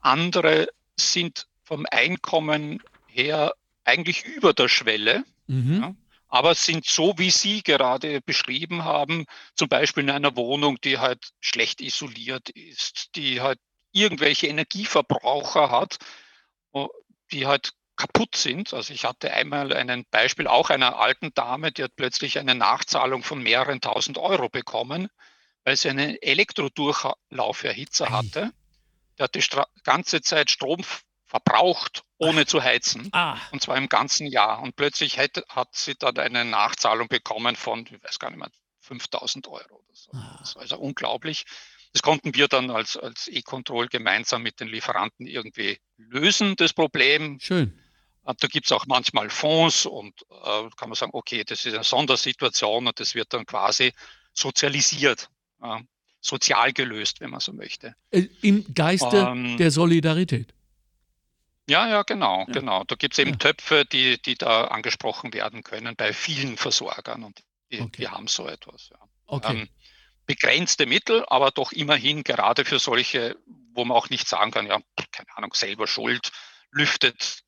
Andere 0.00 0.66
sind 0.98 1.46
vom 1.62 1.86
Einkommen 1.88 2.82
her 3.06 3.54
eigentlich 3.84 4.24
über 4.24 4.52
der 4.52 4.68
Schwelle, 4.68 5.24
mhm. 5.46 5.80
ja, 5.82 5.94
aber 6.28 6.54
sind 6.54 6.86
so, 6.86 7.14
wie 7.18 7.30
Sie 7.30 7.62
gerade 7.62 8.20
beschrieben 8.20 8.84
haben, 8.84 9.26
zum 9.54 9.68
Beispiel 9.68 10.04
in 10.04 10.10
einer 10.10 10.36
Wohnung, 10.36 10.80
die 10.80 10.98
halt 10.98 11.30
schlecht 11.40 11.80
isoliert 11.80 12.50
ist, 12.50 13.10
die 13.16 13.40
halt 13.40 13.58
irgendwelche 13.92 14.46
Energieverbraucher 14.46 15.70
hat, 15.70 15.98
die 17.32 17.46
halt 17.46 17.72
kaputt 17.96 18.36
sind. 18.36 18.72
Also 18.72 18.94
ich 18.94 19.04
hatte 19.04 19.32
einmal 19.32 19.72
ein 19.72 20.06
Beispiel 20.10 20.46
auch 20.46 20.70
einer 20.70 20.98
alten 20.98 21.34
Dame, 21.34 21.70
die 21.70 21.84
hat 21.84 21.96
plötzlich 21.96 22.38
eine 22.38 22.54
Nachzahlung 22.54 23.22
von 23.22 23.42
mehreren 23.42 23.80
tausend 23.80 24.16
Euro 24.16 24.48
bekommen, 24.48 25.08
weil 25.64 25.76
sie 25.76 25.90
einen 25.90 26.16
Elektrodurchlauferhitzer 26.22 28.10
hatte. 28.10 28.52
Der 29.18 29.24
hat 29.24 29.34
die 29.34 29.42
Stra 29.42 29.66
ganze 29.84 30.22
Zeit 30.22 30.50
Strom 30.50 30.82
verbraucht, 31.26 32.02
ohne 32.18 32.46
zu 32.46 32.62
heizen. 32.62 33.08
Ah. 33.12 33.36
Und 33.52 33.62
zwar 33.62 33.76
im 33.76 33.88
ganzen 33.88 34.26
Jahr. 34.26 34.62
Und 34.62 34.76
plötzlich 34.76 35.18
hätte, 35.18 35.44
hat 35.48 35.76
sie 35.76 35.94
dann 35.94 36.18
eine 36.18 36.44
Nachzahlung 36.44 37.08
bekommen 37.08 37.54
von, 37.54 37.86
ich 37.86 38.02
weiß 38.02 38.18
gar 38.18 38.30
nicht 38.30 38.40
mehr, 38.40 38.50
5000 38.80 39.46
Euro 39.46 39.76
oder 39.76 39.94
so. 39.94 40.10
Ah. 40.12 40.36
Das 40.40 40.54
war 40.54 40.62
also 40.62 40.78
unglaublich. 40.78 41.44
Das 41.92 42.02
konnten 42.02 42.34
wir 42.34 42.46
dann 42.46 42.70
als, 42.70 42.96
als 42.96 43.28
E-Control 43.28 43.88
gemeinsam 43.88 44.42
mit 44.42 44.60
den 44.60 44.68
Lieferanten 44.68 45.26
irgendwie 45.26 45.78
lösen, 45.96 46.54
das 46.56 46.72
Problem. 46.72 47.38
Schön. 47.40 47.78
Da 48.22 48.46
gibt 48.46 48.66
es 48.66 48.72
auch 48.72 48.86
manchmal 48.86 49.28
Fonds 49.30 49.86
und 49.86 50.14
äh, 50.30 50.68
kann 50.76 50.88
man 50.88 50.94
sagen, 50.94 51.10
okay, 51.14 51.42
das 51.44 51.64
ist 51.64 51.74
eine 51.74 51.82
Sondersituation 51.82 52.86
und 52.86 53.00
das 53.00 53.14
wird 53.14 53.32
dann 53.32 53.44
quasi 53.44 53.92
sozialisiert, 54.32 55.28
äh, 55.62 55.80
sozial 56.20 56.72
gelöst, 56.72 57.20
wenn 57.20 57.30
man 57.30 57.40
so 57.40 57.52
möchte. 57.52 57.94
Äh, 58.10 58.28
Im 58.42 58.72
Geiste 58.72 59.16
ähm, 59.16 59.56
der 59.56 59.70
Solidarität. 59.70 60.54
Ja, 61.68 61.88
ja, 61.88 62.02
genau, 62.02 62.40
ja. 62.40 62.52
genau. 62.52 62.84
Da 62.84 62.94
gibt 62.94 63.14
es 63.14 63.18
eben 63.18 63.30
ja. 63.30 63.36
Töpfe, 63.36 63.84
die, 63.84 64.20
die 64.20 64.34
da 64.34 64.64
angesprochen 64.64 65.32
werden 65.32 65.62
können 65.64 65.96
bei 65.96 66.12
vielen 66.12 66.56
Versorgern 66.56 67.24
und 67.24 67.42
die, 67.70 67.80
okay. 67.80 67.90
die 67.96 68.08
haben 68.08 68.26
so 68.26 68.46
etwas. 68.46 68.90
Ja. 68.90 68.98
Okay. 69.26 69.62
Ähm, 69.62 69.68
begrenzte 70.30 70.86
Mittel, 70.86 71.24
aber 71.26 71.50
doch 71.50 71.72
immerhin 71.72 72.22
gerade 72.22 72.64
für 72.64 72.78
solche, 72.78 73.36
wo 73.74 73.84
man 73.84 73.96
auch 73.96 74.10
nicht 74.10 74.28
sagen 74.28 74.52
kann, 74.52 74.64
ja, 74.64 74.78
keine 75.10 75.26
Ahnung, 75.34 75.52
selber 75.54 75.88
schuld, 75.88 76.30
lüftet 76.70 77.40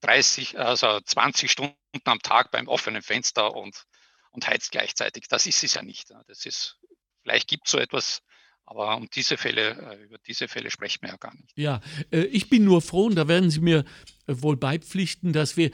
30, 0.00 0.58
also 0.58 0.98
20 0.98 1.50
Stunden 1.50 1.76
am 2.04 2.20
Tag 2.20 2.50
beim 2.50 2.68
offenen 2.68 3.02
Fenster 3.02 3.54
und, 3.54 3.84
und 4.30 4.46
heizt 4.46 4.70
gleichzeitig. 4.72 5.28
Das 5.28 5.44
ist 5.44 5.62
es 5.62 5.74
ja 5.74 5.82
nicht. 5.82 6.10
Das 6.26 6.46
ist, 6.46 6.78
vielleicht 7.22 7.48
gibt 7.48 7.66
es 7.66 7.72
so 7.72 7.76
etwas, 7.78 8.22
aber 8.64 8.96
um 8.96 9.10
diese 9.14 9.36
Fälle, 9.36 9.98
äh, 9.98 10.02
über 10.02 10.16
diese 10.26 10.48
Fälle 10.48 10.70
sprechen 10.70 11.02
wir 11.02 11.10
ja 11.10 11.16
gar 11.18 11.34
nicht. 11.34 11.52
Ja, 11.54 11.82
äh, 12.10 12.22
ich 12.22 12.48
bin 12.48 12.64
nur 12.64 12.80
froh, 12.80 13.04
und 13.08 13.14
da 13.16 13.28
werden 13.28 13.50
Sie 13.50 13.60
mir 13.60 13.80
äh, 14.26 14.34
wohl 14.38 14.56
beipflichten, 14.56 15.34
dass 15.34 15.58
wir 15.58 15.70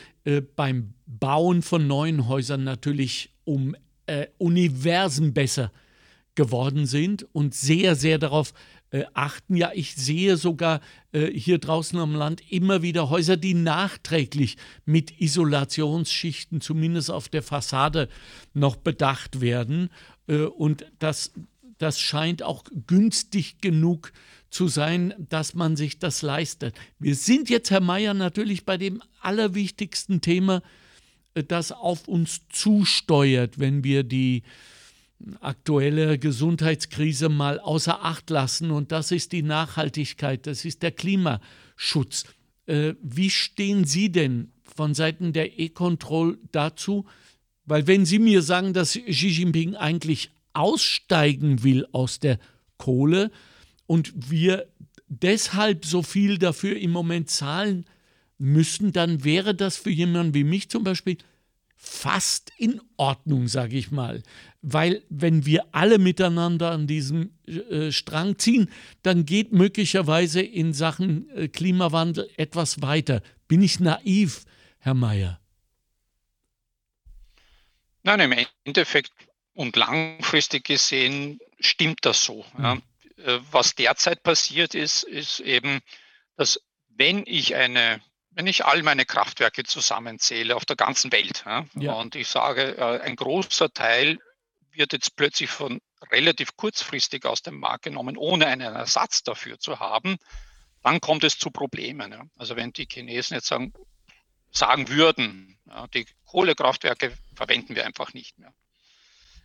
beim 0.57 0.94
Bauen 1.07 1.62
von 1.62 1.87
neuen 1.87 2.27
Häusern 2.27 2.64
natürlich 2.64 3.33
um 3.44 3.77
Universen 4.38 5.33
besser 5.33 5.73
geworden 6.38 6.87
sind 6.87 7.27
und 7.35 7.53
sehr, 7.53 7.96
sehr 7.96 8.16
darauf 8.16 8.55
äh, 8.90 9.03
achten. 9.12 9.57
Ja, 9.57 9.72
ich 9.74 9.96
sehe 9.96 10.37
sogar 10.37 10.81
äh, 11.11 11.27
hier 11.27 11.59
draußen 11.59 11.98
am 11.98 12.14
Land 12.14 12.40
immer 12.48 12.81
wieder 12.81 13.11
Häuser, 13.11 13.37
die 13.37 13.55
nachträglich 13.55 14.57
mit 14.85 15.20
Isolationsschichten, 15.20 16.61
zumindest 16.61 17.11
auf 17.11 17.29
der 17.29 17.42
Fassade, 17.42 18.09
noch 18.55 18.77
bedacht 18.77 19.40
werden. 19.40 19.90
Äh, 20.29 20.42
und 20.42 20.87
das, 21.01 21.33
das 21.79 21.98
scheint 21.98 22.44
auch 22.44 22.62
günstig 22.87 23.61
genug 23.61 24.12
zu 24.48 24.68
sein, 24.68 25.14
dass 25.18 25.55
man 25.55 25.74
sich 25.74 25.98
das 25.98 26.22
leistet. 26.22 26.77
Wir 27.01 27.16
sind 27.16 27.51
jetzt, 27.51 27.72
Herr 27.72 27.81
Mayer, 27.81 28.14
natürlich 28.14 28.64
bei 28.64 28.77
dem 28.77 29.03
allerwichtigsten 29.20 30.20
Thema, 30.20 30.62
äh, 31.35 31.42
das 31.42 31.72
auf 31.72 32.07
uns 32.07 32.42
zusteuert, 32.48 33.59
wenn 33.59 33.83
wir 33.83 34.05
die 34.05 34.44
aktuelle 35.40 36.18
Gesundheitskrise 36.18 37.28
mal 37.28 37.59
außer 37.59 38.04
Acht 38.04 38.31
lassen 38.31 38.70
und 38.70 38.92
das 38.92 39.11
ist 39.11 39.33
die 39.33 39.42
Nachhaltigkeit, 39.42 40.46
das 40.46 40.64
ist 40.64 40.83
der 40.83 40.92
Klimaschutz. 40.92 42.24
Äh, 42.66 42.94
wie 43.02 43.31
stehen 43.31 43.85
Sie 43.85 44.12
denn 44.12 44.52
von 44.62 44.94
Seiten 44.94 45.33
der 45.33 45.59
E-Control 45.59 46.38
dazu? 46.52 47.07
Weil 47.64 47.87
wenn 47.87 48.07
Sie 48.07 48.18
mir 48.18 48.42
sagen, 48.42 48.72
dass 48.72 48.92
Xi 48.92 49.28
Jinping 49.28 49.74
eigentlich 49.74 50.31
aussteigen 50.52 51.62
will 51.62 51.87
aus 51.92 52.20
der 52.20 52.38
Kohle 52.76 53.31
und 53.87 54.31
wir 54.31 54.66
deshalb 55.09 55.85
so 55.85 56.02
viel 56.02 56.38
dafür 56.38 56.76
im 56.76 56.90
Moment 56.90 57.31
zahlen 57.31 57.87
müssen, 58.38 58.92
dann 58.92 59.24
wäre 59.24 59.54
das 59.54 59.76
für 59.76 59.90
jemanden 59.90 60.35
wie 60.35 60.44
mich 60.44 60.70
zum 60.70 60.85
Beispiel 60.85 61.18
fast 61.76 62.52
in 62.59 62.81
Ordnung, 62.96 63.48
sage 63.48 63.76
ich 63.76 63.90
mal. 63.90 64.22
Weil 64.61 65.05
wenn 65.09 65.47
wir 65.47 65.66
alle 65.73 65.99
miteinander 65.99 66.73
an 66.73 66.87
diesem 66.87 67.31
äh, 67.47 67.92
Strang 67.92 68.38
ziehen, 68.38 68.71
dann 69.03 69.25
geht 69.25 69.53
möglicherweise 69.53 70.42
in 70.42 70.73
Sachen 70.73 71.31
äh, 71.31 71.49
Klimawandel 71.49 72.29
etwas 72.37 72.83
weiter. 72.83 73.23
Bin 73.47 73.62
ich 73.62 73.79
naiv, 73.79 74.44
Herr 74.79 74.94
Mayer? 74.94 75.40
Nein, 78.03 78.21
im 78.21 78.47
Endeffekt 78.64 79.12
und 79.55 79.77
langfristig 79.77 80.64
gesehen 80.64 81.38
stimmt 81.61 82.01
das 82.03 82.25
so. 82.25 82.44
Mhm. 82.57 82.64
Ja. 82.64 82.75
Äh, 83.25 83.40
was 83.51 83.75
derzeit 83.75 84.23
passiert 84.23 84.75
ist, 84.75 85.05
ist 85.05 85.40
eben, 85.40 85.81
dass 86.37 86.61
wenn 86.88 87.23
ich 87.27 87.55
eine 87.55 88.01
wenn 88.31 88.47
ich 88.47 88.64
all 88.64 88.85
meine 88.85 89.05
Kraftwerke 89.05 89.64
zusammenzähle 89.64 90.55
auf 90.55 90.64
der 90.64 90.77
ganzen 90.77 91.11
Welt 91.11 91.42
ja, 91.44 91.66
ja. 91.75 91.92
und 91.94 92.14
ich 92.14 92.29
sage, 92.29 92.77
äh, 92.79 93.01
ein 93.01 93.16
großer 93.16 93.73
Teil 93.73 94.21
wird 94.79 94.93
jetzt 94.93 95.17
plötzlich 95.17 95.51
von 95.51 95.81
relativ 96.11 96.57
kurzfristig 96.57 97.25
aus 97.25 97.43
dem 97.43 97.59
Markt 97.59 97.85
genommen, 97.85 98.17
ohne 98.17 98.47
einen 98.47 98.75
Ersatz 98.75 99.23
dafür 99.23 99.59
zu 99.59 99.79
haben, 99.81 100.17
dann 100.83 101.01
kommt 101.01 101.25
es 101.25 101.38
zu 101.38 101.51
Problemen. 101.51 102.12
Ja. 102.12 102.23
Also 102.37 102.57
wenn 102.57 102.73
die 102.73 102.87
Chinesen 102.91 103.35
jetzt 103.35 103.49
sagen, 103.49 103.73
sagen 104.51 104.88
würden, 104.88 105.59
die 105.93 106.07
Kohlekraftwerke 106.25 107.12
verwenden 107.35 107.77
wir 107.77 107.85
einfach 107.85 108.14
nicht 108.14 108.38
mehr. 108.38 108.55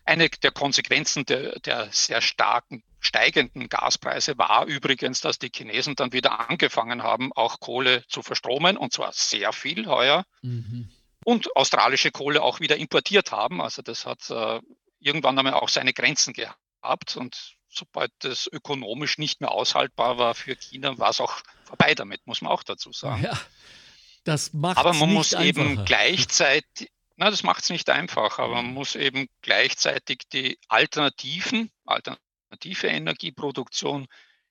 Eine 0.05 0.29
der 0.29 0.51
Konsequenzen 0.51 1.25
der, 1.25 1.59
der 1.59 1.91
sehr 1.91 2.21
starken 2.21 2.83
steigenden 2.99 3.69
Gaspreise 3.69 4.37
war 4.37 4.65
übrigens, 4.65 5.21
dass 5.21 5.39
die 5.39 5.51
Chinesen 5.53 5.95
dann 5.95 6.13
wieder 6.13 6.49
angefangen 6.49 7.03
haben, 7.03 7.31
auch 7.33 7.59
Kohle 7.59 8.05
zu 8.07 8.21
verstromen, 8.21 8.77
und 8.77 8.93
zwar 8.93 9.11
sehr 9.13 9.53
viel 9.53 9.87
heuer. 9.87 10.25
Mhm. 10.41 10.89
Und 11.25 11.55
australische 11.55 12.11
Kohle 12.11 12.41
auch 12.41 12.59
wieder 12.59 12.75
importiert 12.75 13.31
haben. 13.31 13.61
Also 13.61 13.81
das 13.81 14.05
hat 14.05 14.29
äh, 14.29 14.59
irgendwann 15.03 15.37
einmal 15.37 15.53
auch 15.53 15.69
seine 15.69 15.93
Grenzen 15.93 16.33
gehabt. 16.33 17.15
Und 17.17 17.55
sobald 17.69 18.11
das 18.19 18.47
ökonomisch 18.47 19.17
nicht 19.17 19.41
mehr 19.41 19.51
aushaltbar 19.51 20.17
war 20.17 20.35
für 20.35 20.55
China, 20.55 20.97
war 20.97 21.09
es 21.09 21.19
auch 21.19 21.41
vorbei 21.65 21.95
damit, 21.95 22.25
muss 22.25 22.41
man 22.41 22.51
auch 22.51 22.63
dazu 22.63 22.91
sagen. 22.91 23.23
Ja, 23.23 23.39
das 24.23 24.53
macht 24.53 24.77
Aber 24.77 24.93
man 24.93 25.13
muss 25.13 25.33
einfacher. 25.33 25.65
eben 25.65 25.85
gleichzeitig, 25.85 26.91
na, 27.15 27.29
das 27.29 27.43
macht 27.43 27.63
es 27.63 27.69
nicht 27.69 27.89
einfach, 27.89 28.39
aber 28.39 28.55
man 28.55 28.73
muss 28.73 28.95
eben 28.95 29.27
gleichzeitig 29.41 30.21
die 30.31 30.57
Alternativen, 30.67 31.71
alternative 31.85 32.87
Energieproduktion 32.87 34.07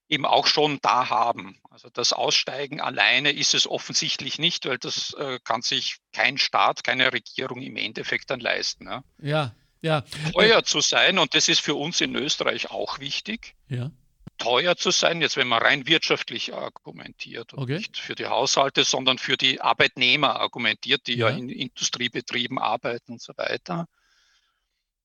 eben 0.08 0.26
auch 0.26 0.46
schon 0.46 0.78
da 0.82 1.08
haben. 1.08 1.58
Also 1.70 1.88
das 1.88 2.12
Aussteigen 2.12 2.80
alleine 2.82 3.32
ist 3.32 3.54
es 3.54 3.66
offensichtlich 3.66 4.38
nicht, 4.38 4.66
weil 4.66 4.78
das 4.78 5.14
äh, 5.14 5.38
kann 5.42 5.62
sich 5.62 5.96
kein 6.12 6.36
Staat, 6.36 6.84
keine 6.84 7.12
Regierung 7.12 7.62
im 7.62 7.76
Endeffekt 7.76 8.28
dann 8.30 8.40
leisten. 8.40 8.86
Ja, 8.86 9.02
ja. 9.18 9.54
Ja. 9.82 10.02
Teuer 10.32 10.64
zu 10.64 10.80
sein, 10.80 11.18
und 11.18 11.34
das 11.34 11.48
ist 11.48 11.60
für 11.60 11.74
uns 11.74 12.00
in 12.00 12.14
Österreich 12.14 12.70
auch 12.70 12.98
wichtig. 12.98 13.54
Ja 13.68 13.90
teuer 14.38 14.76
zu 14.76 14.90
sein, 14.90 15.20
jetzt 15.20 15.36
wenn 15.36 15.46
man 15.46 15.62
rein 15.62 15.86
wirtschaftlich 15.86 16.52
argumentiert 16.52 17.52
und 17.52 17.64
okay. 17.64 17.76
nicht 17.78 17.96
für 17.96 18.14
die 18.14 18.26
Haushalte, 18.26 18.84
sondern 18.84 19.18
für 19.18 19.36
die 19.36 19.60
Arbeitnehmer 19.60 20.40
argumentiert, 20.40 21.06
die 21.06 21.14
ja, 21.14 21.30
ja 21.30 21.36
in 21.36 21.48
Industriebetrieben 21.48 22.58
arbeiten 22.58 23.12
und 23.12 23.22
so 23.22 23.36
weiter, 23.36 23.86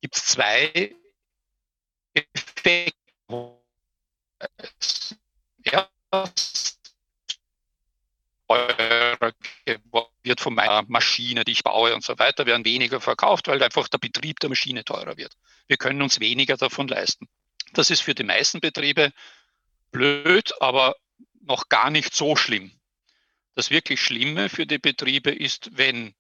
gibt 0.02 0.16
es 0.16 0.26
zwei 0.26 0.96
Effekte. 2.14 2.94
Erst 5.64 6.80
teurer 8.48 9.34
wird 10.28 10.42
von 10.42 10.54
meiner 10.54 10.84
Maschine, 10.88 11.44
die 11.44 11.54
ich 11.54 11.64
baue 11.64 11.96
und 11.96 12.04
so 12.04 12.18
weiter, 12.20 12.46
werden 12.46 12.66
weniger 12.66 13.02
verkauft, 13.02 13.48
weil 13.48 13.62
einfach 13.64 13.88
der 13.88 13.98
Betrieb 13.98 14.40
der 14.40 14.50
Maschine 14.50 14.84
teurer 14.84 15.18
wird. 15.18 15.38
Wir 15.68 15.78
können 15.78 16.02
uns 16.02 16.20
weniger 16.20 16.58
davon 16.58 16.88
leisten. 16.88 17.28
Das 17.74 17.90
ist 17.90 18.02
für 18.02 18.16
die 18.16 18.24
meisten 18.24 18.60
Betriebe 18.60 19.12
blöd, 19.92 20.54
aber 20.62 20.96
noch 21.42 21.70
gar 21.70 21.90
nicht 21.90 22.14
so 22.14 22.36
schlimm. 22.36 22.72
Das 23.56 23.72
wirklich 23.72 24.02
Schlimme 24.02 24.50
für 24.50 24.66
die 24.66 24.78
Betriebe 24.78 25.32
ist, 25.32 25.72
wenn 25.74 26.14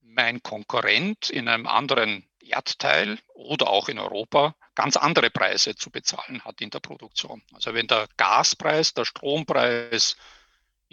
mein 0.00 0.42
Konkurrent 0.42 1.28
in 1.28 1.48
einem 1.48 1.66
anderen 1.66 2.26
Erdteil 2.40 3.18
oder 3.34 3.68
auch 3.68 3.88
in 3.88 3.98
Europa 3.98 4.54
ganz 4.74 4.96
andere 4.96 5.30
Preise 5.30 5.74
zu 5.76 5.90
bezahlen 5.90 6.44
hat 6.44 6.60
in 6.60 6.70
der 6.70 6.80
Produktion. 6.80 7.42
Also 7.52 7.74
wenn 7.74 7.86
der 7.86 8.08
Gaspreis, 8.16 8.94
der 8.94 9.04
Strompreis 9.04 10.16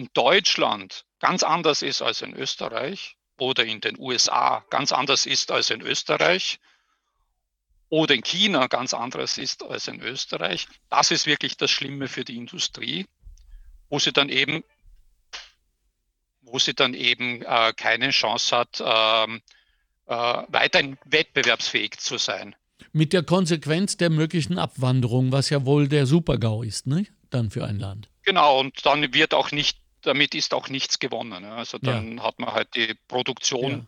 in 0.02 0.10
Deutschland 0.14 1.06
ganz 1.20 1.44
anders 1.44 1.84
ist 1.84 2.02
als 2.02 2.24
in 2.24 2.34
Österreich 2.34 3.18
oder 3.38 3.64
in 3.64 3.82
den 3.82 4.00
USA 4.00 4.66
ganz 4.72 4.92
anders 4.92 5.28
ist 5.28 5.52
als 5.52 5.70
in 5.70 5.82
Österreich, 5.82 6.60
oder 7.90 8.16
in 8.16 8.24
China 8.24 8.68
ganz 8.68 8.94
anderes 8.94 9.38
ist 9.38 9.64
als 9.64 9.88
in 9.88 10.02
Österreich. 10.02 10.68
Das 10.90 11.12
ist 11.12 11.28
wirklich 11.28 11.58
das 11.58 11.70
Schlimme 11.70 12.08
für 12.08 12.24
die 12.24 12.38
Industrie, 12.38 13.06
wo 13.90 14.00
sie 14.00 14.14
dann 14.14 14.30
eben, 14.30 14.64
wo 16.42 16.58
sie 16.58 16.74
dann 16.74 16.94
eben 16.94 17.42
äh, 17.42 17.74
keine 17.76 18.12
Chance 18.12 18.56
hat, 18.56 18.82
ähm, 18.84 19.42
äh, 20.06 20.14
weiterhin 20.48 20.98
wettbewerbsfähig 21.06 22.00
zu 22.00 22.18
sein. 22.18 22.56
Mit 22.94 23.12
der 23.12 23.24
Konsequenz 23.24 23.98
der 23.98 24.10
möglichen 24.10 24.58
Abwanderung, 24.58 25.34
was 25.34 25.50
ja 25.50 25.66
wohl 25.66 25.90
der 25.90 26.06
Supergau 26.06 26.64
ist, 26.64 26.88
ne? 26.88 27.08
dann 27.30 27.50
für 27.50 27.66
ein 27.66 27.78
Land. 27.78 28.10
Genau, 28.24 28.60
und 28.60 28.86
dann 28.86 29.14
wird 29.14 29.34
auch 29.34 29.52
nicht, 29.52 29.81
damit 30.02 30.36
ist 30.36 30.54
auch 30.54 30.70
nichts 30.70 31.00
gewonnen. 31.00 31.46
Also 31.46 31.78
dann 31.78 32.18
ja. 32.18 32.24
hat 32.24 32.40
man 32.40 32.54
halt 32.54 32.70
die 32.76 32.94
Produktion 33.08 33.72
ja 33.72 33.82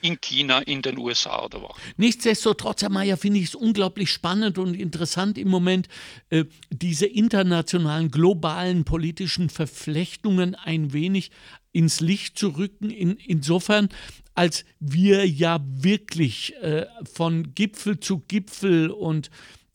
in 0.00 0.20
China, 0.20 0.60
in 0.60 0.82
den 0.82 0.98
USA 0.98 1.44
oder 1.44 1.62
wo. 1.62 1.74
Nichtsdestotrotz, 1.96 2.82
Herr 2.82 2.90
Mayer, 2.90 3.16
finde 3.16 3.40
ich 3.40 3.46
es 3.46 3.54
unglaublich 3.54 4.10
spannend 4.10 4.58
und 4.58 4.74
interessant 4.74 5.38
im 5.38 5.48
Moment, 5.48 5.88
äh, 6.30 6.44
diese 6.70 7.06
internationalen, 7.06 8.10
globalen 8.10 8.84
politischen 8.84 9.50
Verflechtungen 9.50 10.54
ein 10.54 10.92
wenig 10.92 11.30
ins 11.72 12.00
Licht 12.00 12.38
zu 12.38 12.50
rücken. 12.50 12.90
In, 12.90 13.16
insofern, 13.16 13.88
als 14.34 14.64
wir 14.78 15.28
ja 15.28 15.60
wirklich 15.62 16.54
äh, 16.62 16.86
von 17.12 17.54
Gipfel 17.54 18.00
zu 18.00 18.20
Gipfel 18.20 18.90
und 18.90 19.30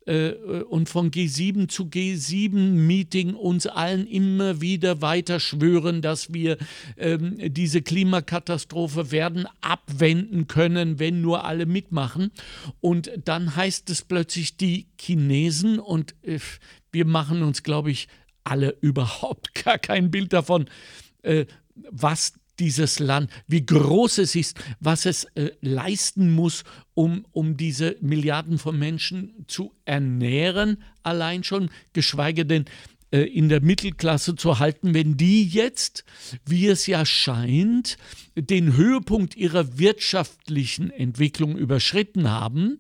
und 0.06 0.90
von 0.90 1.12
G7 1.12 1.70
zu 1.70 1.86
G7-Meeting 1.86 3.36
uns 3.36 3.68
allen 3.68 4.06
immer 4.06 4.60
wieder 4.60 5.02
weiter 5.02 5.40
schwören, 5.40 6.02
dass 6.02 6.34
wir 6.34 6.58
ähm, 6.98 7.38
diese 7.40 7.82
Klimakatastrophe 7.82 9.12
werden 9.12 9.48
abwenden 9.62 10.48
können, 10.48 11.00
wenn 11.00 11.22
nur 11.22 11.46
alle 11.46 11.66
mitmachen. 11.66 12.32
Und 12.82 13.12
dann 13.24 13.56
heißt 13.56 13.90
es 13.90 14.02
plötzlich 14.02 14.58
die 14.58 14.88
Chinesen 15.00 15.80
und 15.80 16.16
äh, 16.24 16.40
wir 16.92 17.06
machen 17.06 17.44
uns, 17.44 17.64
glaube 17.64 17.92
ich, 17.92 18.08
alle 18.44 18.76
überhaupt 18.82 19.56
gar 19.64 19.78
kein 19.78 20.12
Bild 20.12 20.34
davon, 20.34 20.70
äh, 21.22 21.46
was 21.76 22.34
dieses 22.64 23.00
Land, 23.00 23.30
wie 23.46 23.66
groß 23.66 24.20
es 24.20 24.36
ist, 24.36 24.58
was 24.80 25.06
es 25.06 25.26
äh, 25.36 25.52
leisten 25.60 26.32
muss, 26.34 26.64
um, 26.94 27.26
um 27.34 27.58
diese 27.58 27.98
Milliarden 28.00 28.58
von 28.58 28.80
Menschen 28.80 29.34
zu 29.48 29.74
ernähren, 29.84 30.78
allein 31.04 31.44
schon, 31.44 31.70
geschweige 31.92 32.46
denn 32.46 32.64
äh, 33.12 33.24
in 33.24 33.50
der 33.50 33.60
Mittelklasse 33.60 34.38
zu 34.38 34.60
halten, 34.60 34.94
wenn 34.94 35.18
die 35.18 35.46
jetzt, 35.46 36.06
wie 36.46 36.68
es 36.68 36.88
ja 36.88 37.06
scheint, 37.06 37.98
den 38.38 38.78
Höhepunkt 38.78 39.36
ihrer 39.36 39.78
wirtschaftlichen 39.78 40.90
Entwicklung 40.90 41.58
überschritten 41.58 42.30
haben 42.30 42.80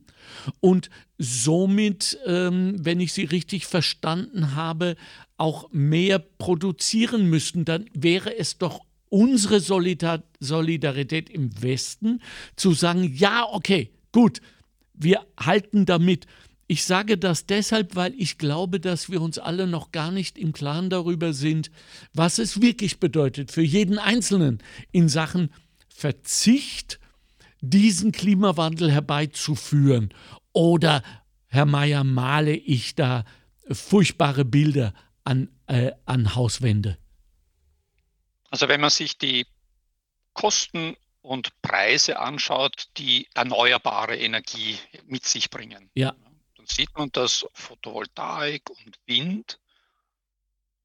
und 0.61 0.89
somit, 1.17 2.17
ähm, 2.25 2.77
wenn 2.79 3.01
ich 3.01 3.11
Sie 3.11 3.25
richtig 3.25 3.65
verstanden 3.65 4.55
habe, 4.55 4.95
auch 5.35 5.69
mehr 5.73 6.19
produzieren 6.19 7.29
müssten, 7.29 7.65
dann 7.65 7.89
wäre 7.93 8.37
es 8.37 8.57
doch 8.57 8.79
unsere 9.13 9.59
Solidarität 9.59 11.29
im 11.29 11.61
Westen 11.61 12.19
zu 12.55 12.73
sagen, 12.73 13.13
ja, 13.15 13.45
okay, 13.47 13.91
gut, 14.11 14.41
wir 14.95 15.21
halten 15.39 15.85
damit. 15.85 16.25
Ich 16.65 16.83
sage 16.83 17.19
das 17.19 17.45
deshalb, 17.45 17.95
weil 17.95 18.15
ich 18.17 18.39
glaube, 18.39 18.79
dass 18.79 19.11
wir 19.11 19.21
uns 19.21 19.37
alle 19.37 19.67
noch 19.67 19.91
gar 19.91 20.09
nicht 20.09 20.39
im 20.39 20.51
Klaren 20.51 20.89
darüber 20.89 21.31
sind, 21.31 21.69
was 22.15 22.39
es 22.39 22.59
wirklich 22.59 22.99
bedeutet 22.99 23.51
für 23.51 23.61
jeden 23.61 23.99
Einzelnen 23.99 24.63
in 24.91 25.09
Sachen 25.09 25.51
Verzicht, 25.89 26.99
diesen 27.61 28.13
Klimawandel 28.13 28.91
herbeizuführen. 28.91 30.09
Oder, 30.53 31.03
Herr 31.45 31.67
Mayer, 31.67 32.03
male 32.03 32.55
ich 32.55 32.95
da 32.95 33.25
furchtbare 33.69 34.43
Bilder 34.43 34.91
an, 35.23 35.49
äh, 35.67 35.91
an 36.05 36.33
Hauswände? 36.33 36.97
Also 38.53 38.67
wenn 38.67 38.81
man 38.81 38.91
sich 38.91 39.17
die 39.17 39.47
Kosten 40.33 40.95
und 41.23 41.59
Preise 41.63 42.19
anschaut, 42.19 42.87
die 42.97 43.27
erneuerbare 43.33 44.15
Energie 44.15 44.77
mit 45.07 45.25
sich 45.25 45.49
bringen, 45.49 45.89
ja. 45.95 46.15
dann 46.55 46.67
sieht 46.67 46.95
man, 46.95 47.11
dass 47.13 47.47
Photovoltaik 47.55 48.69
und 48.69 48.99
Wind 49.07 49.59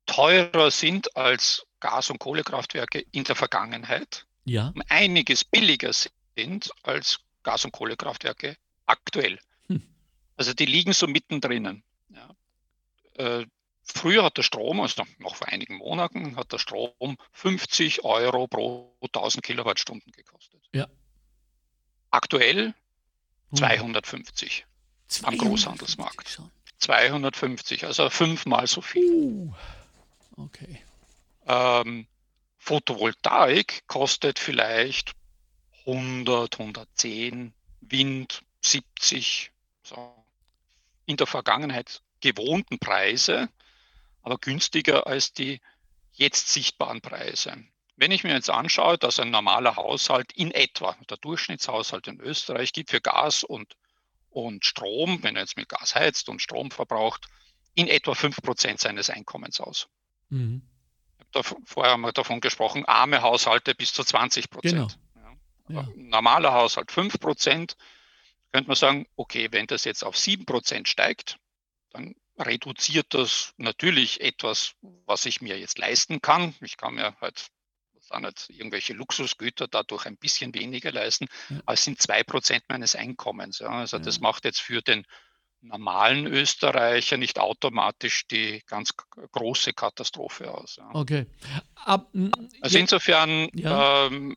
teurer 0.07 0.71
sind 0.71 1.15
als 1.15 1.67
Gas- 1.81 2.09
und 2.09 2.19
Kohlekraftwerke 2.19 3.05
in 3.13 3.25
der 3.25 3.37
Vergangenheit, 3.37 4.25
ja. 4.47 4.69
um 4.75 4.83
einiges 4.89 5.45
billiger 5.45 5.93
sind 5.93 6.73
als 6.85 7.21
Gas- 7.43 7.67
und 7.67 7.73
Kohlekraftwerke 7.73 8.57
aktuell. 8.87 9.39
Hm. 9.67 9.87
Also 10.39 10.55
die 10.55 10.65
liegen 10.65 10.95
so 10.95 11.07
mittendrin. 11.07 11.83
Ja. 12.09 12.35
Äh, 13.19 13.47
früher 13.93 14.25
hat 14.25 14.37
der 14.37 14.43
Strom, 14.43 14.81
also 14.81 15.05
noch 15.19 15.37
vor 15.37 15.49
einigen 15.49 15.77
Monaten, 15.77 16.37
hat 16.37 16.53
der 16.53 16.59
Strom 16.59 17.17
50 17.33 18.05
Euro 18.05 18.47
pro 18.47 18.95
1000 19.03 19.45
Kilowattstunden 19.45 20.13
gekostet. 20.13 20.61
Ja. 20.73 20.87
Aktuell 22.11 22.75
250 23.55 24.67
hm. 25.19 25.25
am 25.25 25.39
Großhandelsmarkt. 25.39 26.29
Schon. 26.29 26.51
250, 26.79 27.85
also 27.85 28.09
fünfmal 28.11 28.67
so 28.67 28.81
viel. 28.81 29.05
Uh, 29.05 29.53
okay. 30.37 30.83
Ähm, 31.47 32.07
Photovoltaik 32.59 33.87
kostet 33.87 34.39
vielleicht 34.39 35.15
100, 35.87 36.61
110, 36.61 37.53
Wind 37.81 38.43
70, 38.61 39.51
so 39.83 40.15
in 41.07 41.17
der 41.17 41.27
Vergangenheit 41.27 42.03
gewohnten 42.21 42.79
Preise, 42.79 43.49
aber 44.23 44.39
günstiger 44.39 45.07
als 45.07 45.33
die 45.33 45.61
jetzt 46.13 46.49
sichtbaren 46.49 47.01
Preise. 47.01 47.65
Wenn 47.97 48.13
ich 48.13 48.25
mir 48.25 48.33
jetzt 48.33 48.51
anschaue, 48.51 48.99
dass 48.99 49.19
ein 49.19 49.31
normaler 49.31 49.77
Haushalt 49.77 50.33
in 50.33 50.53
etwa, 50.53 50.97
der 51.11 51.17
Durchschnittshaushalt 51.17 52.07
in 52.07 52.21
Österreich 52.21 52.73
gibt 52.73 52.91
für 52.91 53.01
Gas 53.01 53.43
und, 53.43 53.77
und 54.31 54.65
Strom, 54.65 55.23
wenn 55.23 55.37
er 55.37 55.43
jetzt 55.43 55.57
mit 55.57 55.69
Gas 55.69 55.95
heizt 55.95 56.29
und 56.29 56.41
Strom 56.41 56.71
verbraucht, 56.71 57.29
in 57.75 57.89
etwa 57.89 58.13
5% 58.13 58.81
seines 58.81 59.11
Einkommens 59.11 59.61
aus. 59.61 59.89
Mhm. 60.31 60.63
vorher 61.65 61.93
haben 61.93 62.03
wir 62.03 62.13
davon 62.13 62.41
gesprochen, 62.41 62.85
arme 62.85 63.23
Haushalte 63.23 63.75
bis 63.75 63.93
zu 63.93 64.05
20 64.05 64.51
Prozent. 64.51 64.99
Genau. 65.15 65.31
Ja. 65.69 65.83
Ja. 65.83 65.89
Normaler 65.95 66.53
Haushalt 66.53 66.91
5 66.91 67.21
Prozent. 67.21 67.77
Könnte 68.53 68.69
man 68.69 68.77
sagen, 68.77 69.07
okay, 69.17 69.49
wenn 69.51 69.67
das 69.67 69.85
jetzt 69.85 70.05
auf 70.05 70.17
7 70.17 70.47
Prozent 70.47 70.89
steigt, 70.89 71.39
dann 71.91 72.15
reduziert 72.39 73.15
das 73.15 73.55
natürlich 73.57 74.21
etwas, 74.21 74.73
was 75.07 75.27
ich 75.27 75.41
mir 75.41 75.59
jetzt 75.59 75.79
leisten 75.79 76.21
kann. 76.21 76.55
Ich 76.61 76.77
kann 76.77 76.95
mir 76.95 77.17
halt 77.21 77.49
auch 78.11 78.21
nicht 78.21 78.49
irgendwelche 78.49 78.95
Luxusgüter 78.95 79.69
dadurch 79.69 80.07
ein 80.07 80.17
bisschen 80.17 80.55
weniger 80.55 80.93
leisten, 80.93 81.27
ja. 81.51 81.59
aber 81.67 81.75
es 81.75 81.85
sind 81.85 82.01
zwei 82.01 82.23
Prozent 82.23 82.65
meines 82.69 82.97
Einkommens. 82.97 83.59
Ja. 83.59 83.69
Also 83.69 83.99
ja. 83.99 84.03
das 84.03 84.21
macht 84.21 84.45
jetzt 84.45 84.61
für 84.61 84.81
den 84.81 85.05
normalen 85.61 86.27
Österreicher 86.27 87.17
nicht 87.17 87.39
automatisch 87.39 88.27
die 88.29 88.63
ganz 88.67 88.95
große 89.33 89.73
Katastrophe 89.73 90.53
aus. 90.53 90.77
Ja. 90.77 90.89
Okay. 90.93 91.27
Ab, 91.75 92.09
also 92.61 92.79
insofern, 92.79 93.51
ähm, 93.55 94.37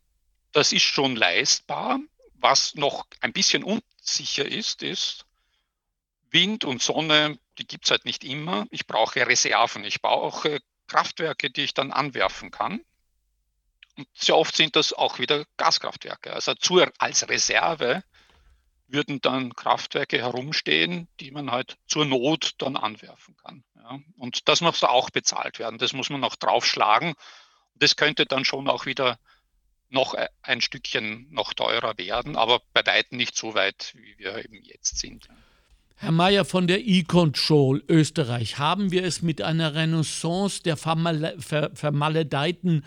das 0.51 0.71
ist 0.71 0.83
schon 0.83 1.15
leistbar. 1.15 1.99
Was 2.33 2.73
noch 2.73 3.05
ein 3.19 3.33
bisschen 3.33 3.63
unsicher 3.63 4.45
ist, 4.45 4.81
ist, 4.81 5.25
Wind 6.31 6.65
und 6.65 6.81
Sonne, 6.81 7.37
die 7.57 7.67
gibt 7.67 7.85
es 7.85 7.91
halt 7.91 8.05
nicht 8.05 8.23
immer. 8.23 8.65
Ich 8.71 8.87
brauche 8.87 9.27
Reserven. 9.27 9.83
Ich 9.83 10.01
brauche 10.01 10.59
Kraftwerke, 10.87 11.49
die 11.49 11.63
ich 11.63 11.73
dann 11.73 11.91
anwerfen 11.91 12.51
kann. 12.51 12.81
Und 13.97 14.07
sehr 14.13 14.37
oft 14.37 14.55
sind 14.55 14.75
das 14.75 14.93
auch 14.93 15.19
wieder 15.19 15.45
Gaskraftwerke. 15.57 16.33
Also 16.33 16.53
zu, 16.55 16.83
als 16.97 17.27
Reserve 17.29 18.03
würden 18.87 19.21
dann 19.21 19.55
Kraftwerke 19.55 20.17
herumstehen, 20.17 21.07
die 21.19 21.31
man 21.31 21.51
halt 21.51 21.77
zur 21.87 22.05
Not 22.05 22.55
dann 22.57 22.75
anwerfen 22.75 23.35
kann. 23.37 23.63
Ja. 23.75 23.99
Und 24.17 24.47
das 24.47 24.61
muss 24.61 24.83
auch 24.83 25.09
bezahlt 25.09 25.59
werden. 25.59 25.77
Das 25.77 25.93
muss 25.93 26.09
man 26.09 26.23
auch 26.23 26.35
draufschlagen. 26.35 27.13
Das 27.75 27.95
könnte 27.95 28.25
dann 28.25 28.45
schon 28.45 28.67
auch 28.67 28.85
wieder 28.85 29.17
noch 29.89 30.15
ein 30.41 30.61
Stückchen 30.61 31.27
noch 31.31 31.53
teurer 31.53 31.97
werden, 31.97 32.37
aber 32.37 32.61
bei 32.73 32.85
weitem 32.85 33.17
nicht 33.17 33.35
so 33.35 33.55
weit, 33.55 33.93
wie 33.95 34.17
wir 34.17 34.37
eben 34.37 34.63
jetzt 34.63 34.99
sind. 34.99 35.27
Herr 36.03 36.11
Mayer 36.11 36.45
von 36.45 36.65
der 36.65 36.83
E-Control 36.83 37.83
Österreich, 37.87 38.57
haben 38.57 38.91
wir 38.91 39.03
es 39.03 39.21
mit 39.21 39.43
einer 39.43 39.75
Renaissance 39.75 40.63
der 40.63 40.75
vermale 40.75 41.35
ver 41.37 41.69
vermaledeiten 41.75 42.83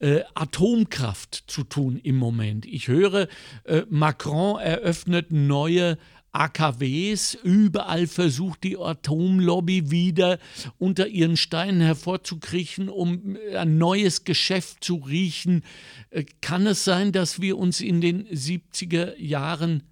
äh, 0.00 0.20
Atomkraft 0.34 1.44
zu 1.46 1.64
tun 1.64 1.96
im 1.96 2.16
Moment? 2.16 2.66
Ich 2.66 2.88
höre, 2.88 3.28
äh, 3.64 3.84
Macron 3.88 4.60
eröffnet 4.60 5.32
neue 5.32 5.96
AKWs, 6.32 7.38
überall 7.42 8.06
versucht 8.06 8.64
die 8.64 8.76
Atomlobby 8.76 9.90
wieder 9.90 10.38
unter 10.76 11.06
ihren 11.06 11.38
Steinen 11.38 11.80
hervorzukriechen, 11.80 12.90
um 12.90 13.38
ein 13.56 13.78
neues 13.78 14.24
Geschäft 14.24 14.84
zu 14.84 14.96
riechen. 14.96 15.64
Äh, 16.10 16.24
kann 16.42 16.66
es 16.66 16.84
sein, 16.84 17.12
dass 17.12 17.40
wir 17.40 17.56
uns 17.56 17.80
in 17.80 18.02
den 18.02 18.26
70er 18.28 19.16
Jahren 19.16 19.84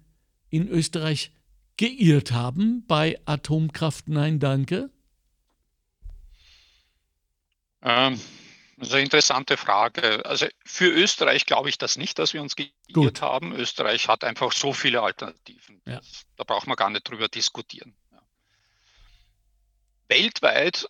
in 0.51 0.67
Österreich 0.67 1.31
geirrt 1.77 2.31
haben 2.31 2.85
bei 2.87 3.19
Atomkraft 3.25 4.09
Nein 4.09 4.39
Danke? 4.39 4.89
Ähm, 7.81 8.19
das 8.77 8.89
ist 8.89 8.93
eine 8.93 9.03
interessante 9.03 9.57
Frage. 9.57 10.25
Also 10.25 10.47
für 10.65 10.87
Österreich 10.87 11.45
glaube 11.45 11.69
ich 11.69 11.77
das 11.77 11.97
nicht, 11.97 12.19
dass 12.19 12.33
wir 12.33 12.41
uns 12.41 12.55
geirrt 12.55 12.73
Gut. 12.93 13.21
haben. 13.21 13.53
Österreich 13.53 14.07
hat 14.07 14.23
einfach 14.23 14.51
so 14.51 14.73
viele 14.73 15.01
Alternativen. 15.01 15.81
Ja. 15.85 16.01
Da 16.35 16.43
braucht 16.43 16.67
man 16.67 16.75
gar 16.75 16.89
nicht 16.89 17.09
drüber 17.09 17.27
diskutieren. 17.27 17.95
Ja. 18.11 18.21
Weltweit, 20.09 20.89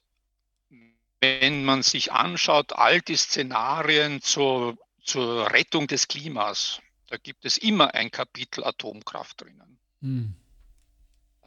wenn 1.22 1.64
man 1.64 1.84
sich 1.84 2.12
anschaut, 2.12 2.74
all 2.74 3.02
die 3.02 3.16
Szenarien 3.16 4.22
zur, 4.22 4.78
zur 5.04 5.52
Rettung 5.52 5.88
des 5.88 6.08
Klimas, 6.08 6.82
da 7.08 7.18
gibt 7.18 7.46
es 7.46 7.58
immer 7.58 7.94
ein 7.94 8.12
Kapitel 8.12 8.64
Atomkraft 8.66 9.42
drinnen. 9.42 9.80
Hm. 10.02 10.36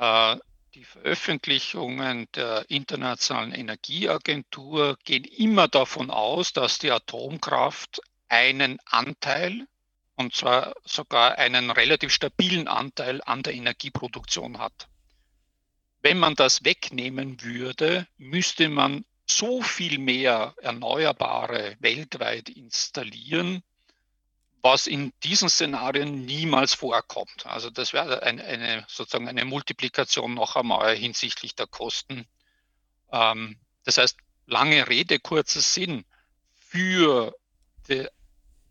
Äh, 0.00 0.36
die 0.74 0.84
Veröffentlichungen 0.84 2.26
der 2.34 2.64
Internationalen 2.68 3.52
Energieagentur 3.52 4.96
gehen 5.04 5.24
immer 5.24 5.68
davon 5.68 6.10
aus, 6.10 6.52
dass 6.52 6.78
die 6.78 6.90
Atomkraft 6.90 8.00
einen 8.28 8.78
Anteil, 8.86 9.66
und 10.14 10.34
zwar 10.34 10.74
sogar 10.84 11.36
einen 11.38 11.70
relativ 11.70 12.12
stabilen 12.12 12.66
Anteil 12.66 13.20
an 13.26 13.42
der 13.42 13.52
Energieproduktion 13.52 14.58
hat. 14.58 14.88
Wenn 16.02 16.18
man 16.18 16.34
das 16.34 16.64
wegnehmen 16.64 17.42
würde, 17.42 18.06
müsste 18.16 18.68
man 18.68 19.04
so 19.26 19.60
viel 19.60 19.98
mehr 19.98 20.54
Erneuerbare 20.62 21.76
weltweit 21.80 22.48
installieren, 22.48 23.62
was 24.62 24.86
in 24.86 25.12
diesen 25.22 25.48
Szenarien 25.48 26.24
niemals 26.24 26.74
vorkommt. 26.74 27.46
Also 27.46 27.70
das 27.70 27.92
wäre 27.92 28.22
eine, 28.22 28.44
eine, 28.44 28.84
sozusagen 28.88 29.28
eine 29.28 29.44
Multiplikation 29.44 30.34
noch 30.34 30.56
einmal 30.56 30.94
hinsichtlich 30.96 31.54
der 31.54 31.66
Kosten. 31.66 32.26
Ähm, 33.12 33.58
das 33.84 33.98
heißt, 33.98 34.18
lange 34.46 34.88
Rede, 34.88 35.18
kurzer 35.18 35.60
Sinn, 35.60 36.04
für 36.58 37.34
die, 37.88 38.06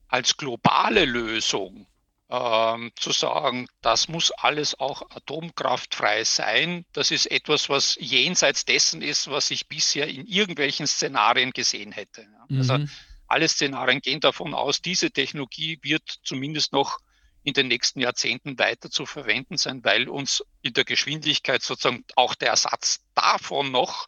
als 0.08 0.38
globale 0.38 1.06
Lösung 1.06 1.88
ähm, 2.30 2.92
zu 2.96 3.12
sagen, 3.12 3.68
das 3.82 4.08
muss 4.08 4.32
alles 4.32 4.80
auch 4.80 5.10
atomkraftfrei 5.10 6.24
sein, 6.24 6.86
das 6.94 7.12
ist 7.12 7.26
etwas, 7.26 7.70
was 7.70 7.98
jenseits 8.00 8.66
dessen 8.66 9.02
ist, 9.02 9.30
was 9.30 9.50
ich 9.52 9.68
bisher 9.68 10.08
in 10.08 10.28
irgendwelchen 10.28 10.86
Szenarien 10.86 11.52
gesehen 11.52 11.92
hätte. 11.92 12.28
Also 12.50 12.78
mhm. 12.78 12.90
Alle 13.30 13.48
Szenarien 13.48 14.02
gehen 14.02 14.20
davon 14.20 14.54
aus, 14.54 14.82
diese 14.82 15.12
Technologie 15.12 15.80
wird 15.82 16.20
zumindest 16.24 16.74
noch 16.74 17.00
in 17.44 17.54
den 17.54 17.68
nächsten 17.68 18.02
Jahrzehnten 18.02 18.60
weiter 18.60 18.90
zu 18.90 19.06
verwenden 19.06 19.58
sein, 19.58 19.84
weil 19.84 20.10
uns 20.10 20.44
in 20.62 20.74
der 20.74 20.84
Geschwindigkeit 20.84 21.62
sozusagen 21.62 22.04
auch 22.16 22.36
der 22.36 22.50
Ersatz 22.50 23.00
davon 23.16 23.72
noch 23.72 24.06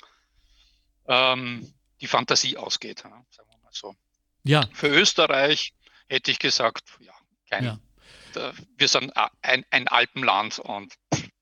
ähm, 1.08 1.74
die 2.02 2.08
Fantasie 2.08 2.58
ausgeht. 2.58 3.00
Sagen 3.00 3.26
wir 3.36 3.58
mal 3.64 3.72
so. 3.72 3.96
Ja. 4.44 4.68
Für 4.74 4.88
Österreich 4.88 5.74
hätte 6.10 6.32
ich 6.32 6.40
gesagt, 6.40 6.84
ja, 7.00 7.14
kein, 7.50 7.64
ja. 7.64 7.80
Da, 8.34 8.54
wir 8.78 8.88
sind 8.88 9.14
ein, 9.42 9.66
ein 9.70 9.88
Alpenland 9.88 10.60
und 10.60 10.94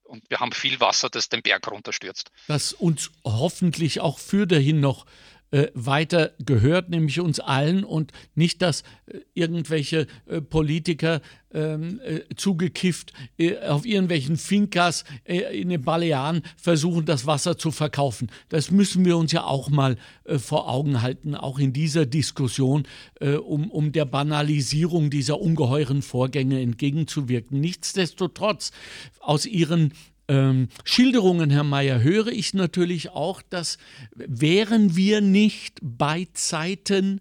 und 0.10 0.28
wir 0.30 0.40
haben 0.40 0.52
viel 0.52 0.80
Wasser, 0.80 1.10
das 1.10 1.30
den 1.30 1.44
Berg 1.44 1.70
runterstürzt. 1.70 2.32
Das 2.48 2.74
uns 2.74 3.12
hoffentlich 3.24 4.00
auch 4.00 4.18
für 4.18 4.48
dahin 4.48 4.80
noch 4.80 5.06
äh, 5.52 5.68
weiter 5.74 6.32
gehört, 6.46 6.90
nämlich 6.90 7.20
uns 7.20 7.40
allen 7.40 7.84
und 7.84 8.12
nicht, 8.36 8.62
dass 8.62 8.84
äh, 9.08 9.20
irgendwelche 9.34 10.08
äh, 10.28 10.42
Politiker 10.42 11.22
ähm, 11.52 12.00
äh, 12.04 12.22
zugekifft 12.36 13.14
äh, 13.40 13.58
auf 13.58 13.84
irgendwelchen 13.86 14.38
Finkas 14.38 15.06
äh, 15.24 15.60
in 15.60 15.70
den 15.70 15.82
Balearen 15.82 16.44
versuchen, 16.58 17.06
das 17.06 17.26
Wasser 17.26 17.58
zu 17.58 17.72
verkaufen. 17.72 18.30
Das 18.50 18.70
müssen 18.70 19.04
wir 19.06 19.18
uns 19.18 19.32
ja 19.32 19.44
auch 19.44 19.70
mal 19.70 19.98
vor 20.38 20.70
Augen 20.70 21.02
halten, 21.02 21.34
auch 21.34 21.58
in 21.58 21.74
dieser 21.74 22.06
Diskussion, 22.06 22.84
um, 23.20 23.72
um 23.72 23.92
der 23.92 24.06
Banalisierung 24.06 25.10
dieser 25.10 25.42
ungeheuren 25.42 26.04
Vorgänge 26.04 26.62
entgegenzuwirken. 26.62 27.60
Nichtsdestotrotz, 27.60 28.72
aus 29.20 29.48
Ihren 29.48 29.94
ähm, 30.30 30.70
Schilderungen, 30.86 31.50
Herr 31.50 31.64
Mayer, 31.64 32.02
höre 32.02 32.28
ich 32.28 32.54
natürlich 32.54 33.10
auch, 33.10 33.42
dass 33.42 33.78
wären 34.16 34.96
wir 34.96 35.22
nicht 35.22 35.80
bei 35.82 36.28
Zeiten 36.34 37.20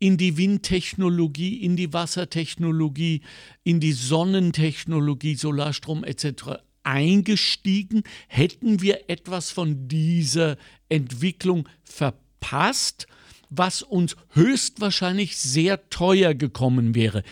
in 0.00 0.16
die 0.16 0.36
Windtechnologie, 0.36 1.62
in 1.62 1.76
die 1.76 1.92
Wassertechnologie, 1.92 3.22
in 3.62 3.80
die 3.80 3.92
Sonnentechnologie, 3.92 5.36
Solarstrom 5.36 6.02
etc. 6.02 6.58
eingestiegen, 6.82 8.02
hätten 8.26 8.82
wir 8.82 9.08
etwas 9.08 9.52
von 9.52 9.88
dieser 9.88 10.56
Entwicklung 10.88 11.68
verpasst, 11.84 13.06
was 13.48 13.82
uns 13.82 14.16
höchstwahrscheinlich 14.30 15.36
sehr 15.36 15.88
teuer 15.88 16.34
gekommen 16.34 16.96
wäre. 16.96 17.22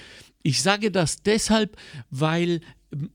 Ich 0.45 0.63
sage 0.63 0.91
das 0.93 1.23
deshalb, 1.23 1.77
weil 2.11 2.61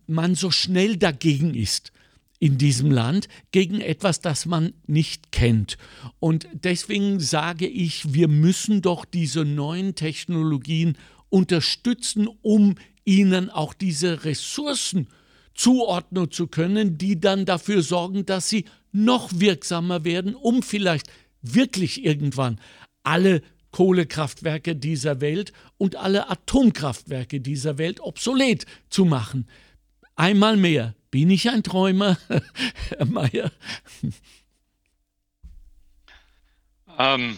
man 0.05 0.35
so 0.35 0.51
schnell 0.51 0.97
dagegen 0.97 1.53
ist 1.53 1.91
in 2.39 2.57
diesem 2.57 2.91
Land 2.91 3.27
gegen 3.51 3.81
etwas, 3.81 4.21
das 4.21 4.45
man 4.45 4.73
nicht 4.85 5.31
kennt. 5.31 5.77
Und 6.19 6.47
deswegen 6.53 7.19
sage 7.19 7.67
ich, 7.67 8.13
wir 8.13 8.27
müssen 8.27 8.81
doch 8.81 9.05
diese 9.05 9.43
neuen 9.43 9.95
Technologien 9.95 10.97
unterstützen, 11.29 12.27
um 12.41 12.75
ihnen 13.05 13.49
auch 13.49 13.73
diese 13.73 14.23
Ressourcen 14.23 15.07
zuordnen 15.55 16.29
zu 16.29 16.47
können, 16.47 16.97
die 16.97 17.19
dann 17.19 17.45
dafür 17.45 17.81
sorgen, 17.81 18.25
dass 18.25 18.49
sie 18.49 18.65
noch 18.91 19.31
wirksamer 19.33 20.03
werden, 20.03 20.35
um 20.35 20.61
vielleicht 20.61 21.07
wirklich 21.41 22.05
irgendwann 22.05 22.59
alle 23.03 23.41
Kohlekraftwerke 23.71 24.75
dieser 24.75 25.21
Welt 25.21 25.53
und 25.77 25.95
alle 25.95 26.29
Atomkraftwerke 26.29 27.41
dieser 27.41 27.77
Welt 27.77 27.99
obsolet 27.99 28.65
zu 28.89 29.05
machen. 29.05 29.47
Einmal 30.17 30.57
mehr, 30.57 30.95
bin 31.11 31.29
ich 31.29 31.47
ein 31.47 31.61
Träumer, 31.61 32.17
Herr 32.89 33.05
Mayer? 33.05 33.51
Ähm, 36.97 37.37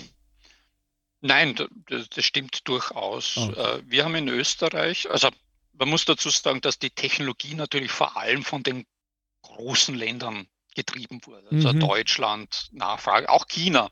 nein, 1.19 1.55
das, 1.87 2.09
das, 2.09 2.23
stimmt 2.23 2.65
durchaus. 2.69 3.35
Okay. 3.35 3.59
Äh, 3.59 3.83
wir 3.85 4.05
haben 4.05 4.15
in 4.15 4.29
Österreich, 4.29 5.11
also 5.11 5.29
man 5.73 5.89
muss 5.89 6.05
dazu 6.05 6.29
sagen, 6.29 6.61
dass 6.61 6.79
die 6.79 6.89
Technologie 6.89 7.53
natürlich 7.53 7.91
vor 7.91 8.15
allem 8.15 8.43
von 8.43 8.63
den 8.63 8.85
großen 9.41 9.95
Ländern 9.95 10.47
getrieben 10.73 11.19
wurde. 11.25 11.49
Also 11.51 11.73
mhm. 11.73 11.81
Deutschland, 11.81 12.69
Nachfrage, 12.71 13.27
auch 13.27 13.47
China, 13.47 13.91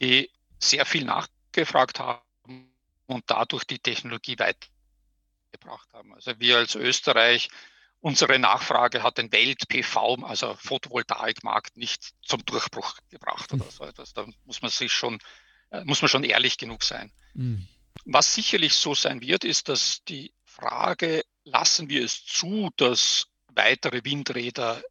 die 0.00 0.30
sehr 0.58 0.86
viel 0.86 1.04
nachgefragt 1.04 2.00
haben 2.00 2.22
und 3.04 3.24
dadurch 3.26 3.64
die 3.64 3.78
Technologie 3.78 4.38
weitergebracht 4.38 5.92
haben. 5.92 6.14
Also 6.14 6.32
wir 6.38 6.56
als 6.56 6.74
Österreich 6.76 7.50
Unsere 8.00 8.38
Nachfrage 8.38 9.02
hat 9.02 9.18
den 9.18 9.32
Welt-PV, 9.32 10.24
also 10.24 10.54
Photovoltaikmarkt, 10.54 11.76
nicht 11.76 12.12
zum 12.22 12.44
Durchbruch 12.44 12.96
gebracht 13.10 13.52
oder 13.52 13.70
so 13.70 13.84
etwas. 13.84 14.12
Da 14.12 14.26
muss 14.44 14.62
man 14.62 14.70
sich 14.70 14.92
schon, 14.92 15.18
äh, 15.70 15.82
muss 15.84 16.02
man 16.02 16.08
schon 16.08 16.24
ehrlich 16.24 16.58
genug 16.58 16.84
sein. 16.84 17.10
Mhm. 17.34 17.66
Was 18.04 18.34
sicherlich 18.34 18.74
so 18.74 18.94
sein 18.94 19.20
wird, 19.20 19.44
ist, 19.44 19.68
dass 19.68 20.04
die 20.04 20.32
Frage, 20.44 21.24
lassen 21.44 21.88
wir 21.88 22.04
es 22.04 22.24
zu, 22.24 22.70
dass 22.76 23.26
weitere 23.48 24.04
Windräder 24.04 24.82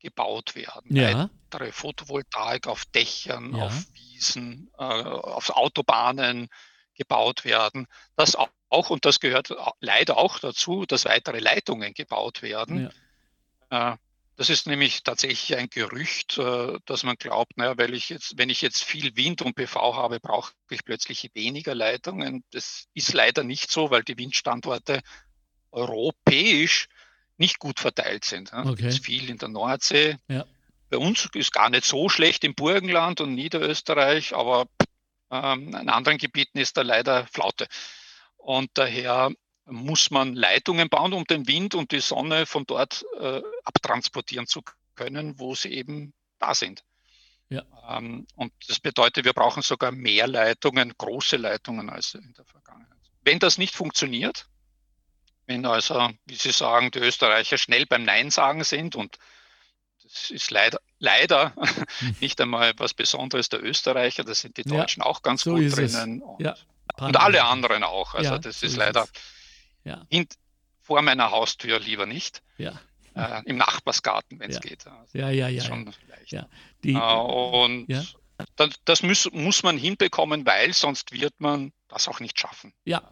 gebaut 0.00 0.54
werden, 0.54 0.96
ja. 0.96 1.30
weitere 1.50 1.72
Photovoltaik 1.72 2.66
auf 2.66 2.84
Dächern, 2.86 3.54
ja. 3.56 3.66
auf 3.66 3.84
Wiesen, 3.92 4.70
äh, 4.78 4.82
auf 4.82 5.50
Autobahnen 5.50 6.48
gebaut 6.96 7.44
werden, 7.44 7.86
dass 8.16 8.36
auch 8.36 8.90
und 8.90 9.04
das 9.04 9.20
gehört 9.20 9.54
leider 9.80 10.16
auch 10.16 10.38
dazu, 10.38 10.86
dass 10.86 11.04
weitere 11.04 11.38
Leitungen 11.38 11.94
gebaut 11.94 12.42
werden. 12.42 12.90
Ja. 13.70 13.92
Äh, 13.92 13.96
das 14.36 14.50
ist 14.50 14.66
nämlich 14.66 15.02
tatsächlich 15.02 15.56
ein 15.56 15.70
Gerücht, 15.70 16.36
äh, 16.36 16.78
dass 16.84 17.04
man 17.04 17.16
glaubt, 17.16 17.56
naja, 17.56 17.78
weil 17.78 17.94
ich 17.94 18.10
jetzt, 18.10 18.36
wenn 18.36 18.50
ich 18.50 18.60
jetzt 18.60 18.84
viel 18.84 19.16
Wind 19.16 19.40
und 19.40 19.54
PV 19.54 19.96
habe, 19.96 20.20
brauche 20.20 20.52
ich 20.68 20.84
plötzlich 20.84 21.30
weniger 21.32 21.74
Leitungen. 21.74 22.44
Das 22.50 22.86
ist 22.92 23.14
leider 23.14 23.44
nicht 23.44 23.70
so, 23.70 23.90
weil 23.90 24.02
die 24.02 24.18
Windstandorte 24.18 25.00
europäisch 25.70 26.88
nicht 27.38 27.58
gut 27.58 27.80
verteilt 27.80 28.24
sind. 28.24 28.52
Okay. 28.52 28.86
Es 28.86 28.96
ist 28.96 29.04
viel 29.04 29.30
in 29.30 29.38
der 29.38 29.48
Nordsee. 29.48 30.16
Ja. 30.28 30.44
Bei 30.90 30.98
uns 30.98 31.28
ist 31.34 31.52
gar 31.52 31.70
nicht 31.70 31.84
so 31.84 32.08
schlecht 32.08 32.44
im 32.44 32.54
Burgenland 32.54 33.20
und 33.20 33.34
Niederösterreich, 33.34 34.34
aber 34.34 34.66
ähm, 35.30 35.68
in 35.68 35.88
anderen 35.88 36.18
Gebieten 36.18 36.58
ist 36.58 36.76
da 36.76 36.82
leider 36.82 37.26
Flaute. 37.26 37.66
Und 38.36 38.70
daher 38.74 39.30
muss 39.64 40.10
man 40.10 40.34
Leitungen 40.34 40.88
bauen, 40.88 41.12
um 41.12 41.24
den 41.24 41.46
Wind 41.48 41.74
und 41.74 41.90
die 41.92 42.00
Sonne 42.00 42.46
von 42.46 42.64
dort 42.66 43.04
äh, 43.18 43.42
abtransportieren 43.64 44.46
zu 44.46 44.62
können, 44.94 45.38
wo 45.38 45.54
sie 45.54 45.72
eben 45.72 46.14
da 46.38 46.54
sind. 46.54 46.82
Ja. 47.48 47.62
Ähm, 47.88 48.26
und 48.34 48.52
das 48.68 48.80
bedeutet, 48.80 49.24
wir 49.24 49.32
brauchen 49.32 49.62
sogar 49.62 49.92
mehr 49.92 50.26
Leitungen, 50.26 50.94
große 50.96 51.36
Leitungen 51.36 51.90
als 51.90 52.14
in 52.14 52.32
der 52.34 52.44
Vergangenheit. 52.44 52.98
Wenn 53.22 53.38
das 53.38 53.58
nicht 53.58 53.74
funktioniert, 53.74 54.46
wenn 55.46 55.64
also, 55.64 56.10
wie 56.24 56.34
Sie 56.34 56.50
sagen, 56.50 56.90
die 56.90 56.98
Österreicher 56.98 57.56
schnell 57.56 57.86
beim 57.86 58.04
Nein 58.04 58.30
sagen 58.30 58.64
sind 58.64 58.96
und 58.96 59.16
das 60.16 60.30
ist 60.30 60.50
leider, 60.50 60.80
leider 60.98 61.52
nicht 62.20 62.40
einmal 62.40 62.72
was 62.78 62.94
Besonderes 62.94 63.48
der 63.48 63.62
Österreicher, 63.62 64.24
da 64.24 64.34
sind 64.34 64.56
die 64.56 64.62
Deutschen 64.62 65.02
ja, 65.02 65.06
auch 65.06 65.22
ganz 65.22 65.42
so 65.42 65.54
gut 65.54 65.76
drinnen. 65.76 66.22
Und 66.22 66.40
ja. 66.40 66.56
Und 66.98 67.16
alle 67.16 67.44
anderen 67.44 67.82
auch. 67.82 68.14
Also 68.14 68.30
ja, 68.30 68.38
das 68.38 68.60
so 68.60 68.66
ist 68.66 68.76
leider 68.76 69.06
ja. 69.84 70.06
in, 70.08 70.26
vor 70.80 71.02
meiner 71.02 71.30
Haustür 71.30 71.78
lieber 71.80 72.06
nicht. 72.06 72.42
Äh, 73.14 73.42
Im 73.46 73.56
Nachbarsgarten, 73.56 74.38
wenn 74.40 74.50
es 74.50 74.60
geht. 74.60 74.86
Also 74.86 75.18
ja, 75.18 75.30
ja, 75.30 75.48
ja. 75.48 75.62
Schon 75.62 75.92
leicht. 76.08 76.46
Die, 76.84 76.92
äh, 76.92 76.98
und 76.98 77.86
das, 78.56 78.70
das 78.84 79.02
muss, 79.02 79.28
muss 79.32 79.62
man 79.62 79.78
hinbekommen, 79.78 80.44
weil 80.46 80.72
sonst 80.72 81.12
wird 81.12 81.34
man 81.38 81.72
das 81.88 82.08
auch 82.08 82.20
nicht 82.20 82.38
schaffen. 82.38 82.72
Ja, 82.84 83.10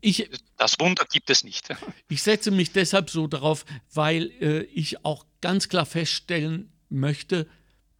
ich, 0.00 0.30
das 0.56 0.78
Wunder 0.78 1.04
gibt 1.10 1.30
es 1.30 1.44
nicht. 1.44 1.68
Ich 2.08 2.22
setze 2.22 2.50
mich 2.50 2.72
deshalb 2.72 3.10
so 3.10 3.26
darauf, 3.26 3.64
weil 3.92 4.30
äh, 4.40 4.62
ich 4.64 5.04
auch 5.04 5.26
ganz 5.40 5.68
klar 5.68 5.86
feststellen 5.86 6.72
möchte, 6.88 7.48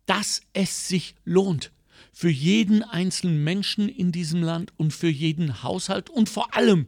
dass 0.07 0.43
es 0.53 0.89
sich 0.89 1.17
lohnt 1.25 1.73
für 2.13 2.31
jeden 2.31 2.83
einzelnen 2.83 3.43
Menschen 3.43 3.89
in 3.89 4.13
diesem 4.13 4.43
Land 4.43 4.73
und 4.77 4.93
für 4.93 5.09
jeden 5.09 5.63
Haushalt 5.63 6.09
und 6.09 6.29
vor 6.29 6.55
allem 6.55 6.87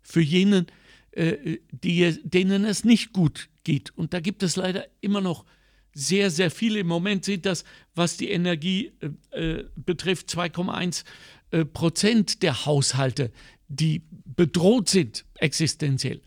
für 0.00 0.20
jenen, 0.20 0.66
äh, 1.10 1.58
die, 1.70 2.18
denen 2.22 2.64
es 2.64 2.84
nicht 2.84 3.12
gut 3.12 3.48
geht. 3.64 3.90
Und 3.96 4.14
da 4.14 4.20
gibt 4.20 4.42
es 4.42 4.56
leider 4.56 4.86
immer 5.00 5.20
noch 5.20 5.44
sehr, 5.92 6.30
sehr 6.30 6.50
viele. 6.50 6.80
Im 6.80 6.86
Moment 6.86 7.24
sind 7.24 7.46
das, 7.46 7.64
was 7.94 8.16
die 8.16 8.30
Energie 8.30 8.92
äh, 9.32 9.58
äh 9.58 9.64
betrifft, 9.76 10.28
2,1 10.28 11.04
äh, 11.50 11.64
Prozent 11.64 12.42
der 12.42 12.66
Haushalte, 12.66 13.32
die 13.68 14.02
bedroht 14.24 14.88
sind 14.88 15.24
existenziell. 15.36 16.20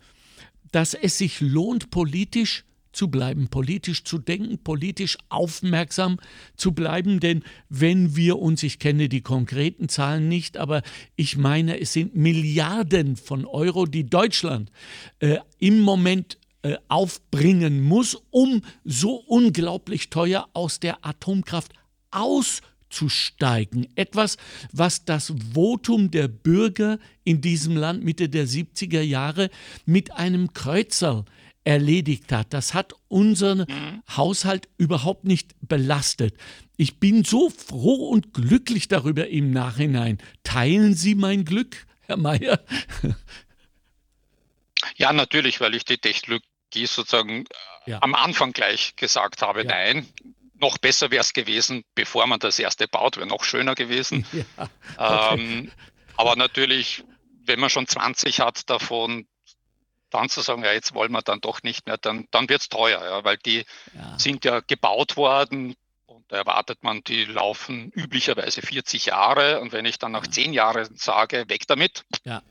Dass 0.72 0.94
es 0.94 1.18
sich 1.18 1.40
lohnt, 1.40 1.90
politisch 1.90 2.64
zu 2.94 3.08
bleiben, 3.08 3.48
politisch 3.48 4.04
zu 4.04 4.18
denken, 4.18 4.58
politisch 4.58 5.18
aufmerksam 5.28 6.18
zu 6.56 6.72
bleiben, 6.72 7.20
denn 7.20 7.42
wenn 7.68 8.16
wir 8.16 8.38
uns, 8.38 8.62
ich 8.62 8.78
kenne 8.78 9.08
die 9.08 9.20
konkreten 9.20 9.88
Zahlen 9.88 10.28
nicht, 10.28 10.56
aber 10.56 10.82
ich 11.16 11.36
meine, 11.36 11.80
es 11.80 11.92
sind 11.92 12.14
Milliarden 12.14 13.16
von 13.16 13.44
Euro, 13.44 13.86
die 13.86 14.06
Deutschland 14.06 14.70
äh, 15.18 15.38
im 15.58 15.80
Moment 15.80 16.38
äh, 16.64 16.78
aufbringen 16.88 17.82
muss, 17.82 18.16
um 18.30 18.62
so 18.84 19.16
unglaublich 19.16 20.08
teuer 20.08 20.48
aus 20.54 20.80
der 20.80 21.04
Atomkraft 21.04 21.74
auszusteigen. 22.10 23.86
Etwas, 23.96 24.38
was 24.72 25.04
das 25.04 25.34
Votum 25.52 26.10
der 26.10 26.26
Bürger 26.28 26.98
in 27.22 27.42
diesem 27.42 27.76
Land 27.76 28.02
Mitte 28.02 28.30
der 28.30 28.48
70er 28.48 29.02
Jahre 29.02 29.50
mit 29.84 30.12
einem 30.12 30.54
Kreuzer 30.54 31.26
erledigt 31.64 32.32
hat. 32.32 32.54
Das 32.54 32.72
hat 32.72 32.94
unseren. 33.08 33.66
Haushalt 34.16 34.68
überhaupt 34.78 35.24
nicht 35.24 35.54
belastet. 35.60 36.34
Ich 36.78 36.98
bin 36.98 37.24
so 37.24 37.50
froh 37.50 38.08
und 38.08 38.32
glücklich 38.32 38.88
darüber 38.88 39.28
im 39.28 39.50
Nachhinein. 39.50 40.16
Teilen 40.44 40.94
Sie 40.94 41.14
mein 41.14 41.44
Glück, 41.44 41.86
Herr 42.00 42.16
Mayer? 42.16 42.58
Ja, 44.96 45.12
natürlich, 45.12 45.60
weil 45.60 45.74
ich 45.74 45.84
die 45.84 45.98
Technologie 46.74 46.86
sozusagen 46.86 47.44
äh, 47.86 47.90
ja. 47.90 47.98
am 48.02 48.14
Anfang 48.14 48.52
gleich 48.52 48.96
gesagt 48.96 49.42
habe, 49.42 49.62
ja. 49.62 49.68
nein. 49.68 50.08
Noch 50.56 50.78
besser 50.78 51.10
wäre 51.10 51.20
es 51.20 51.32
gewesen, 51.32 51.84
bevor 51.94 52.26
man 52.26 52.38
das 52.38 52.58
erste 52.58 52.86
baut, 52.86 53.16
wäre 53.16 53.26
noch 53.26 53.44
schöner 53.44 53.74
gewesen. 53.74 54.26
Ja. 54.32 54.68
Okay. 54.96 55.40
Ähm, 55.40 55.72
aber 56.16 56.36
natürlich, 56.36 57.04
wenn 57.44 57.58
man 57.58 57.70
schon 57.70 57.88
20 57.88 58.40
hat 58.40 58.70
davon, 58.70 59.26
dann 60.10 60.28
zu 60.28 60.42
sagen, 60.42 60.62
ja, 60.62 60.72
jetzt 60.72 60.94
wollen 60.94 61.10
wir 61.10 61.22
dann 61.22 61.40
doch 61.40 61.64
nicht 61.64 61.86
mehr, 61.86 61.98
dann, 61.98 62.28
dann 62.30 62.48
wird 62.48 62.60
es 62.60 62.68
teuer, 62.68 63.02
ja, 63.02 63.24
weil 63.24 63.36
die 63.38 63.64
sind 64.16 64.44
ja 64.44 64.60
gebaut 64.60 65.16
worden 65.16 65.74
und 66.06 66.30
da 66.30 66.36
erwartet 66.36 66.84
man, 66.84 67.02
die 67.02 67.24
laufen 67.24 67.90
üblicherweise 67.90 68.62
40 68.62 69.06
Jahre 69.06 69.60
und 69.60 69.72
wenn 69.72 69.86
ich 69.86 69.98
dann 69.98 70.12
nach 70.12 70.26
ja. 70.26 70.30
10 70.30 70.52
Jahren 70.52 70.96
sage, 70.96 71.46
weg 71.48 71.66
damit, 71.66 72.04
ja. 72.22 72.42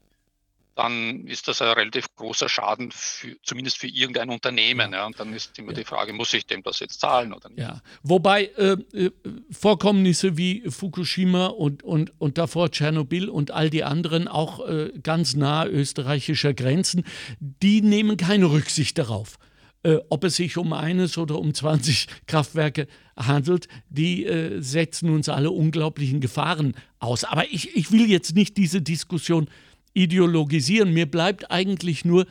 Dann 0.76 1.28
ist 1.28 1.48
das 1.48 1.62
ein 1.62 1.70
relativ 1.70 2.08
großer 2.16 2.50
Schaden, 2.50 2.92
für, 2.92 3.36
zumindest 3.44 3.78
für 3.78 3.88
irgendein 3.88 4.30
Unternehmen. 4.30 4.94
Ja. 4.94 5.06
Und 5.06 5.20
dann 5.20 5.34
ist 5.34 5.58
immer 5.60 5.72
ja. 5.72 5.80
die 5.80 5.84
Frage, 5.84 6.14
muss 6.14 6.34
ich 6.34 6.46
dem 6.46 6.64
das 6.64 6.80
jetzt 6.80 7.00
zahlen 7.00 7.34
oder 7.34 7.50
nicht? 7.50 7.60
Ja, 7.60 7.82
wobei 8.02 8.46
äh, 8.58 8.78
äh, 8.94 9.12
Vorkommnisse 9.52 10.38
wie 10.38 10.64
Fukushima 10.70 11.48
und, 11.48 11.84
und, 11.84 12.12
und 12.20 12.38
davor 12.38 12.72
Tschernobyl 12.72 13.30
und 13.30 13.52
all 13.52 13.70
die 13.70 13.84
anderen, 13.84 14.28
auch 14.28 14.68
äh, 14.68 14.92
ganz 15.02 15.36
nah 15.36 15.66
österreichischer 15.66 16.54
Grenzen, 16.54 17.04
die 17.40 17.82
nehmen 17.82 18.18
keine 18.18 18.52
Rücksicht 18.52 18.98
darauf. 18.98 19.38
Äh, 19.84 19.98
ob 20.10 20.24
es 20.24 20.38
sich 20.38 20.56
um 20.56 20.72
eines 20.72 21.18
oder 21.18 21.38
um 21.38 21.54
20 21.54 22.08
Kraftwerke 22.26 22.88
handelt, 23.18 23.68
die 23.90 24.26
äh, 24.26 24.62
setzen 24.62 25.10
uns 25.10 25.28
alle 25.28 25.52
unglaublichen 25.52 26.22
Gefahren 26.22 26.74
aus. 27.00 27.26
Aber 27.26 27.52
ich, 27.52 27.76
ich 27.76 27.92
will 27.92 28.10
jetzt 28.10 28.34
nicht 28.34 28.56
diese 28.56 28.82
Diskussion 28.82 29.50
ideologisieren. 29.94 30.94
Mir 30.94 31.06
bleibt 31.06 31.52
eigentlich 31.52 32.06
nur, 32.06 32.26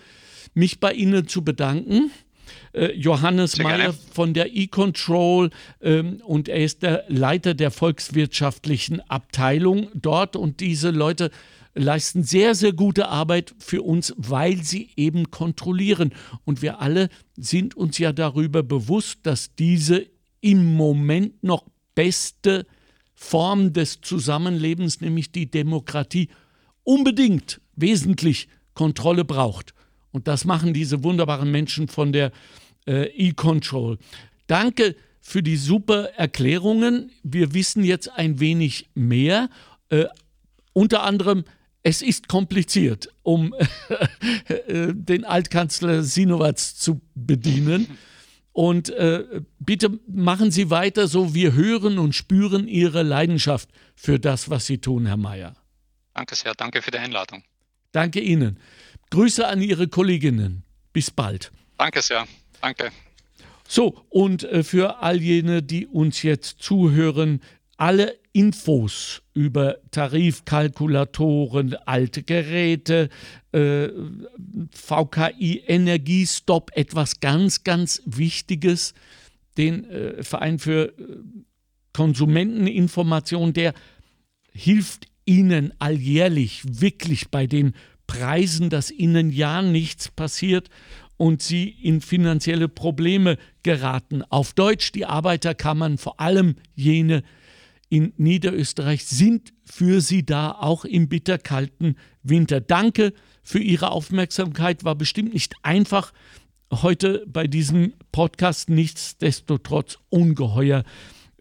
mich 0.55 0.81
bei 0.81 0.93
Ihnen 0.93 1.29
zu 1.29 1.43
bedanken. 1.43 2.11
Äh, 2.73 2.93
Johannes 2.93 3.59
Meyer 3.59 3.95
von 4.13 4.35
der 4.35 4.55
E-Control 4.55 5.51
ähm, 5.81 6.21
und 6.25 6.49
er 6.49 6.65
ist 6.65 6.83
der 6.83 7.05
Leiter 7.09 7.55
der 7.55 7.71
volkswirtschaftlichen 7.71 9.01
Abteilung 9.09 9.89
dort 9.95 10.37
und 10.37 10.61
diese 10.61 10.91
Leute 10.91 11.31
leisten 11.75 12.23
sehr, 12.23 12.55
sehr 12.55 12.73
gute 12.73 13.09
Arbeit 13.09 13.55
für 13.59 13.83
uns, 13.83 14.15
weil 14.17 14.63
sie 14.63 14.91
eben 14.97 15.31
kontrollieren. 15.31 16.13
Und 16.45 16.61
wir 16.61 16.81
alle 16.81 17.09
sind 17.37 17.75
uns 17.77 17.99
ja 17.99 18.13
darüber 18.13 18.63
bewusst, 18.63 19.21
dass 19.23 19.55
diese 19.55 20.07
im 20.41 20.75
Moment 20.75 21.43
noch 21.43 21.65
beste 21.95 22.67
Form 23.15 23.73
des 23.73 24.01
Zusammenlebens, 24.01 25.01
nämlich 25.01 25.33
die 25.33 25.51
Demokratie, 25.51 26.29
unbedingt 26.85 27.61
wesentlich 27.77 28.49
Kontrolle 28.75 29.25
braucht. 29.25 29.75
Und 30.11 30.29
das 30.29 30.45
machen 30.45 30.75
diese 30.75 31.03
wunderbaren 31.03 31.51
Menschen 31.51 31.89
von 31.89 32.13
der 32.13 32.33
äh, 32.87 33.07
E-Control. 33.17 33.99
Danke 34.47 34.95
für 35.21 35.43
die 35.43 35.57
super 35.57 36.11
Erklärungen. 36.17 37.11
Wir 37.23 37.55
wissen 37.55 37.85
jetzt 37.85 38.11
ein 38.11 38.41
wenig 38.41 38.91
mehr. 38.95 39.49
Äh, 39.89 40.07
unter 40.73 41.03
anderem, 41.05 41.45
es 41.83 42.03
ist 42.03 42.29
kompliziert, 42.29 43.09
um 43.23 43.55
äh, 44.49 44.93
den 44.93 45.25
Altkanzler 45.25 46.03
Sinowatz 46.03 46.77
zu 46.77 47.01
bedienen. 47.15 47.87
Und 48.53 48.91
äh, 48.91 49.43
bitte 49.59 49.99
machen 50.07 50.51
Sie 50.51 50.69
weiter 50.69 51.09
so. 51.09 51.35
Wir 51.35 51.55
hören 51.55 51.99
und 51.99 52.15
spüren 52.15 52.69
Ihre 52.69 53.03
Leidenschaft 53.03 53.71
für 53.95 54.19
das, 54.19 54.51
was 54.51 54.67
Sie 54.67 54.79
tun, 54.79 55.07
Herr 55.07 55.17
Mayer. 55.17 55.62
Danke 56.15 56.35
sehr, 56.35 56.55
danke 56.55 56.83
für 56.83 56.91
die 56.91 56.99
Einladung. 56.99 57.43
Danke 57.93 58.21
Ihnen. 58.21 58.59
Grüße 59.11 59.47
an 59.47 59.63
Ihre 59.63 59.89
Kolleginnen. 59.89 60.65
Bis 60.93 61.11
bald. 61.11 61.53
Danke 61.79 62.03
sehr, 62.03 62.27
danke. 62.61 62.93
So, 63.67 64.05
und 64.11 64.45
äh, 64.45 64.63
für 64.63 65.03
all 65.03 65.21
jene, 65.21 65.63
die 65.63 65.87
uns 65.87 66.23
jetzt 66.23 66.61
zuhören, 66.63 67.41
alle 67.77 68.19
Infos 68.33 69.23
über 69.35 69.79
Tarifkalkulatoren, 69.91 71.75
alte 71.87 72.23
Geräte, 72.23 73.09
äh, 73.53 73.89
VKI 74.71 75.65
Energiestop, 75.67 76.71
etwas 76.75 77.21
ganz, 77.21 77.65
ganz 77.65 78.03
Wichtiges, 78.07 78.95
den 79.59 79.85
äh, 79.91 80.23
Verein 80.23 80.59
für 80.59 80.97
äh, 80.99 81.17
Konsumenteninformation, 81.93 83.53
der 83.53 83.75
hilft 84.53 85.09
Ihnen 85.25 85.73
alljährlich 85.79 86.63
wirklich 86.67 87.31
bei 87.31 87.47
den 87.47 87.75
Preisen, 88.07 88.71
dass 88.71 88.91
Ihnen 88.91 89.31
ja 89.31 89.63
nichts 89.63 90.09
passiert 90.09 90.69
und 91.17 91.41
Sie 91.41 91.69
in 91.69 92.01
finanzielle 92.01 92.69
Probleme 92.69 93.39
geraten. 93.63 94.23
Auf 94.29 94.53
Deutsch, 94.55 94.93
die 94.93 95.07
Arbeiterkammern, 95.07 95.99
vor 95.99 96.21
allem 96.21 96.57
jene 96.75 97.23
in 97.89 98.13
Niederösterreich, 98.17 99.05
sind 99.05 99.53
für 99.65 100.01
Sie 100.01 100.27
da 100.27 100.53
auch 100.53 100.85
im 100.85 101.09
bitterkalten 101.09 101.97
Winter. 102.23 102.61
Danke 102.61 103.13
für 103.43 103.61
Ihre 103.61 103.91
Aufmerksamkeit. 103.91 104.85
War 104.85 104.95
bestimmt 104.95 105.33
nicht 105.33 105.55
einfach 105.63 106.13
heute 106.71 107.25
bei 107.27 107.47
diesem 107.47 107.93
Podcast, 108.13 108.71
nichtsdestotrotz 108.71 109.99
ungeheuer 110.09 110.85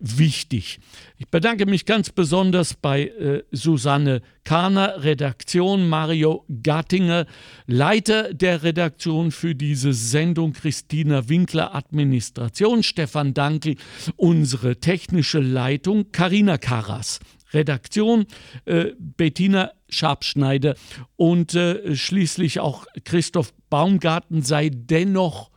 wichtig. 0.02 0.80
Ich 1.18 1.28
bedanke 1.30 1.66
mich 1.66 1.86
ganz 1.86 2.10
besonders 2.10 2.74
bei 2.74 3.08
äh, 3.08 3.44
Susanne 3.52 4.22
Kahner, 4.44 5.04
Redaktion, 5.04 5.88
Mario 5.88 6.46
Gattinger, 6.64 7.28
Leiter 7.68 8.34
der 8.34 8.64
Redaktion 8.64 9.32
für 9.32 9.54
diese 9.54 9.94
Sendung, 9.94 10.54
Christina 10.54 11.30
Winkler, 11.30 11.76
Administration, 11.76 12.84
Stefan 12.84 13.34
Dankel, 13.34 13.76
unsere 14.16 14.80
technische 14.80 15.40
Leitung, 15.40 16.12
Karina 16.12 16.58
Karas. 16.58 17.20
Redaktion, 17.54 18.28
äh, 18.64 18.94
Bettina 18.98 19.72
Schabschneider 19.90 20.76
und 21.18 21.54
äh, 21.54 21.96
schließlich 21.96 22.62
auch 22.62 22.86
Christoph 23.04 23.54
Baumgarten 23.70 24.42
sei 24.42 24.70
dennoch 24.70 25.51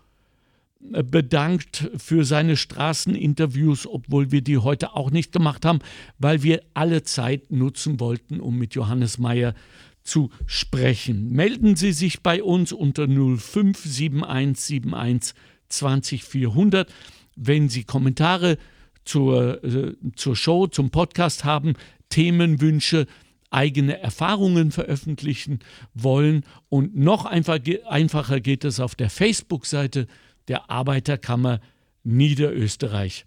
bedankt 0.91 1.91
für 1.97 2.25
seine 2.25 2.57
Straßeninterviews, 2.57 3.87
obwohl 3.87 4.31
wir 4.31 4.43
die 4.43 4.59
heute 4.59 4.95
auch 4.95 5.11
nicht 5.11 5.33
gemacht 5.33 5.65
haben, 5.65 5.79
weil 6.19 6.43
wir 6.43 6.63
alle 6.75 7.03
Zeit 7.03 7.51
nutzen 7.51 7.99
wollten, 8.01 8.41
um 8.41 8.59
mit 8.59 8.75
Johannes 8.75 9.17
Mayer 9.19 9.55
zu 10.03 10.29
sprechen. 10.47 11.31
Melden 11.31 11.77
Sie 11.77 11.93
sich 11.93 12.23
bei 12.23 12.43
uns 12.43 12.73
unter 12.73 13.09
057171 13.09 15.35
20400, 15.69 16.93
wenn 17.37 17.71
Sie 17.71 17.85
Kommentare 17.85 18.59
zur, 19.05 19.65
äh, 19.65 19.95
zur 20.15 20.37
Show, 20.37 20.67
zum 20.67 20.91
Podcast 20.91 21.45
haben, 21.45 21.73
Themenwünsche, 22.11 23.07
eigene 23.51 23.99
Erfahrungen 23.99 24.73
veröffentlichen 24.73 25.61
wollen. 25.95 26.45
Und 26.69 26.97
noch 26.97 27.25
einfach, 27.25 27.59
einfacher 27.89 28.41
geht 28.41 28.65
es 28.65 28.81
auf 28.81 28.95
der 28.95 29.11
Facebook-Seite 29.11 30.07
der 30.49 30.71
Arbeiterkammer 30.71 31.61
Niederösterreich. 32.03 33.25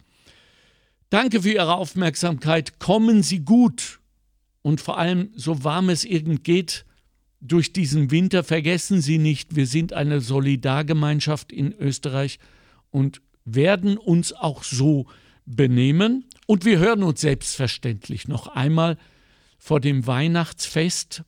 Danke 1.09 1.41
für 1.41 1.51
Ihre 1.51 1.75
Aufmerksamkeit. 1.75 2.79
Kommen 2.79 3.23
Sie 3.23 3.39
gut 3.39 3.99
und 4.61 4.81
vor 4.81 4.97
allem, 4.97 5.31
so 5.35 5.63
warm 5.63 5.89
es 5.89 6.03
irgend 6.03 6.43
geht, 6.43 6.85
durch 7.39 7.71
diesen 7.71 8.11
Winter 8.11 8.43
vergessen 8.43 9.01
Sie 9.01 9.17
nicht, 9.17 9.55
wir 9.55 9.67
sind 9.67 9.93
eine 9.93 10.21
Solidargemeinschaft 10.21 11.51
in 11.51 11.71
Österreich 11.71 12.39
und 12.89 13.21
werden 13.45 13.97
uns 13.97 14.33
auch 14.33 14.63
so 14.63 15.07
benehmen. 15.45 16.25
Und 16.45 16.65
wir 16.65 16.79
hören 16.79 17.03
uns 17.03 17.21
selbstverständlich 17.21 18.27
noch 18.27 18.47
einmal 18.47 18.97
vor 19.57 19.79
dem 19.79 20.05
Weihnachtsfest 20.07 21.23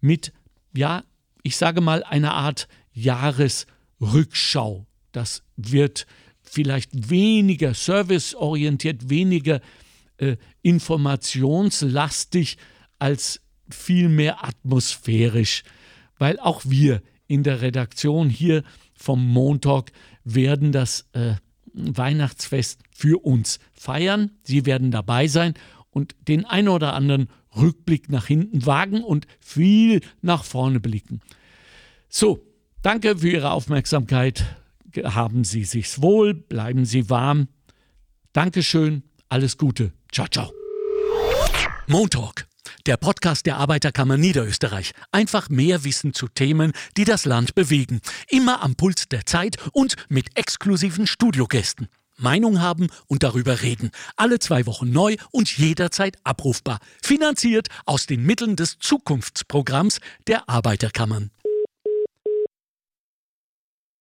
mit, 0.00 0.32
ja, 0.74 1.02
ich 1.42 1.56
sage 1.56 1.80
mal, 1.80 2.04
einer 2.04 2.34
Art 2.34 2.68
Jahresrückschau. 2.92 4.86
Das 5.16 5.42
wird 5.56 6.06
vielleicht 6.42 7.08
weniger 7.08 7.72
serviceorientiert, 7.72 9.08
weniger 9.08 9.62
äh, 10.18 10.36
informationslastig 10.60 12.58
als 12.98 13.40
vielmehr 13.70 14.44
atmosphärisch, 14.44 15.62
weil 16.18 16.38
auch 16.38 16.60
wir 16.66 17.00
in 17.26 17.42
der 17.44 17.62
Redaktion 17.62 18.28
hier 18.28 18.62
vom 18.92 19.26
Montag 19.26 19.90
werden 20.22 20.70
das 20.70 21.06
äh, 21.14 21.36
Weihnachtsfest 21.72 22.82
für 22.90 23.24
uns 23.24 23.58
feiern. 23.72 24.32
Sie 24.42 24.66
werden 24.66 24.90
dabei 24.90 25.28
sein 25.28 25.54
und 25.88 26.14
den 26.28 26.44
ein 26.44 26.68
oder 26.68 26.92
anderen 26.92 27.30
Rückblick 27.56 28.10
nach 28.10 28.26
hinten 28.26 28.66
wagen 28.66 29.02
und 29.02 29.26
viel 29.40 30.02
nach 30.20 30.44
vorne 30.44 30.78
blicken. 30.78 31.22
So, 32.10 32.46
danke 32.82 33.16
für 33.16 33.30
Ihre 33.30 33.52
Aufmerksamkeit 33.52 34.44
haben 35.04 35.44
Sie 35.44 35.64
sich's 35.64 36.02
wohl, 36.02 36.34
bleiben 36.34 36.84
Sie 36.84 37.10
warm. 37.10 37.48
Dankeschön, 38.32 39.02
alles 39.28 39.56
Gute. 39.56 39.92
Ciao, 40.12 40.26
ciao. 40.28 40.52
Montalk, 41.86 42.46
der 42.86 42.96
Podcast 42.96 43.46
der 43.46 43.56
Arbeiterkammer 43.58 44.16
Niederösterreich. 44.16 44.92
Einfach 45.12 45.48
mehr 45.48 45.84
Wissen 45.84 46.14
zu 46.14 46.28
Themen, 46.28 46.72
die 46.96 47.04
das 47.04 47.24
Land 47.24 47.54
bewegen. 47.54 48.00
Immer 48.28 48.62
am 48.62 48.74
Puls 48.74 49.08
der 49.08 49.24
Zeit 49.24 49.56
und 49.72 49.94
mit 50.08 50.36
exklusiven 50.36 51.06
Studiogästen. 51.06 51.88
Meinung 52.18 52.60
haben 52.60 52.88
und 53.06 53.22
darüber 53.22 53.62
reden. 53.62 53.90
Alle 54.16 54.38
zwei 54.38 54.66
Wochen 54.66 54.90
neu 54.90 55.16
und 55.32 55.56
jederzeit 55.58 56.16
abrufbar. 56.24 56.78
Finanziert 57.02 57.68
aus 57.84 58.06
den 58.06 58.24
Mitteln 58.24 58.56
des 58.56 58.78
Zukunftsprogramms 58.78 60.00
der 60.26 60.48
Arbeiterkammern. 60.48 61.30